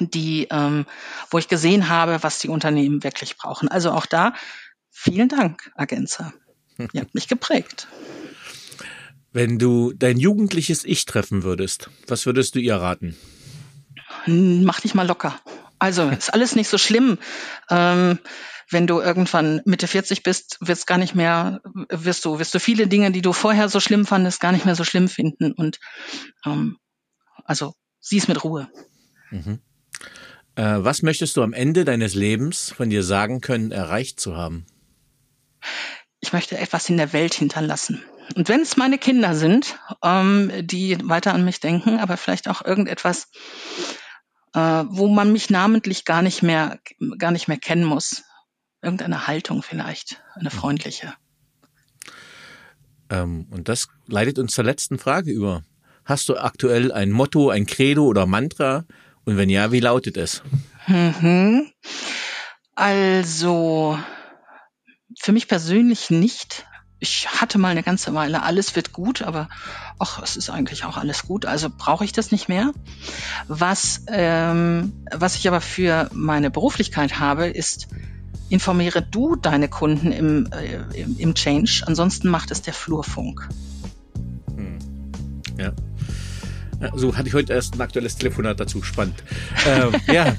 die, 0.00 0.48
ähm, 0.50 0.86
wo 1.30 1.38
ich 1.38 1.48
gesehen 1.48 1.88
habe, 1.88 2.22
was 2.22 2.38
die 2.38 2.48
Unternehmen 2.48 3.04
wirklich 3.04 3.36
brauchen. 3.36 3.68
Also 3.68 3.92
auch 3.92 4.06
da 4.06 4.34
vielen 4.90 5.28
Dank, 5.28 5.70
Agenza. 5.74 6.32
Ihr 6.92 7.02
habt 7.02 7.14
mich 7.14 7.28
geprägt. 7.28 7.88
Wenn 9.32 9.58
du 9.58 9.92
dein 9.92 10.18
jugendliches 10.18 10.84
Ich 10.84 11.06
treffen 11.06 11.42
würdest, 11.42 11.90
was 12.06 12.26
würdest 12.26 12.54
du 12.54 12.58
ihr 12.60 12.76
raten? 12.76 13.16
Mach 14.26 14.80
dich 14.80 14.94
mal 14.94 15.06
locker. 15.06 15.38
Also 15.78 16.08
ist 16.10 16.32
alles 16.32 16.54
nicht 16.54 16.68
so 16.68 16.78
schlimm. 16.78 17.18
Ähm, 17.70 18.18
wenn 18.70 18.86
du 18.86 19.00
irgendwann 19.00 19.60
Mitte 19.64 19.86
40 19.86 20.22
bist, 20.22 20.58
wirst 20.60 20.86
gar 20.86 20.98
nicht 20.98 21.14
mehr, 21.14 21.60
wirst 21.88 22.24
du, 22.24 22.38
wirst 22.38 22.54
du 22.54 22.60
viele 22.60 22.86
Dinge, 22.86 23.10
die 23.10 23.22
du 23.22 23.32
vorher 23.32 23.68
so 23.68 23.80
schlimm 23.80 24.06
fandest, 24.06 24.40
gar 24.40 24.52
nicht 24.52 24.64
mehr 24.64 24.74
so 24.74 24.84
schlimm 24.84 25.08
finden. 25.08 25.52
Und 25.52 25.78
ähm, 26.44 26.78
also 27.44 27.74
sieh 28.00 28.18
es 28.18 28.28
mit 28.28 28.42
Ruhe. 28.44 28.68
Mhm. 29.30 29.60
Äh, 30.54 30.78
was 30.78 31.02
möchtest 31.02 31.36
du 31.36 31.42
am 31.42 31.52
Ende 31.52 31.84
deines 31.84 32.14
Lebens 32.14 32.72
von 32.72 32.90
dir 32.90 33.02
sagen 33.02 33.40
können, 33.40 33.72
erreicht 33.72 34.20
zu 34.20 34.36
haben? 34.36 34.66
Ich 36.20 36.32
möchte 36.32 36.58
etwas 36.58 36.88
in 36.88 36.96
der 36.96 37.12
Welt 37.12 37.34
hinterlassen. 37.34 38.02
Und 38.36 38.48
wenn 38.48 38.60
es 38.60 38.76
meine 38.76 38.98
Kinder 38.98 39.34
sind, 39.34 39.78
ähm, 40.02 40.52
die 40.62 40.96
weiter 41.02 41.34
an 41.34 41.44
mich 41.44 41.60
denken, 41.60 41.98
aber 41.98 42.16
vielleicht 42.16 42.48
auch 42.48 42.64
irgendetwas, 42.64 43.28
äh, 44.54 44.84
wo 44.88 45.08
man 45.08 45.32
mich 45.32 45.50
namentlich 45.50 46.04
gar 46.04 46.22
nicht 46.22 46.42
mehr, 46.42 46.78
gar 47.18 47.32
nicht 47.32 47.48
mehr 47.48 47.58
kennen 47.58 47.84
muss 47.84 48.22
irgendeine 48.82 49.26
Haltung 49.26 49.62
vielleicht, 49.62 50.22
eine 50.34 50.50
mhm. 50.50 50.54
freundliche. 50.54 51.14
Ähm, 53.08 53.46
und 53.50 53.68
das 53.68 53.88
leitet 54.06 54.38
uns 54.38 54.52
zur 54.52 54.64
letzten 54.64 54.98
Frage 54.98 55.30
über. 55.30 55.62
Hast 56.04 56.28
du 56.28 56.36
aktuell 56.36 56.90
ein 56.90 57.10
Motto, 57.10 57.50
ein 57.50 57.66
Credo 57.66 58.04
oder 58.04 58.26
Mantra? 58.26 58.84
Und 59.24 59.36
wenn 59.36 59.48
ja, 59.48 59.70
wie 59.70 59.80
lautet 59.80 60.16
es? 60.16 60.42
Mhm. 60.88 61.70
Also, 62.74 63.98
für 65.18 65.32
mich 65.32 65.46
persönlich 65.46 66.10
nicht. 66.10 66.66
Ich 66.98 67.28
hatte 67.28 67.58
mal 67.58 67.68
eine 67.68 67.82
ganze 67.82 68.14
Weile, 68.14 68.42
alles 68.42 68.76
wird 68.76 68.92
gut, 68.92 69.22
aber 69.22 69.48
ach, 69.98 70.22
es 70.22 70.36
ist 70.36 70.50
eigentlich 70.50 70.84
auch 70.84 70.96
alles 70.96 71.26
gut, 71.26 71.46
also 71.46 71.68
brauche 71.68 72.04
ich 72.04 72.12
das 72.12 72.30
nicht 72.30 72.48
mehr. 72.48 72.72
Was, 73.48 74.04
ähm, 74.06 74.92
was 75.10 75.34
ich 75.34 75.48
aber 75.48 75.60
für 75.60 76.08
meine 76.12 76.50
Beruflichkeit 76.50 77.18
habe, 77.18 77.48
ist 77.48 77.88
informiere 78.52 79.02
du 79.02 79.34
deine 79.34 79.68
Kunden 79.68 80.12
im, 80.12 80.46
äh, 80.52 81.00
im, 81.00 81.18
im, 81.18 81.34
Change, 81.34 81.84
ansonsten 81.86 82.28
macht 82.28 82.50
es 82.50 82.60
der 82.60 82.74
Flurfunk. 82.74 83.48
Hm. 84.54 84.78
Ja. 85.58 85.72
So 86.94 87.16
hatte 87.16 87.28
ich 87.28 87.34
heute 87.34 87.54
erst 87.54 87.74
ein 87.74 87.80
aktuelles 87.80 88.16
Telefonat 88.16 88.60
dazu. 88.60 88.82
Spannend. 88.82 89.22
ähm, 89.66 89.92
ja. 90.12 90.36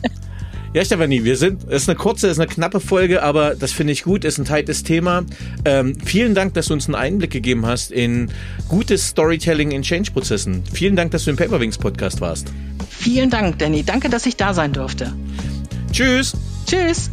Ja, 0.73 0.83
Stefanie, 0.83 1.23
wir 1.23 1.37
sind, 1.37 1.65
es 1.69 1.83
ist 1.83 1.89
eine 1.89 1.95
kurze, 1.95 2.27
es 2.27 2.33
ist 2.33 2.39
eine 2.39 2.47
knappe 2.47 2.79
Folge, 2.79 3.21
aber 3.21 3.53
das 3.53 3.71
finde 3.71 3.93
ich 3.93 4.03
gut, 4.03 4.25
ist 4.25 4.39
ein 4.39 4.45
tightes 4.45 4.81
Thema. 4.81 5.23
Ähm, 5.65 5.99
vielen 6.03 6.33
Dank, 6.33 6.55
dass 6.55 6.67
du 6.67 6.73
uns 6.73 6.87
einen 6.87 6.95
Einblick 6.95 7.29
gegeben 7.29 7.67
hast 7.67 7.91
in 7.91 8.31
gutes 8.69 9.09
Storytelling 9.09 9.69
in 9.69 9.83
Change-Prozessen. 9.83 10.63
Vielen 10.71 10.95
Dank, 10.95 11.11
dass 11.11 11.25
du 11.25 11.29
im 11.29 11.37
Paperwings 11.37 11.77
Podcast 11.77 12.21
warst. 12.21 12.51
Vielen 12.89 13.29
Dank, 13.29 13.59
Danny. 13.59 13.83
Danke, 13.83 14.09
dass 14.09 14.25
ich 14.25 14.35
da 14.35 14.55
sein 14.55 14.73
durfte. 14.73 15.13
Tschüss. 15.91 16.35
Tschüss. 16.65 17.12